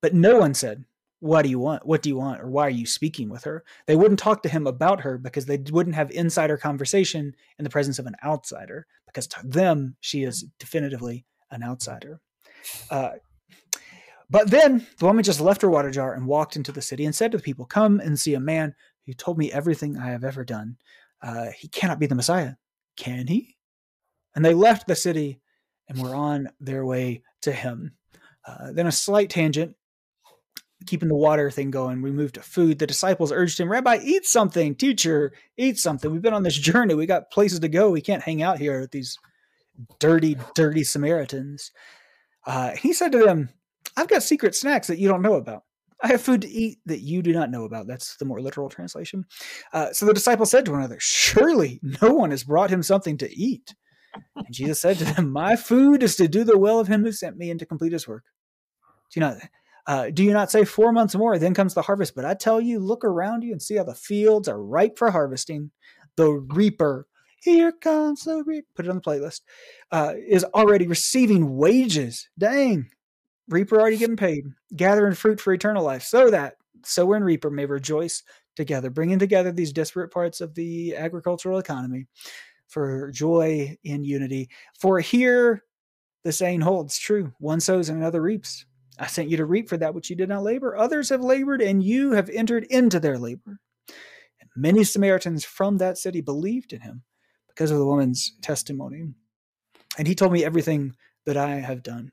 but 0.00 0.14
no 0.14 0.38
one 0.38 0.54
said, 0.54 0.84
"What 1.20 1.42
do 1.42 1.50
you 1.50 1.58
want? 1.58 1.86
What 1.86 2.02
do 2.02 2.08
you 2.08 2.16
want?" 2.16 2.40
or 2.40 2.48
"Why 2.48 2.66
are 2.66 2.70
you 2.70 2.86
speaking 2.86 3.28
with 3.28 3.44
her?" 3.44 3.64
They 3.86 3.96
wouldn't 3.96 4.20
talk 4.20 4.42
to 4.42 4.48
him 4.48 4.66
about 4.66 5.00
her 5.00 5.18
because 5.18 5.46
they 5.46 5.58
wouldn't 5.58 5.96
have 5.96 6.10
insider 6.10 6.56
conversation 6.56 7.34
in 7.58 7.64
the 7.64 7.70
presence 7.70 7.98
of 7.98 8.06
an 8.06 8.16
outsider. 8.24 8.86
Because 9.06 9.26
to 9.28 9.46
them, 9.46 9.96
she 10.00 10.22
is 10.22 10.44
definitively 10.58 11.26
an 11.50 11.62
outsider. 11.62 12.20
Uh, 12.90 13.10
but 14.30 14.48
then 14.48 14.86
the 14.98 15.04
woman 15.06 15.24
just 15.24 15.40
left 15.40 15.62
her 15.62 15.70
water 15.70 15.90
jar 15.90 16.14
and 16.14 16.26
walked 16.26 16.54
into 16.54 16.70
the 16.70 16.80
city 16.80 17.04
and 17.04 17.14
said 17.14 17.32
to 17.32 17.38
the 17.38 17.42
people, 17.42 17.64
Come 17.64 17.98
and 17.98 18.18
see 18.18 18.34
a 18.34 18.40
man 18.40 18.76
who 19.10 19.14
told 19.14 19.38
me 19.38 19.50
everything 19.50 19.98
I 19.98 20.10
have 20.10 20.22
ever 20.22 20.44
done. 20.44 20.76
Uh, 21.20 21.46
he 21.58 21.66
cannot 21.66 21.98
be 21.98 22.06
the 22.06 22.14
Messiah, 22.14 22.52
can 22.96 23.26
he? 23.26 23.56
And 24.36 24.44
they 24.44 24.54
left 24.54 24.86
the 24.86 24.94
city 24.94 25.40
and 25.88 26.00
were 26.00 26.14
on 26.14 26.48
their 26.60 26.86
way 26.86 27.24
to 27.42 27.50
him. 27.50 27.96
Uh, 28.46 28.70
then 28.70 28.86
a 28.86 28.92
slight 28.92 29.28
tangent, 29.28 29.74
keeping 30.86 31.08
the 31.08 31.16
water 31.16 31.50
thing 31.50 31.72
going. 31.72 32.02
We 32.02 32.12
moved 32.12 32.36
to 32.36 32.40
food. 32.42 32.78
The 32.78 32.86
disciples 32.86 33.32
urged 33.32 33.58
him, 33.58 33.70
Rabbi, 33.70 33.98
eat 34.04 34.26
something. 34.26 34.76
Teacher, 34.76 35.32
eat 35.56 35.76
something. 35.76 36.12
We've 36.12 36.22
been 36.22 36.32
on 36.32 36.44
this 36.44 36.56
journey. 36.56 36.94
We 36.94 37.06
got 37.06 37.32
places 37.32 37.58
to 37.60 37.68
go. 37.68 37.90
We 37.90 38.00
can't 38.00 38.22
hang 38.22 38.42
out 38.42 38.60
here 38.60 38.80
with 38.80 38.92
these 38.92 39.18
dirty, 39.98 40.36
dirty 40.54 40.84
Samaritans. 40.84 41.72
Uh, 42.46 42.76
he 42.76 42.92
said 42.92 43.10
to 43.10 43.18
them, 43.18 43.48
I've 43.96 44.08
got 44.08 44.22
secret 44.22 44.54
snacks 44.54 44.86
that 44.86 44.98
you 44.98 45.08
don't 45.08 45.22
know 45.22 45.34
about. 45.34 45.64
I 46.02 46.08
have 46.08 46.22
food 46.22 46.42
to 46.42 46.48
eat 46.48 46.78
that 46.86 47.00
you 47.00 47.22
do 47.22 47.32
not 47.32 47.50
know 47.50 47.64
about. 47.64 47.86
That's 47.86 48.16
the 48.16 48.24
more 48.24 48.40
literal 48.40 48.68
translation. 48.68 49.24
Uh, 49.72 49.92
so 49.92 50.06
the 50.06 50.14
disciples 50.14 50.50
said 50.50 50.64
to 50.64 50.70
one 50.70 50.80
another, 50.80 50.98
Surely 50.98 51.80
no 52.02 52.14
one 52.14 52.30
has 52.30 52.44
brought 52.44 52.70
him 52.70 52.82
something 52.82 53.18
to 53.18 53.30
eat. 53.34 53.74
And 54.34 54.46
Jesus 54.50 54.80
said 54.80 54.98
to 54.98 55.04
them, 55.04 55.30
My 55.30 55.56
food 55.56 56.02
is 56.02 56.16
to 56.16 56.28
do 56.28 56.44
the 56.44 56.58
will 56.58 56.80
of 56.80 56.88
him 56.88 57.02
who 57.02 57.12
sent 57.12 57.36
me 57.36 57.50
and 57.50 57.60
to 57.60 57.66
complete 57.66 57.92
his 57.92 58.08
work. 58.08 58.24
Do 59.12 59.20
you 59.20 59.26
not, 59.26 59.36
uh, 59.86 60.10
do 60.10 60.24
you 60.24 60.32
not 60.32 60.50
say 60.50 60.64
four 60.64 60.92
months 60.92 61.14
more, 61.14 61.38
then 61.38 61.54
comes 61.54 61.74
the 61.74 61.82
harvest? 61.82 62.14
But 62.14 62.24
I 62.24 62.34
tell 62.34 62.60
you, 62.60 62.78
look 62.78 63.04
around 63.04 63.42
you 63.42 63.52
and 63.52 63.60
see 63.60 63.76
how 63.76 63.84
the 63.84 63.94
fields 63.94 64.48
are 64.48 64.62
ripe 64.62 64.96
for 64.96 65.10
harvesting. 65.10 65.70
The 66.16 66.30
reaper, 66.30 67.06
here 67.40 67.72
comes 67.72 68.24
the 68.24 68.42
reaper, 68.44 68.68
put 68.74 68.86
it 68.86 68.90
on 68.90 68.96
the 68.96 69.02
playlist, 69.02 69.42
uh, 69.90 70.14
is 70.28 70.44
already 70.44 70.86
receiving 70.86 71.56
wages. 71.56 72.28
Dang, 72.38 72.90
reaper 73.50 73.80
already 73.80 73.96
getting 73.98 74.16
paid, 74.16 74.46
gathering 74.74 75.14
fruit 75.14 75.40
for 75.40 75.52
eternal 75.52 75.84
life, 75.84 76.02
so 76.02 76.30
that 76.30 76.56
sower 76.84 77.16
and 77.16 77.24
reaper 77.24 77.50
may 77.50 77.66
rejoice 77.66 78.22
together, 78.56 78.90
bringing 78.90 79.18
together 79.18 79.52
these 79.52 79.72
disparate 79.72 80.10
parts 80.10 80.40
of 80.40 80.54
the 80.54 80.96
agricultural 80.96 81.58
economy 81.58 82.06
for 82.68 83.10
joy 83.10 83.76
in 83.84 84.04
unity. 84.04 84.48
For 84.78 85.00
here 85.00 85.64
the 86.22 86.32
saying 86.32 86.60
holds 86.60 86.98
true 86.98 87.32
one 87.38 87.60
sows 87.60 87.88
and 87.88 87.98
another 87.98 88.22
reaps. 88.22 88.64
I 88.98 89.06
sent 89.06 89.30
you 89.30 89.36
to 89.38 89.46
reap 89.46 89.68
for 89.68 89.78
that 89.78 89.94
which 89.94 90.10
you 90.10 90.16
did 90.16 90.28
not 90.28 90.42
labor. 90.42 90.76
Others 90.76 91.08
have 91.08 91.22
labored, 91.22 91.62
and 91.62 91.82
you 91.82 92.12
have 92.12 92.28
entered 92.28 92.64
into 92.64 93.00
their 93.00 93.18
labor. 93.18 93.58
And 94.40 94.50
many 94.54 94.84
Samaritans 94.84 95.44
from 95.44 95.78
that 95.78 95.96
city 95.96 96.20
believed 96.20 96.74
in 96.74 96.82
him 96.82 97.02
because 97.48 97.70
of 97.70 97.78
the 97.78 97.86
woman's 97.86 98.34
testimony. 98.42 99.08
And 99.96 100.06
he 100.06 100.14
told 100.14 100.32
me 100.32 100.44
everything 100.44 100.94
that 101.24 101.38
I 101.38 101.56
have 101.56 101.82
done. 101.82 102.12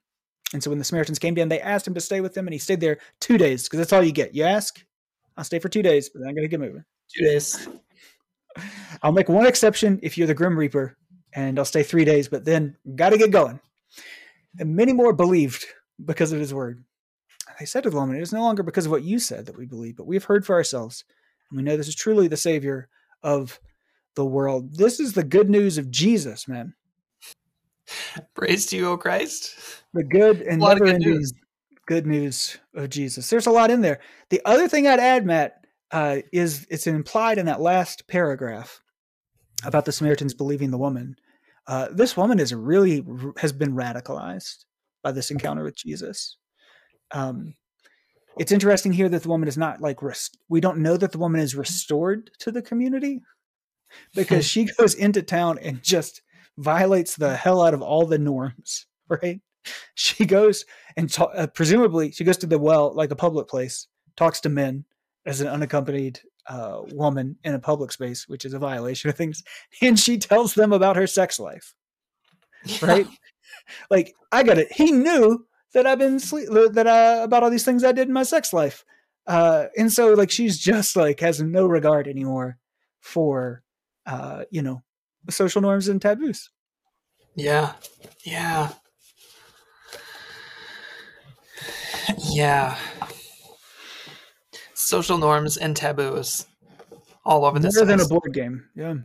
And 0.54 0.64
so 0.64 0.70
when 0.70 0.80
the 0.80 0.86
Samaritans 0.86 1.20
came 1.20 1.34
down, 1.34 1.50
they 1.50 1.60
asked 1.60 1.88
him 1.88 1.94
to 1.94 2.02
stay 2.02 2.22
with 2.22 2.34
them, 2.34 2.48
and 2.48 2.54
he 2.54 2.60
stayed 2.60 2.80
there 2.80 3.00
two 3.20 3.38
days 3.38 3.64
because 3.64 3.80
that's 3.80 3.94
all 3.94 4.04
you 4.04 4.14
get. 4.14 4.34
You 4.34 4.44
ask, 4.44 4.84
I'll 5.36 5.44
stay 5.44 5.60
for 5.60 5.70
two 5.70 5.82
days, 5.82 6.10
but 6.10 6.20
then 6.20 6.30
I'm 6.30 6.36
going 6.36 6.46
to 6.46 6.50
get 6.50 6.60
moving. 6.60 6.86
Two 7.14 7.26
days. 7.26 7.68
I'll 9.04 9.12
make 9.12 9.30
one 9.30 9.46
exception 9.46 10.00
if 10.02 10.18
you're 10.18 10.28
the 10.28 10.34
Grim 10.34 10.58
Reaper, 10.58 10.98
and 11.34 11.60
I'll 11.60 11.66
stay 11.66 11.84
three 11.84 12.06
days, 12.06 12.28
but 12.28 12.46
then 12.46 12.76
got 12.96 13.10
to 13.10 13.18
get 13.18 13.32
going. 13.32 13.60
And 14.60 14.76
many 14.76 14.94
more 14.94 15.14
believed 15.14 15.66
because 16.04 16.32
of 16.32 16.40
his 16.40 16.54
word. 16.54 16.84
They 17.60 17.66
said 17.66 17.84
to 17.84 17.90
the 17.90 17.96
woman, 17.96 18.16
It 18.16 18.22
is 18.22 18.34
no 18.34 18.42
longer 18.42 18.64
because 18.64 18.86
of 18.86 18.92
what 18.92 19.04
you 19.04 19.20
said 19.20 19.46
that 19.46 19.58
we 19.58 19.66
believe, 19.66 19.98
but 19.98 20.08
we 20.08 20.16
have 20.16 20.24
heard 20.24 20.46
for 20.46 20.56
ourselves, 20.56 21.04
and 21.50 21.58
we 21.58 21.64
know 21.64 21.76
this 21.76 21.88
is 21.88 21.96
truly 21.96 22.28
the 22.28 22.38
Savior 22.38 22.88
of 23.24 23.60
the 24.16 24.26
world. 24.26 24.76
This 24.76 25.00
is 25.00 25.14
the 25.14 25.24
good 25.24 25.50
news 25.50 25.78
of 25.78 25.92
Jesus, 25.92 26.48
man. 26.48 26.74
Praise 28.36 28.66
to 28.68 28.78
you, 28.78 28.90
O 28.90 28.98
Christ. 28.98 29.56
The 29.94 30.04
good 30.04 30.42
and 30.42 30.62
never 30.62 30.86
good 30.86 30.94
ending 30.96 31.10
news. 31.10 31.34
good 31.86 32.06
news 32.06 32.58
of 32.76 32.90
Jesus. 32.90 33.30
There's 33.30 33.48
a 33.48 33.52
lot 33.52 33.72
in 33.72 33.82
there. 33.82 34.00
The 34.30 34.42
other 34.46 34.68
thing 34.68 34.88
I'd 34.88 35.00
add, 35.00 35.26
Matt, 35.26 35.66
uh, 35.92 36.18
is 36.34 36.68
it's 36.70 36.88
implied 36.88 37.38
in 37.38 37.46
that 37.46 37.62
last 37.62 38.08
paragraph 38.08 38.82
about 39.64 39.86
the 39.86 39.92
Samaritans 39.92 40.34
believing 40.34 40.72
the 40.72 40.78
woman. 40.78 41.16
Uh, 41.66 41.88
this 41.92 42.16
woman 42.16 42.40
is 42.40 42.54
really 42.54 43.06
has 43.38 43.52
been 43.52 43.74
radicalized 43.74 44.66
by 45.04 45.12
this 45.12 45.32
encounter 45.32 45.64
with 45.64 45.76
Jesus. 45.76 46.38
Um, 47.12 47.56
it's 48.38 48.52
interesting 48.52 48.94
here 48.94 49.10
that 49.10 49.24
the 49.24 49.30
woman 49.30 49.48
is 49.48 49.58
not 49.58 49.82
like 49.82 50.02
rest- 50.02 50.38
we 50.50 50.62
don't 50.62 50.80
know 50.80 50.98
that 50.98 51.12
the 51.12 51.18
woman 51.18 51.42
is 51.42 51.56
restored 51.56 52.30
to 52.40 52.52
the 52.52 52.62
community 52.62 53.22
because 54.14 54.46
she 54.50 54.66
goes 54.78 54.94
into 54.94 55.22
town 55.24 55.58
and 55.60 55.82
just 55.82 56.22
violates 56.58 57.16
the 57.16 57.36
hell 57.36 57.62
out 57.62 57.74
of 57.74 57.82
all 57.82 58.06
the 58.06 58.18
norms, 58.18 58.86
right? 59.10 59.42
She 59.96 60.26
goes 60.26 60.66
and 60.96 61.12
ta- 61.12 61.26
uh, 61.26 61.48
presumably 61.48 62.12
she 62.12 62.24
goes 62.24 62.38
to 62.38 62.48
the 62.48 62.58
well, 62.58 62.94
like 62.94 63.12
a 63.12 63.16
public 63.16 63.48
place, 63.48 63.88
talks 64.16 64.40
to 64.42 64.50
men 64.50 64.86
as 65.26 65.42
an 65.42 65.48
unaccompanied 65.48 66.22
uh, 66.48 66.82
woman 66.94 67.36
in 67.44 67.54
a 67.54 67.60
public 67.60 67.92
space, 67.92 68.28
which 68.28 68.46
is 68.46 68.54
a 68.54 68.60
violation 68.60 69.10
of 69.10 69.18
things, 69.18 69.44
and 69.82 70.00
she 70.00 70.18
tells 70.18 70.54
them 70.54 70.72
about 70.74 70.96
her 70.96 71.08
sex 71.08 71.40
life, 71.40 71.74
right? 72.82 73.08
like 73.90 74.16
I 74.32 74.44
got 74.44 74.58
it. 74.58 74.72
He 74.72 74.92
knew 74.92 75.46
that 75.74 75.86
I've 75.86 76.00
been 76.00 76.20
sleep 76.20 76.48
that 76.50 76.88
uh, 76.88 77.22
about 77.24 77.44
all 77.44 77.50
these 77.50 77.66
things 77.66 77.84
I 77.84 77.92
did 77.92 78.08
in 78.08 78.14
my 78.14 78.24
sex 78.24 78.54
life, 78.54 78.86
uh, 79.28 79.66
and 79.78 79.92
so 79.92 80.14
like 80.14 80.32
she's 80.32 80.58
just 80.58 80.96
like 80.96 81.20
has 81.20 81.42
no 81.42 81.68
regard 81.68 82.08
anymore 82.08 82.58
for 83.02 83.64
uh, 84.06 84.46
you 84.50 84.62
know 84.62 84.82
social 85.30 85.62
norms 85.62 85.88
and 85.88 86.02
taboos. 86.02 86.50
Yeah. 87.36 87.74
Yeah. 88.24 88.72
Yeah. 92.30 92.78
Social 94.74 95.18
norms 95.18 95.58
and 95.58 95.76
taboos 95.76 96.46
all 97.26 97.46
over 97.46 97.60
this. 97.60 97.76
More 97.76 97.86
than 97.86 98.00
a 98.00 98.08
board 98.08 98.34
game. 98.34 98.66
Yeah. 98.76 98.96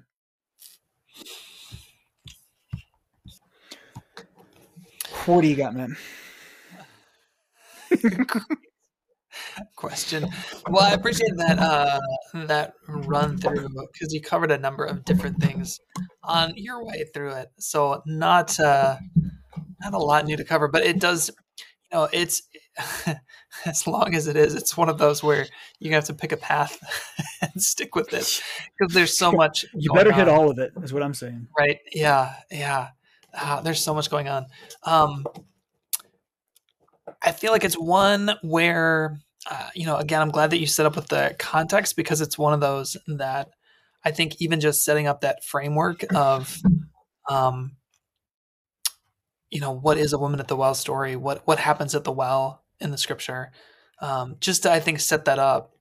What 5.26 5.42
do 5.42 5.48
you 5.48 5.56
got, 5.56 5.74
man? 5.74 5.96
question. 9.76 10.28
Well, 10.68 10.82
I 10.82 10.92
appreciate 10.92 11.36
that 11.36 11.58
uh, 11.58 12.00
that 12.46 12.74
run 12.88 13.38
through 13.38 13.68
because 13.92 14.12
you 14.12 14.20
covered 14.20 14.50
a 14.50 14.58
number 14.58 14.84
of 14.84 15.04
different 15.04 15.40
things 15.40 15.80
on 16.22 16.52
your 16.56 16.84
way 16.84 17.04
through 17.12 17.32
it. 17.32 17.48
So 17.58 18.02
not 18.06 18.58
uh, 18.60 18.96
not 19.80 19.94
a 19.94 19.98
lot 19.98 20.24
new 20.24 20.36
to 20.36 20.44
cover, 20.44 20.68
but 20.68 20.84
it 20.84 21.00
does. 21.00 21.30
You 21.90 21.98
know, 21.98 22.08
it's 22.12 22.42
as 23.66 23.86
long 23.86 24.14
as 24.14 24.26
it 24.26 24.36
is, 24.36 24.54
it's 24.54 24.76
one 24.76 24.88
of 24.88 24.98
those 24.98 25.22
where 25.22 25.46
you 25.78 25.92
have 25.92 26.04
to 26.04 26.14
pick 26.14 26.32
a 26.32 26.36
path 26.36 26.78
and 27.42 27.62
stick 27.62 27.94
with 27.94 28.12
it 28.14 28.42
because 28.78 28.94
there's 28.94 29.16
so 29.16 29.30
much. 29.30 29.64
you 29.74 29.92
better 29.92 30.12
hit 30.12 30.28
all 30.28 30.50
of 30.50 30.58
it. 30.58 30.72
Is 30.82 30.92
what 30.92 31.02
I'm 31.02 31.14
saying. 31.14 31.48
Right? 31.58 31.78
Yeah. 31.92 32.34
Yeah. 32.50 32.88
Uh, 33.34 33.60
there's 33.60 33.82
so 33.82 33.94
much 33.94 34.10
going 34.10 34.28
on. 34.28 34.46
Um, 34.84 35.26
I 37.22 37.32
feel 37.32 37.52
like 37.52 37.64
it's 37.64 37.78
one 37.78 38.32
where, 38.42 39.18
uh, 39.50 39.68
you 39.74 39.86
know, 39.86 39.96
again, 39.96 40.22
I'm 40.22 40.30
glad 40.30 40.50
that 40.50 40.58
you 40.58 40.66
set 40.66 40.86
up 40.86 40.96
with 40.96 41.08
the 41.08 41.34
context 41.38 41.96
because 41.96 42.20
it's 42.20 42.38
one 42.38 42.52
of 42.52 42.60
those 42.60 42.96
that 43.06 43.50
I 44.04 44.10
think 44.10 44.36
even 44.40 44.60
just 44.60 44.84
setting 44.84 45.06
up 45.06 45.20
that 45.20 45.44
framework 45.44 46.04
of, 46.14 46.58
um, 47.28 47.76
you 49.50 49.60
know, 49.60 49.72
what 49.72 49.98
is 49.98 50.12
a 50.12 50.18
woman 50.18 50.40
at 50.40 50.48
the 50.48 50.56
well 50.56 50.74
story? 50.74 51.16
What 51.16 51.42
what 51.46 51.58
happens 51.58 51.94
at 51.94 52.04
the 52.04 52.12
well 52.12 52.62
in 52.80 52.90
the 52.90 52.98
scripture? 52.98 53.52
Um, 54.00 54.36
just 54.40 54.64
to, 54.64 54.72
I 54.72 54.80
think 54.80 55.00
set 55.00 55.24
that 55.26 55.38
up 55.38 55.72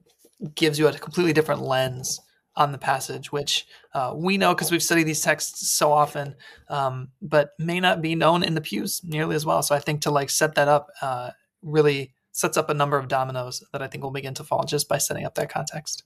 gives 0.56 0.78
you 0.78 0.88
a 0.88 0.94
completely 0.94 1.34
different 1.34 1.62
lens 1.62 2.20
on 2.56 2.72
the 2.72 2.78
passage, 2.78 3.32
which 3.32 3.66
uh, 3.94 4.14
we 4.16 4.38
know 4.38 4.54
because 4.54 4.72
we've 4.72 4.84
studied 4.84 5.06
these 5.06 5.22
texts 5.22 5.70
so 5.70 5.92
often, 5.92 6.36
um, 6.68 7.10
but 7.22 7.52
may 7.58 7.80
not 7.80 8.02
be 8.02 8.14
known 8.14 8.44
in 8.44 8.56
the 8.56 8.62
pews 8.62 9.02
nearly 9.04 9.36
as 9.36 9.46
well. 9.46 9.64
So 9.64 9.74
I 9.74 9.80
think 9.80 10.02
to 10.02 10.12
like 10.12 10.30
set 10.30 10.56
that 10.56 10.68
up 10.68 10.90
uh, 11.02 11.30
really 11.62 12.14
sets 12.32 12.58
up 12.58 12.70
a 12.70 12.74
number 12.74 12.98
of 12.98 13.08
dominoes 13.08 13.64
that 13.72 13.82
I 13.82 13.88
think 13.88 14.04
will 14.04 14.12
begin 14.12 14.34
to 14.36 14.44
fall 14.44 14.64
just 14.64 14.88
by 14.88 14.98
setting 14.98 15.26
up 15.26 15.36
that 15.36 15.50
context. 15.50 16.04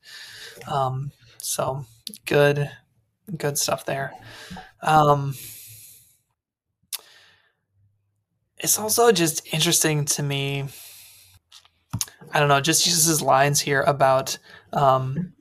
Um, 0.67 1.11
so 1.38 1.85
good, 2.25 2.69
good 3.38 3.57
stuff 3.57 3.85
there. 3.85 4.13
Um, 4.81 5.35
it's 8.57 8.79
also 8.79 9.11
just 9.11 9.53
interesting 9.53 10.05
to 10.05 10.23
me. 10.23 10.65
I 12.33 12.39
don't 12.39 12.49
know, 12.49 12.61
just 12.61 12.83
Jesus' 12.83 13.21
lines 13.21 13.61
here 13.61 13.81
about 13.81 14.38
um, 14.73 15.33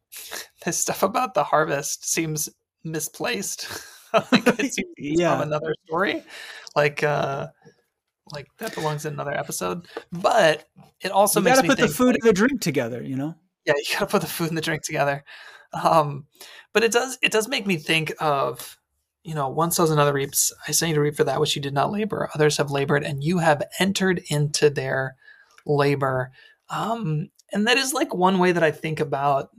this 0.64 0.78
stuff 0.78 1.02
about 1.02 1.34
the 1.34 1.44
harvest 1.44 2.08
seems 2.10 2.48
misplaced. 2.84 3.68
like 4.12 4.46
it 4.58 4.74
seems 4.74 4.88
yeah. 4.96 5.32
from 5.36 5.48
another 5.48 5.74
story. 5.86 6.22
Like 6.74 7.02
uh 7.02 7.48
like 8.32 8.48
that 8.58 8.74
belongs 8.74 9.06
in 9.06 9.14
another 9.14 9.36
episode. 9.36 9.86
But 10.12 10.66
it 11.00 11.10
also 11.10 11.40
you 11.40 11.44
makes 11.44 11.58
gotta 11.58 11.68
put 11.68 11.78
the 11.78 11.88
food 11.88 12.14
like, 12.14 12.18
and 12.22 12.28
the 12.28 12.32
drink 12.32 12.60
together, 12.60 13.02
you 13.02 13.16
know? 13.16 13.34
Yeah, 13.64 13.74
you 13.76 13.94
gotta 13.94 14.06
put 14.06 14.22
the 14.22 14.28
food 14.28 14.48
and 14.48 14.56
the 14.56 14.62
drink 14.62 14.82
together. 14.82 15.24
Um 15.72 16.26
but 16.72 16.82
it 16.82 16.92
does 16.92 17.18
it 17.22 17.32
does 17.32 17.48
make 17.48 17.66
me 17.66 17.76
think 17.76 18.12
of 18.20 18.76
you 19.22 19.34
know, 19.34 19.48
one 19.48 19.70
sows 19.70 19.90
another 19.90 20.14
reaps. 20.14 20.52
I 20.66 20.72
sent 20.72 20.88
you 20.88 20.94
to 20.94 21.00
reap 21.00 21.16
for 21.16 21.24
that 21.24 21.40
which 21.40 21.54
you 21.54 21.60
did 21.60 21.74
not 21.74 21.92
labor. 21.92 22.30
Others 22.34 22.56
have 22.56 22.70
labored, 22.70 23.04
and 23.04 23.22
you 23.22 23.38
have 23.38 23.62
entered 23.78 24.22
into 24.28 24.70
their 24.70 25.16
labor. 25.66 26.32
Um, 26.70 27.28
and 27.52 27.66
that 27.66 27.76
is 27.76 27.92
like 27.92 28.14
one 28.14 28.38
way 28.38 28.52
that 28.52 28.62
I 28.62 28.70
think 28.70 29.00
about 29.00 29.50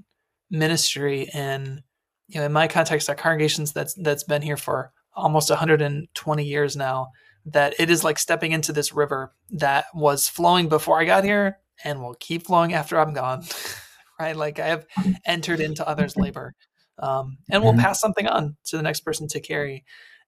ministry 0.49 1.29
and 1.33 1.81
you 2.27 2.39
know 2.39 2.45
in 2.45 2.51
my 2.51 2.67
context 2.67 3.07
our 3.07 3.15
congregations 3.15 3.71
that's 3.71 3.93
that's 3.93 4.25
been 4.25 4.41
here 4.41 4.57
for 4.57 4.91
almost 5.13 5.49
120 5.49 6.43
years 6.43 6.75
now 6.75 7.09
that 7.45 7.73
it 7.79 7.89
is 7.89 8.03
like 8.03 8.19
stepping 8.19 8.51
into 8.51 8.73
this 8.73 8.93
river 8.93 9.33
that 9.49 9.85
was 9.93 10.27
flowing 10.27 10.69
before 10.69 10.99
I 10.99 11.05
got 11.05 11.23
here 11.23 11.57
and 11.83 12.01
will 12.01 12.15
keep 12.15 12.45
flowing 12.45 12.73
after 12.73 12.99
I'm 12.99 13.13
gone. 13.13 13.43
right? 14.19 14.35
Like 14.35 14.59
I 14.59 14.67
have 14.67 14.85
entered 15.25 15.59
into 15.59 15.87
others' 15.87 16.15
labor. 16.15 16.53
Um, 16.99 17.39
and 17.49 17.63
we'll 17.63 17.73
mm-hmm. 17.73 17.81
pass 17.81 17.99
something 17.99 18.27
on 18.27 18.55
to 18.65 18.77
the 18.77 18.83
next 18.83 18.99
person 18.99 19.27
to 19.29 19.39
carry. 19.39 19.83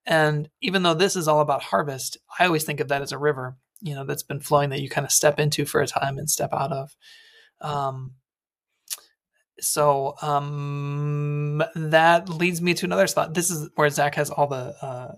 And 0.06 0.48
even 0.60 0.82
though 0.82 0.94
this 0.94 1.16
is 1.16 1.28
all 1.28 1.40
about 1.40 1.62
harvest, 1.62 2.18
I 2.38 2.46
always 2.46 2.64
think 2.64 2.80
of 2.80 2.88
that 2.88 3.02
as 3.02 3.12
a 3.12 3.18
river, 3.18 3.56
you 3.80 3.94
know, 3.94 4.04
that's 4.04 4.24
been 4.24 4.40
flowing 4.40 4.70
that 4.70 4.80
you 4.80 4.90
kind 4.90 5.04
of 5.04 5.12
step 5.12 5.38
into 5.38 5.64
for 5.64 5.80
a 5.80 5.86
time 5.86 6.18
and 6.18 6.28
step 6.28 6.52
out 6.52 6.72
of. 6.72 6.96
Um, 7.60 8.14
so 9.60 10.14
um, 10.20 11.62
that 11.76 12.28
leads 12.28 12.60
me 12.60 12.74
to 12.74 12.86
another 12.86 13.06
spot. 13.06 13.34
This 13.34 13.50
is 13.50 13.70
where 13.76 13.88
Zach 13.88 14.16
has 14.16 14.30
all 14.30 14.48
the 14.48 14.74
uh, 14.82 15.14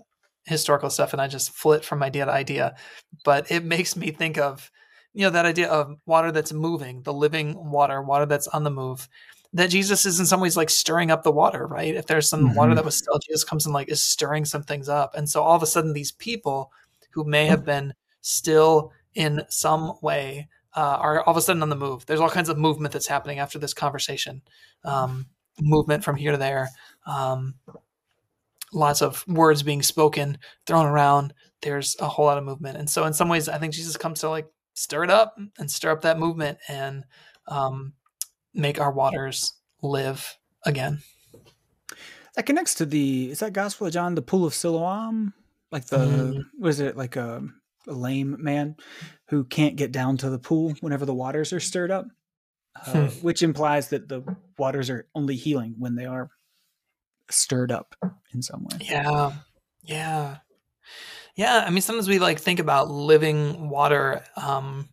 historical 0.47 0.89
stuff, 0.89 1.13
and 1.13 1.21
I 1.21 1.27
just 1.27 1.51
flit 1.51 1.85
from 1.85 2.03
idea 2.03 2.25
to 2.25 2.31
idea. 2.31 2.75
But 3.23 3.51
it 3.51 3.63
makes 3.63 3.95
me 3.95 4.11
think 4.11 4.37
of, 4.37 4.71
you 5.13 5.23
know, 5.23 5.29
that 5.29 5.45
idea 5.45 5.69
of 5.69 5.97
water 6.05 6.31
that's 6.31 6.53
moving, 6.53 7.03
the 7.03 7.13
living 7.13 7.71
water, 7.71 8.01
water 8.01 8.25
that's 8.25 8.47
on 8.47 8.63
the 8.63 8.71
move. 8.71 9.07
That 9.53 9.69
Jesus 9.69 10.05
is 10.05 10.19
in 10.19 10.25
some 10.25 10.41
ways 10.41 10.57
like 10.57 10.69
stirring 10.69 11.09
up 11.09 11.23
the 11.23 11.31
water, 11.31 11.65
right? 11.65 11.95
If 11.95 12.07
there's 12.07 12.29
some 12.29 12.45
mm-hmm. 12.45 12.55
water 12.55 12.75
that 12.75 12.85
was 12.85 12.97
still, 12.97 13.17
Jesus 13.19 13.43
comes 13.43 13.65
and 13.65 13.73
like 13.73 13.89
is 13.89 14.03
stirring 14.03 14.45
some 14.45 14.63
things 14.63 14.89
up, 14.89 15.15
and 15.15 15.29
so 15.29 15.41
all 15.43 15.55
of 15.55 15.63
a 15.63 15.67
sudden 15.67 15.93
these 15.93 16.11
people 16.11 16.71
who 17.11 17.23
may 17.23 17.45
have 17.45 17.65
been 17.65 17.93
still 18.21 18.91
in 19.15 19.41
some 19.49 19.93
way 20.01 20.47
uh, 20.75 20.97
are 20.99 21.21
all 21.23 21.31
of 21.31 21.37
a 21.37 21.41
sudden 21.41 21.63
on 21.63 21.69
the 21.69 21.75
move. 21.75 22.05
There's 22.05 22.19
all 22.19 22.29
kinds 22.29 22.49
of 22.49 22.57
movement 22.57 22.93
that's 22.93 23.07
happening 23.07 23.39
after 23.39 23.57
this 23.57 23.73
conversation. 23.73 24.41
Um, 24.83 25.25
movement 25.59 26.03
from 26.03 26.15
here 26.15 26.31
to 26.31 26.37
there. 26.37 26.69
Um, 27.05 27.55
lots 28.73 29.01
of 29.01 29.25
words 29.27 29.63
being 29.63 29.81
spoken, 29.81 30.37
thrown 30.65 30.85
around. 30.85 31.33
There's 31.61 31.95
a 31.99 32.07
whole 32.07 32.25
lot 32.25 32.37
of 32.37 32.43
movement, 32.43 32.77
and 32.77 32.89
so 32.89 33.05
in 33.05 33.13
some 33.13 33.29
ways, 33.29 33.49
I 33.49 33.57
think 33.57 33.73
Jesus 33.73 33.97
comes 33.97 34.21
to 34.21 34.29
like 34.29 34.47
stir 34.73 35.03
it 35.03 35.09
up 35.09 35.37
and 35.57 35.69
stir 35.69 35.91
up 35.91 36.01
that 36.01 36.19
movement 36.19 36.59
and 36.67 37.03
um, 37.47 37.93
make 38.53 38.79
our 38.79 38.91
waters 38.91 39.53
live 39.81 40.37
again. 40.65 41.01
That 42.35 42.45
connects 42.45 42.75
to 42.75 42.85
the 42.85 43.31
is 43.31 43.39
that 43.39 43.53
Gospel 43.53 43.87
of 43.87 43.93
John, 43.93 44.15
the 44.15 44.21
pool 44.21 44.45
of 44.45 44.53
Siloam, 44.53 45.33
like 45.71 45.85
the 45.87 45.97
mm. 45.97 46.43
was 46.59 46.79
it 46.79 46.95
like 46.95 47.15
a 47.15 47.43
a 47.87 47.93
lame 47.93 48.35
man 48.39 48.75
who 49.29 49.43
can't 49.43 49.75
get 49.75 49.91
down 49.91 50.17
to 50.17 50.29
the 50.29 50.39
pool 50.39 50.73
whenever 50.81 51.05
the 51.05 51.13
waters 51.13 51.53
are 51.53 51.59
stirred 51.59 51.91
up, 51.91 52.07
uh, 52.85 52.91
hmm. 52.91 53.05
which 53.21 53.41
implies 53.41 53.89
that 53.89 54.07
the 54.07 54.23
waters 54.57 54.89
are 54.89 55.07
only 55.15 55.35
healing 55.35 55.75
when 55.77 55.95
they 55.95 56.05
are 56.05 56.29
stirred 57.29 57.71
up 57.71 57.95
in 58.33 58.41
some 58.41 58.63
way. 58.63 58.77
Yeah. 58.81 59.33
Yeah. 59.83 60.37
Yeah. 61.35 61.63
I 61.65 61.69
mean, 61.69 61.81
sometimes 61.81 62.07
we 62.07 62.19
like 62.19 62.39
think 62.39 62.59
about 62.59 62.89
living 62.89 63.69
water 63.69 64.23
um, 64.35 64.89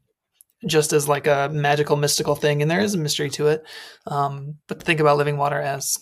just 0.66 0.92
as 0.92 1.08
like 1.08 1.26
a 1.26 1.48
magical, 1.52 1.96
mystical 1.96 2.34
thing, 2.34 2.62
and 2.62 2.70
there 2.70 2.80
is 2.80 2.94
a 2.94 2.98
mystery 2.98 3.30
to 3.30 3.48
it. 3.48 3.64
Um, 4.06 4.56
but 4.66 4.82
think 4.82 5.00
about 5.00 5.16
living 5.18 5.36
water 5.36 5.60
as 5.60 5.98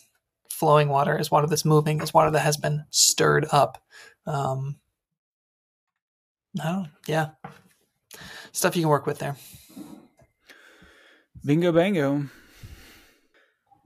flowing 0.50 0.88
water, 0.88 1.16
as 1.18 1.30
water 1.30 1.46
that's 1.46 1.64
moving, 1.64 2.00
as 2.00 2.14
water 2.14 2.30
that 2.30 2.40
has 2.40 2.56
been 2.56 2.84
stirred 2.90 3.46
up. 3.50 3.82
Um, 4.26 4.76
Oh, 6.62 6.84
yeah. 7.06 7.30
Stuff 8.52 8.76
you 8.76 8.82
can 8.82 8.90
work 8.90 9.06
with 9.06 9.18
there. 9.18 9.36
Bingo 11.44 11.72
bango. 11.72 12.26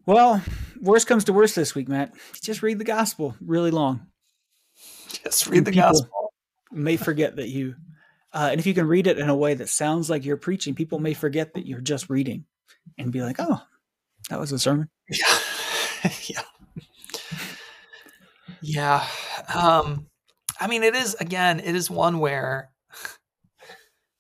Well, 0.07 0.41
worst 0.81 1.09
comes 1.09 1.25
to 1.25 1.33
worst 1.33 1.57
this 1.57 1.75
week, 1.75 1.89
Matt. 1.89 2.15
Just 2.41 2.63
read 2.63 2.79
the 2.79 2.85
gospel 2.85 3.35
really 3.41 3.73
long. 3.73 4.07
Just 5.25 5.49
read 5.49 5.59
and 5.59 5.67
the 5.67 5.73
gospel. 5.73 6.33
May 6.71 6.97
forget 6.97 7.37
that 7.37 7.49
you, 7.49 7.75
uh, 8.33 8.49
and 8.53 8.61
if 8.61 8.67
you 8.67 8.75
can 8.75 8.87
read 8.87 9.09
it 9.09 9.19
in 9.19 9.29
a 9.29 9.37
way 9.37 9.55
that 9.55 9.69
sounds 9.69 10.09
like 10.09 10.25
you're 10.25 10.37
preaching, 10.37 10.75
people 10.75 11.01
may 11.01 11.15
forget 11.15 11.55
that 11.55 11.67
you're 11.67 11.81
just 11.81 12.09
reading 12.09 12.45
and 12.99 13.13
be 13.13 13.23
like, 13.23 13.37
oh, 13.41 13.61
that 14.31 14.41
was 14.41 14.53
a 14.53 14.59
sermon. 14.59 14.89
Yeah. 16.05 16.13
yeah. 16.29 16.43
Yeah. 18.63 19.07
Um, 19.53 20.07
I 20.61 20.67
mean, 20.67 20.83
it 20.83 20.95
is 20.95 21.15
again, 21.15 21.61
it 21.61 21.75
is 21.75 21.91
one 21.91 22.19
where 22.19 22.71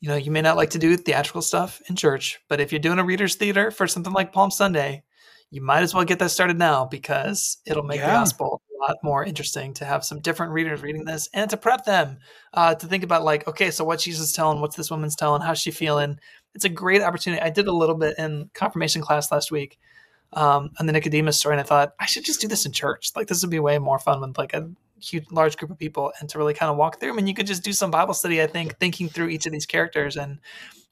you 0.00 0.08
know 0.08 0.16
you 0.16 0.30
may 0.30 0.42
not 0.42 0.56
like 0.56 0.70
to 0.70 0.78
do 0.78 0.96
theatrical 0.96 1.42
stuff 1.42 1.80
in 1.88 1.96
church, 1.96 2.38
but 2.48 2.60
if 2.60 2.72
you're 2.72 2.80
doing 2.80 2.98
a 2.98 3.04
readers 3.04 3.34
theater 3.34 3.70
for 3.70 3.86
something 3.86 4.12
like 4.12 4.32
Palm 4.32 4.50
Sunday, 4.50 5.02
you 5.50 5.60
might 5.60 5.82
as 5.82 5.94
well 5.94 6.04
get 6.04 6.18
that 6.18 6.30
started 6.30 6.58
now 6.58 6.84
because 6.84 7.58
it'll 7.66 7.84
make 7.84 8.00
yeah. 8.00 8.06
the 8.06 8.12
gospel 8.12 8.60
a 8.76 8.82
lot 8.82 8.96
more 9.02 9.24
interesting 9.24 9.72
to 9.74 9.84
have 9.84 10.04
some 10.04 10.20
different 10.20 10.52
readers 10.52 10.82
reading 10.82 11.04
this 11.04 11.28
and 11.32 11.48
to 11.50 11.56
prep 11.56 11.84
them 11.84 12.18
uh, 12.54 12.74
to 12.74 12.86
think 12.86 13.04
about 13.04 13.24
like, 13.24 13.46
okay, 13.48 13.70
so 13.70 13.84
what 13.84 14.00
Jesus 14.00 14.32
telling, 14.32 14.60
what's 14.60 14.76
this 14.76 14.90
woman's 14.90 15.16
telling, 15.16 15.42
how's 15.42 15.58
she 15.58 15.70
feeling? 15.70 16.18
It's 16.54 16.64
a 16.64 16.70
great 16.70 17.02
opportunity. 17.02 17.42
I 17.42 17.50
did 17.50 17.68
a 17.68 17.72
little 17.72 17.94
bit 17.94 18.18
in 18.18 18.50
confirmation 18.54 19.02
class 19.02 19.30
last 19.30 19.50
week 19.50 19.78
um, 20.32 20.70
on 20.80 20.86
the 20.86 20.92
Nicodemus 20.92 21.38
story, 21.38 21.54
and 21.54 21.60
I 21.60 21.64
thought 21.64 21.94
I 22.00 22.06
should 22.06 22.24
just 22.24 22.40
do 22.40 22.48
this 22.48 22.66
in 22.66 22.72
church. 22.72 23.12
Like 23.14 23.28
this 23.28 23.42
would 23.42 23.50
be 23.50 23.60
way 23.60 23.78
more 23.78 23.98
fun 23.98 24.20
with 24.20 24.36
like 24.36 24.54
a 24.54 24.68
huge 24.98 25.26
large 25.30 25.56
group 25.56 25.70
of 25.70 25.78
people 25.78 26.12
and 26.20 26.28
to 26.30 26.38
really 26.38 26.54
kind 26.54 26.70
of 26.70 26.76
walk 26.76 26.98
through 26.98 27.10
them 27.10 27.18
and 27.18 27.28
you 27.28 27.34
could 27.34 27.46
just 27.46 27.62
do 27.62 27.70
some 27.70 27.90
bible 27.90 28.14
study 28.14 28.40
i 28.40 28.46
think 28.46 28.78
thinking 28.78 29.10
through 29.10 29.28
each 29.28 29.44
of 29.44 29.52
these 29.52 29.66
characters 29.66 30.16
and 30.16 30.38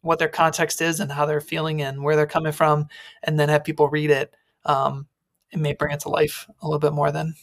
what 0.02 0.18
their 0.18 0.28
context 0.28 0.82
is 0.82 1.00
and 1.00 1.10
how 1.10 1.24
they're 1.24 1.40
feeling 1.40 1.80
and 1.80 2.02
where 2.02 2.14
they're 2.14 2.26
coming 2.26 2.52
from 2.52 2.86
and 3.22 3.40
then 3.40 3.48
have 3.48 3.64
people 3.64 3.88
read 3.88 4.10
it 4.10 4.34
um, 4.64 5.06
it 5.50 5.58
may 5.58 5.72
bring 5.72 5.92
it 5.92 6.00
to 6.00 6.08
life 6.08 6.46
a 6.62 6.66
little 6.66 6.80
bit 6.80 6.92
more 6.92 7.12
than 7.12 7.34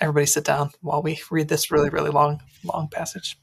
everybody 0.00 0.26
sit 0.26 0.44
down 0.44 0.70
while 0.80 1.02
we 1.02 1.20
read 1.30 1.48
this 1.48 1.70
really 1.70 1.90
really 1.90 2.10
long 2.10 2.40
long 2.64 2.88
passage 2.88 3.38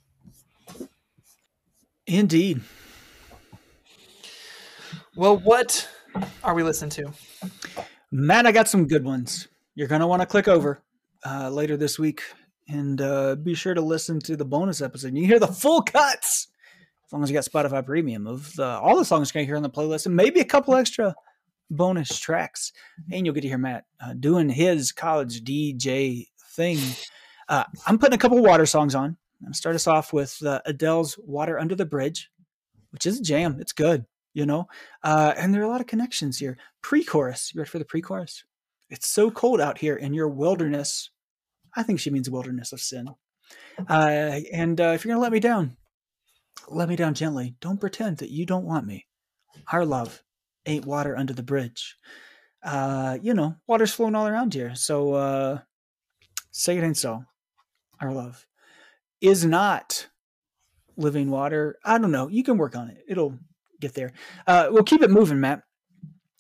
indeed 2.06 2.62
Well, 5.18 5.40
what 5.40 5.90
are 6.44 6.54
we 6.54 6.62
listening 6.62 6.92
to? 6.92 7.12
Matt, 8.12 8.46
I 8.46 8.52
got 8.52 8.68
some 8.68 8.88
good 8.88 9.04
ones. 9.04 9.48
You're 9.74 9.88
going 9.88 10.02
to 10.02 10.06
want 10.06 10.22
to 10.22 10.28
click 10.28 10.48
over 10.48 10.84
uh, 11.26 11.50
later 11.50 11.76
this 11.76 11.98
week 11.98 12.22
and 12.70 13.02
uh, 13.02 13.36
be 13.36 13.56
sure 13.56 13.74
to 13.74 13.82
listen 13.82 14.20
to 14.20 14.38
the 14.38 14.46
bonus 14.46 14.80
episode. 14.80 15.16
You 15.16 15.26
hear 15.26 15.40
the 15.40 15.48
full 15.48 15.82
cuts 15.82 16.50
as 17.04 17.12
long 17.12 17.24
as 17.24 17.32
you 17.32 17.34
got 17.34 17.46
Spotify 17.46 17.84
Premium 17.84 18.28
of 18.28 18.56
the, 18.58 18.68
all 18.68 18.96
the 18.96 19.04
songs 19.04 19.32
you're 19.34 19.40
going 19.40 19.46
to 19.46 19.50
hear 19.50 19.56
on 19.56 19.64
the 19.64 19.72
playlist 19.72 20.06
and 20.06 20.16
maybe 20.16 20.40
a 20.40 20.46
couple 20.46 20.76
extra 20.76 21.16
bonus 21.70 22.18
tracks. 22.20 22.72
And 23.11 23.26
you'll 23.26 23.36
get 23.36 23.41
to 23.41 23.47
hear 23.47 23.57
Matt 23.57 23.86
uh, 24.01 24.13
doing 24.13 24.49
his 24.49 24.91
college 24.91 25.43
DJ 25.43 26.28
thing. 26.51 26.80
Uh, 27.49 27.63
I'm 27.86 27.97
putting 27.97 28.15
a 28.15 28.20
couple 28.20 28.41
water 28.41 28.65
songs 28.65 28.95
on. 28.95 29.18
I'm 29.45 29.53
start 29.53 29.76
us 29.76 29.88
off 29.88 30.13
with 30.13 30.43
uh, 30.45 30.61
Adele's 30.65 31.18
Water 31.20 31.59
Under 31.59 31.76
the 31.76 31.86
Bridge, 31.86 32.32
which 32.91 33.05
is 33.05 33.20
a 33.20 33.24
jam. 33.24 33.57
It's 33.59 33.74
good, 33.74 34.05
you 34.34 34.45
know? 34.45 34.68
Uh, 35.03 35.34
and 35.38 35.53
there 35.53 35.61
are 35.61 35.65
a 35.65 35.70
lot 35.70 35.82
of 35.82 35.88
connections 35.88 36.39
here. 36.39 36.57
Pre 36.82 37.03
chorus. 37.03 37.53
You 37.53 37.59
ready 37.59 37.70
for 37.70 37.80
the 37.80 37.86
pre 37.86 38.01
chorus? 38.01 38.43
It's 38.89 39.07
so 39.07 39.30
cold 39.30 39.61
out 39.61 39.78
here 39.78 39.95
in 39.95 40.13
your 40.13 40.30
wilderness. 40.30 41.11
I 41.76 41.84
think 41.84 41.99
she 41.99 42.09
means 42.09 42.30
wilderness 42.30 42.72
of 42.72 42.82
sin. 42.82 43.09
Uh, 43.88 44.39
and 44.51 44.82
uh, 44.82 44.91
if 44.95 45.05
you're 45.05 45.11
going 45.11 45.20
to 45.20 45.22
let 45.22 45.32
me 45.32 45.39
down, 45.39 45.78
let 46.70 46.89
me 46.89 46.95
down 46.95 47.13
gently. 47.13 47.55
Don't 47.61 47.80
pretend 47.80 48.18
that 48.18 48.32
you 48.32 48.45
don't 48.45 48.65
want 48.65 48.88
me. 48.88 49.05
Our 49.72 49.86
love 49.86 50.24
ain't 50.68 50.86
water 50.86 51.18
under 51.18 51.34
the 51.34 51.43
bridge. 51.43 51.95
Uh, 52.63 53.18
you 53.22 53.34
know, 53.34 53.55
water's 53.68 53.93
flowing 53.93 54.15
all 54.15 54.28
around 54.28 54.53
here. 54.53 54.76
So 54.76 55.13
uh, 55.13 55.59
say 56.51 56.78
it 56.78 56.84
ain't 56.84 56.97
so. 56.97 57.24
Our 58.01 58.13
love 58.13 58.45
is 59.22 59.45
not 59.45 60.07
living 60.97 61.32
water. 61.32 61.78
I 61.84 61.97
don't 61.97 62.11
know. 62.11 62.28
You 62.28 62.43
can 62.43 62.57
work 62.57 62.76
on 62.76 62.89
it. 62.89 63.03
It'll 63.07 63.38
get 63.80 63.93
there. 63.93 64.13
Uh, 64.45 64.68
we'll 64.70 64.84
keep 64.84 65.01
it 65.01 65.09
moving, 65.09 65.39
Matt, 65.39 65.63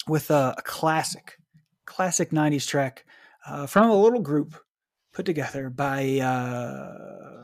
with 0.07 0.29
uh, 0.29 0.53
a 0.57 0.61
classic, 0.61 1.37
classic 1.85 2.31
90s 2.31 2.67
track 2.67 3.05
uh, 3.47 3.65
from 3.65 3.89
a 3.89 3.99
little 3.99 4.21
group 4.21 4.55
put 5.13 5.25
together 5.25 5.69
by 5.69 6.19
uh, 6.19 7.43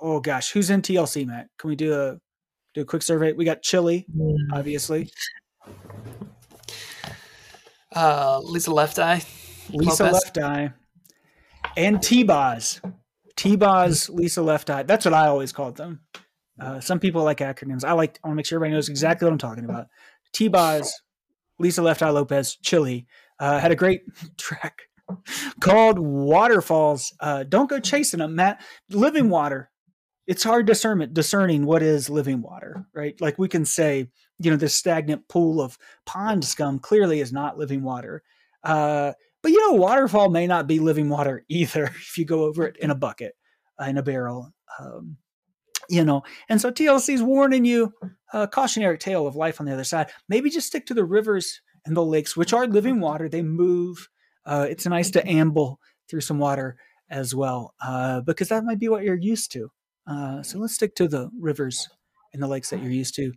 oh 0.00 0.20
gosh, 0.20 0.50
who's 0.52 0.70
in 0.70 0.82
TLC, 0.82 1.26
Matt? 1.26 1.48
Can 1.58 1.68
we 1.68 1.76
do 1.76 1.92
a 1.92 2.18
do 2.74 2.82
a 2.82 2.84
quick 2.84 3.02
survey? 3.02 3.32
We 3.32 3.44
got 3.44 3.62
Chili, 3.62 4.06
mm. 4.16 4.36
obviously. 4.52 5.10
Uh, 7.96 8.40
Lisa 8.42 8.72
Left 8.72 8.98
Eye. 8.98 9.22
Lisa 9.70 10.02
Lopez. 10.02 10.12
Left 10.24 10.38
Eye. 10.38 10.72
And 11.76 12.02
T-Boz. 12.02 12.80
T-Boz, 13.36 14.10
Lisa 14.10 14.42
Left 14.42 14.68
Eye. 14.68 14.82
That's 14.82 15.04
what 15.04 15.14
I 15.14 15.28
always 15.28 15.52
called 15.52 15.76
them. 15.76 16.00
Uh, 16.60 16.80
some 16.80 16.98
people 16.98 17.22
like 17.22 17.38
acronyms. 17.38 17.84
I 17.84 17.92
like. 17.92 18.18
I 18.22 18.26
want 18.26 18.34
to 18.34 18.36
make 18.36 18.46
sure 18.46 18.56
everybody 18.56 18.74
knows 18.74 18.88
exactly 18.88 19.26
what 19.26 19.32
I'm 19.32 19.38
talking 19.38 19.64
about. 19.64 19.86
T-Boz, 20.32 20.92
Lisa 21.58 21.82
Left 21.82 22.02
Eye 22.02 22.10
Lopez, 22.10 22.56
Chili 22.62 23.06
uh, 23.38 23.58
had 23.58 23.72
a 23.72 23.76
great 23.76 24.02
track 24.38 24.82
called 25.60 25.98
Waterfalls. 25.98 27.12
Uh, 27.20 27.44
don't 27.44 27.68
go 27.68 27.80
chasing 27.80 28.18
them, 28.18 28.34
Matt. 28.34 28.62
Living 28.90 29.28
water. 29.30 29.70
It's 30.26 30.42
hard 30.42 30.66
discernment 30.66 31.12
discerning 31.12 31.66
what 31.66 31.82
is 31.82 32.08
living 32.08 32.40
water, 32.40 32.86
right? 32.94 33.20
Like 33.20 33.38
we 33.38 33.48
can 33.48 33.64
say, 33.64 34.08
you 34.38 34.50
know, 34.50 34.56
this 34.56 34.74
stagnant 34.74 35.28
pool 35.28 35.60
of 35.60 35.78
pond 36.06 36.44
scum 36.44 36.78
clearly 36.78 37.20
is 37.20 37.32
not 37.32 37.58
living 37.58 37.82
water. 37.82 38.22
Uh, 38.62 39.12
but 39.42 39.52
you 39.52 39.60
know, 39.60 39.78
waterfall 39.78 40.30
may 40.30 40.46
not 40.46 40.66
be 40.66 40.78
living 40.78 41.08
water 41.08 41.44
either 41.48 41.84
if 41.84 42.18
you 42.18 42.24
go 42.24 42.44
over 42.44 42.66
it 42.66 42.76
in 42.78 42.90
a 42.90 42.94
bucket, 42.94 43.34
uh, 43.80 43.84
in 43.84 43.98
a 43.98 44.02
barrel. 44.02 44.52
Um, 44.78 45.16
you 45.90 46.02
know, 46.02 46.22
and 46.48 46.60
so 46.60 46.70
TLC's 46.70 47.22
warning 47.22 47.64
you, 47.64 47.92
a 48.32 48.48
cautionary 48.48 48.96
tale 48.96 49.26
of 49.26 49.36
life 49.36 49.60
on 49.60 49.66
the 49.66 49.72
other 49.72 49.84
side. 49.84 50.10
Maybe 50.28 50.48
just 50.48 50.66
stick 50.66 50.86
to 50.86 50.94
the 50.94 51.04
rivers 51.04 51.60
and 51.84 51.94
the 51.94 52.04
lakes, 52.04 52.36
which 52.36 52.54
are 52.54 52.66
living 52.66 53.00
water. 53.00 53.28
They 53.28 53.42
move, 53.42 54.08
uh, 54.46 54.66
it's 54.68 54.86
nice 54.86 55.10
to 55.10 55.28
amble 55.28 55.78
through 56.08 56.22
some 56.22 56.38
water 56.38 56.78
as 57.10 57.34
well, 57.34 57.74
uh, 57.84 58.22
because 58.22 58.48
that 58.48 58.64
might 58.64 58.78
be 58.78 58.88
what 58.88 59.04
you're 59.04 59.14
used 59.14 59.52
to. 59.52 59.70
Uh, 60.06 60.42
so 60.42 60.58
let's 60.58 60.74
stick 60.74 60.94
to 60.96 61.06
the 61.06 61.30
rivers 61.38 61.88
and 62.34 62.42
the 62.42 62.48
lakes 62.48 62.68
that 62.70 62.82
you're 62.82 62.90
used 62.90 63.14
to. 63.14 63.32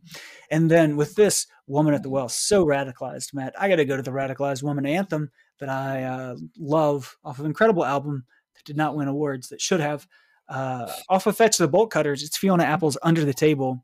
And 0.52 0.70
then 0.70 0.98
with 0.98 1.16
this 1.16 1.48
woman 1.68 1.94
at 1.94 2.04
the 2.04 2.10
well, 2.10 2.28
so 2.28 2.66
radicalized, 2.66 3.34
Matt, 3.34 3.54
I 3.58 3.70
got 3.70 3.78
to 3.78 3.86
go 3.86 3.96
to 3.96 4.04
the 4.04 4.12
radicalized 4.12 4.64
woman 4.64 4.86
anthem 4.86 5.32
that 5.60 5.70
I 5.70 6.04
uh, 6.04 6.36
love 6.58 7.16
off 7.24 7.40
of 7.40 7.46
incredible 7.46 7.86
album 7.86 8.26
that 8.56 8.66
did 8.66 8.76
not 8.76 8.96
win 8.96 9.08
awards 9.08 9.48
that 9.50 9.62
should 9.62 9.80
have. 9.80 10.06
Uh, 10.50 10.92
off 11.10 11.28
of 11.28 11.38
Fetch 11.38 11.58
the 11.58 11.68
Bolt 11.68 11.92
Cutters, 11.92 12.24
it's 12.24 12.38
Fiona 12.38 12.64
Apple's 12.64 12.98
Under 13.04 13.24
the 13.24 13.34
Table, 13.34 13.84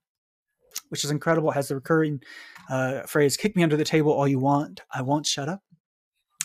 which 0.89 1.03
is 1.03 1.11
incredible. 1.11 1.51
It 1.51 1.55
has 1.55 1.67
the 1.67 1.75
recurring 1.75 2.21
uh, 2.69 3.01
phrase, 3.01 3.37
kick 3.37 3.55
me 3.55 3.63
under 3.63 3.77
the 3.77 3.83
table 3.83 4.11
all 4.11 4.27
you 4.27 4.39
want. 4.39 4.81
I 4.91 5.01
won't 5.01 5.25
shut 5.25 5.49
up. 5.49 5.61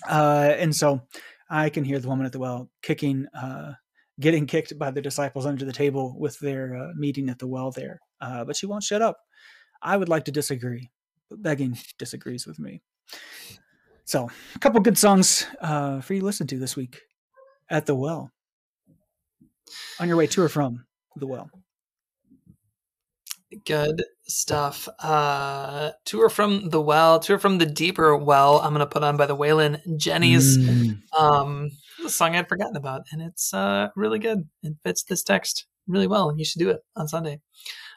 Uh, 0.09 0.55
and 0.57 0.75
so 0.75 1.03
I 1.51 1.71
can 1.71 1.85
hear 1.85 1.99
the 1.99 2.09
woman 2.09 2.27
at 2.27 2.33
the 2.33 2.39
well 2.39 2.71
kicking, 2.83 3.27
uh, 3.35 3.73
getting 4.21 4.47
kicked 4.47 4.79
by 4.79 4.91
the 4.91 5.03
disciples 5.03 5.47
under 5.47 5.65
the 5.65 5.73
table 5.73 6.17
with 6.19 6.39
their 6.41 6.77
uh, 6.77 6.89
meeting 6.97 7.29
at 7.29 7.39
the 7.39 7.47
well 7.47 7.71
there. 7.71 8.01
Uh, 8.21 8.45
but 8.45 8.57
she 8.57 8.67
won't 8.67 8.83
shut 8.83 9.03
up. 9.03 9.19
I 9.83 9.97
would 9.97 10.09
like 10.09 10.25
to 10.25 10.33
disagree, 10.33 10.91
but 11.31 11.43
begging 11.43 11.79
disagrees 11.99 12.47
with 12.47 12.59
me. 12.59 12.83
So, 14.05 14.31
a 14.55 14.59
couple 14.59 14.81
good 14.81 14.99
songs 14.99 15.47
uh, 15.61 16.01
for 16.01 16.15
you 16.15 16.21
to 16.21 16.27
listen 16.27 16.47
to 16.49 16.59
this 16.59 16.77
week 16.77 17.01
at 17.71 17.87
the 17.87 17.95
well. 17.95 18.31
On 20.01 20.09
your 20.09 20.17
way 20.17 20.27
to 20.29 20.43
or 20.43 20.49
from 20.49 20.87
the 21.17 21.27
well. 21.27 21.51
Good 23.65 24.03
stuff. 24.27 24.89
Uh, 24.99 25.93
tour 26.05 26.29
from 26.29 26.71
the 26.71 26.81
well, 26.81 27.19
tour 27.19 27.39
from 27.39 27.59
the 27.59 27.67
deeper 27.67 28.17
well. 28.17 28.59
I'm 28.59 28.73
gonna 28.73 28.87
put 28.87 29.03
on 29.03 29.17
by 29.17 29.27
the 29.27 29.37
Wailin' 29.37 29.81
Jennys. 29.97 30.59
Mm. 30.59 31.01
Um, 31.19 31.71
song 32.07 32.37
I'd 32.37 32.49
forgotten 32.49 32.77
about, 32.77 33.03
and 33.11 33.23
it's 33.23 33.53
uh 33.55 33.89
really 33.97 34.19
good. 34.19 34.49
It 34.63 34.75
fits 34.85 35.03
this 35.03 35.23
text 35.23 35.67
really 35.87 36.07
well. 36.07 36.35
You 36.37 36.45
should 36.45 36.61
do 36.61 36.71
it 36.71 36.81
on 36.95 37.09
Sunday. 37.09 37.41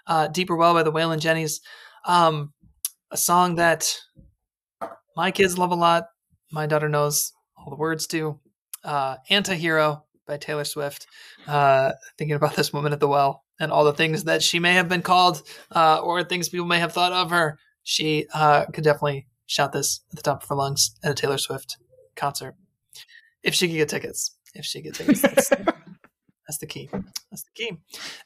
Uh, 0.08 0.28
deeper 0.28 0.56
well 0.56 0.74
by 0.74 0.84
the 0.84 0.92
Wailin' 0.92 1.20
Jennys. 1.20 1.62
Um, 2.06 2.54
a 3.12 3.18
song 3.18 3.56
that 3.56 4.00
my 5.16 5.32
kids 5.32 5.58
love 5.58 5.72
a 5.72 5.76
lot. 5.76 6.06
My 6.52 6.66
daughter 6.66 6.90
knows 6.90 7.34
all 7.58 7.70
the 7.70 7.76
words 7.76 8.08
to. 8.08 8.40
Uh, 8.84 9.18
Antihero 9.30 10.04
by 10.26 10.38
Taylor 10.38 10.64
Swift. 10.64 11.08
Uh, 11.48 11.92
thinking 12.18 12.36
about 12.36 12.56
this 12.56 12.74
woman 12.74 12.94
at 12.94 13.00
the 13.00 13.08
well 13.08 13.44
and 13.60 13.72
all 13.72 13.84
the 13.84 13.94
things 13.94 14.24
that 14.24 14.42
she 14.42 14.60
may 14.60 14.74
have 14.74 14.90
been 14.90 15.02
called 15.02 15.44
uh, 15.76 16.00
or 16.00 16.24
things 16.24 16.50
people 16.50 16.66
may 16.66 16.80
have 16.80 16.94
thought 16.94 17.12
of 17.12 17.30
her, 17.30 17.60
she 17.84 18.26
uh, 18.34 18.66
could 18.66 18.84
definitely 18.84 19.28
shout 19.46 19.74
this 19.74 20.02
at 20.12 20.18
the 20.18 20.24
top 20.24 20.44
of 20.44 20.50
her 20.50 20.56
lungs 20.56 20.96
at 21.04 21.12
a 21.12 21.14
Taylor 21.14 21.38
Swift 21.38 21.78
concert. 22.16 22.56
If 23.44 23.54
she 23.54 23.68
could 23.68 23.76
get 23.76 23.90
tickets. 23.90 24.36
If 24.54 24.66
she 24.66 24.82
could 24.82 24.96
get 24.96 25.16
tickets. 25.16 25.52
That's, 26.52 26.58
the 26.58 26.68
key. 26.68 26.90
That's 27.32 27.44
the 27.44 27.52
key. 27.56 27.78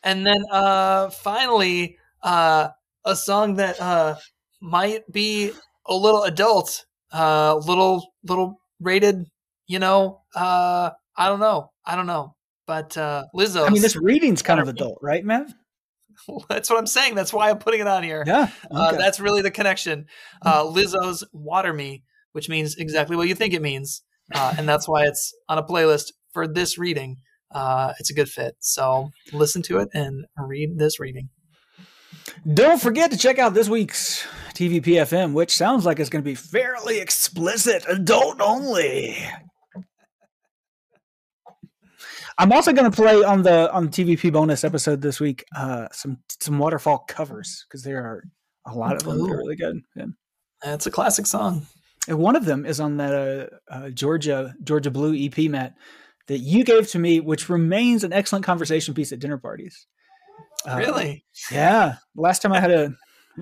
And 0.03 0.25
then 0.25 0.43
uh, 0.51 1.11
finally, 1.11 1.97
uh, 2.23 2.69
a 3.05 3.15
song 3.15 3.57
that 3.57 3.79
uh, 3.79 4.15
might 4.61 5.11
be 5.11 5.51
a 5.85 5.95
little 5.95 6.23
adult, 6.23 6.85
uh, 7.13 7.55
little 7.57 8.13
little 8.23 8.59
rated, 8.79 9.25
you 9.67 9.77
know, 9.77 10.21
uh, 10.35 10.89
I 11.15 11.27
don't 11.27 11.39
know. 11.39 11.71
I 11.85 11.95
don't 11.95 12.07
know. 12.07 12.35
But 12.65 12.97
uh, 12.97 13.25
Lizzo. 13.35 13.67
I 13.67 13.69
mean, 13.69 13.83
this 13.83 13.95
reading's 13.95 14.41
kind 14.41 14.59
of 14.59 14.67
adult, 14.67 14.97
right, 15.03 15.23
man? 15.23 15.53
That's 16.49 16.67
what 16.67 16.79
I'm 16.79 16.87
saying. 16.87 17.13
That's 17.13 17.31
why 17.31 17.51
I'm 17.51 17.59
putting 17.59 17.81
it 17.81 17.87
on 17.87 18.01
here. 18.01 18.23
Yeah. 18.25 18.49
Uh, 18.71 18.87
okay. 18.87 18.95
Uh, 18.95 18.97
that's 18.97 19.19
really 19.19 19.43
the 19.43 19.51
connection. 19.51 20.07
Uh, 20.41 20.63
Lizzo's 20.63 21.23
Water 21.31 21.73
Me, 21.73 22.03
which 22.31 22.49
means 22.49 22.75
exactly 22.77 23.15
what 23.15 23.27
you 23.27 23.35
think 23.35 23.53
it 23.53 23.61
means. 23.61 24.01
Uh, 24.33 24.55
and 24.57 24.67
that's 24.67 24.87
why 24.87 25.05
it's 25.05 25.35
on 25.47 25.59
a 25.59 25.63
playlist 25.63 26.13
for 26.33 26.47
this 26.47 26.77
reading. 26.77 27.17
Uh, 27.55 27.93
it's 27.99 28.09
a 28.09 28.13
good 28.13 28.27
fit. 28.29 28.55
So 28.59 29.09
listen 29.31 29.61
to 29.63 29.79
it 29.79 29.87
and 29.93 30.25
read 30.37 30.77
this 30.77 30.99
reading. 30.99 31.29
Don't 32.53 32.81
forget 32.81 33.11
to 33.11 33.17
check 33.17 33.39
out 33.39 33.53
this 33.53 33.69
week's 33.69 34.27
TVPFM, 34.53 35.33
which 35.33 35.55
sounds 35.55 35.85
like 35.85 35.99
it's 35.99 36.09
going 36.09 36.23
to 36.23 36.29
be 36.29 36.35
fairly 36.35 36.99
explicit, 36.99 37.85
adult 37.87 38.41
only. 38.41 39.17
I'm 42.37 42.51
also 42.51 42.73
going 42.73 42.91
to 42.91 42.95
play 42.95 43.23
on 43.23 43.43
the 43.43 43.71
on 43.71 43.85
the 43.85 43.91
TVP 43.91 44.33
bonus 44.33 44.65
episode 44.65 45.01
this 45.01 45.21
week 45.21 45.45
uh, 45.55 45.87
some 45.93 46.17
some 46.41 46.59
waterfall 46.59 47.05
covers 47.07 47.65
because 47.67 47.83
there 47.83 48.03
are 48.03 48.23
a 48.65 48.75
lot 48.75 48.95
of 48.95 49.03
them. 49.03 49.25
They're 49.25 49.37
really 49.37 49.55
good. 49.55 49.81
Yeah. 49.95 50.05
It's 50.65 50.85
a 50.85 50.91
classic 50.91 51.27
song. 51.27 51.65
And 52.07 52.19
one 52.19 52.35
of 52.35 52.43
them 52.45 52.65
is 52.65 52.79
on 52.81 52.97
that 52.97 53.13
uh, 53.13 53.73
uh, 53.73 53.89
Georgia 53.91 54.53
Georgia 54.63 54.91
Blue 54.91 55.15
EP, 55.15 55.49
Matt, 55.49 55.75
that 56.27 56.39
you 56.39 56.63
gave 56.63 56.89
to 56.89 56.99
me, 56.99 57.19
which 57.19 57.49
remains 57.49 58.03
an 58.03 58.13
excellent 58.13 58.45
conversation 58.45 58.93
piece 58.93 59.11
at 59.11 59.19
dinner 59.19 59.37
parties. 59.37 59.87
Uh, 60.67 60.77
really? 60.77 61.25
Yeah. 61.51 61.95
Last 62.15 62.41
time 62.41 62.51
I 62.51 62.59
had 62.59 62.71
a 62.71 62.93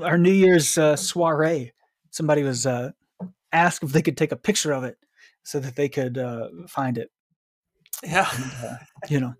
our 0.01 0.17
New 0.17 0.31
Year's 0.31 0.77
uh, 0.77 0.95
soiree, 0.95 1.71
somebody 2.09 2.43
was 2.43 2.65
uh, 2.65 2.91
asked 3.51 3.83
if 3.83 3.91
they 3.91 4.01
could 4.01 4.17
take 4.17 4.31
a 4.31 4.35
picture 4.35 4.73
of 4.73 4.83
it 4.83 4.97
so 5.43 5.59
that 5.59 5.75
they 5.75 5.87
could 5.89 6.17
find 6.67 6.97
it. 6.97 7.11
Yeah. 8.03 8.27
And, 8.33 8.51
uh, 8.63 8.75
you 9.09 9.19
know. 9.19 9.33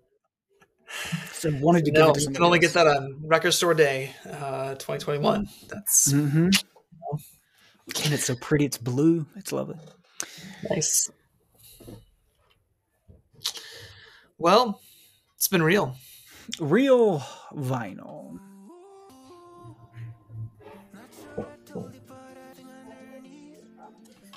So 1.32 1.50
wanted 1.60 1.84
to 1.86 1.92
no, 1.92 2.14
you 2.14 2.28
can 2.28 2.42
only 2.42 2.58
else. 2.58 2.72
get 2.72 2.74
that 2.74 2.86
on 2.86 3.20
Record 3.26 3.52
Store 3.52 3.74
Day, 3.74 4.14
uh, 4.30 4.74
2021. 4.74 5.48
That's 5.68 6.12
mm-hmm. 6.12 6.50
And 8.04 8.14
it's 8.14 8.24
so 8.24 8.34
pretty. 8.36 8.64
It's 8.64 8.78
blue. 8.78 9.26
It's 9.36 9.52
lovely. 9.52 9.76
Nice. 10.70 11.10
Well, 14.38 14.80
it's 15.36 15.48
been 15.48 15.62
real. 15.62 15.96
Real 16.58 17.20
vinyl. 17.52 18.38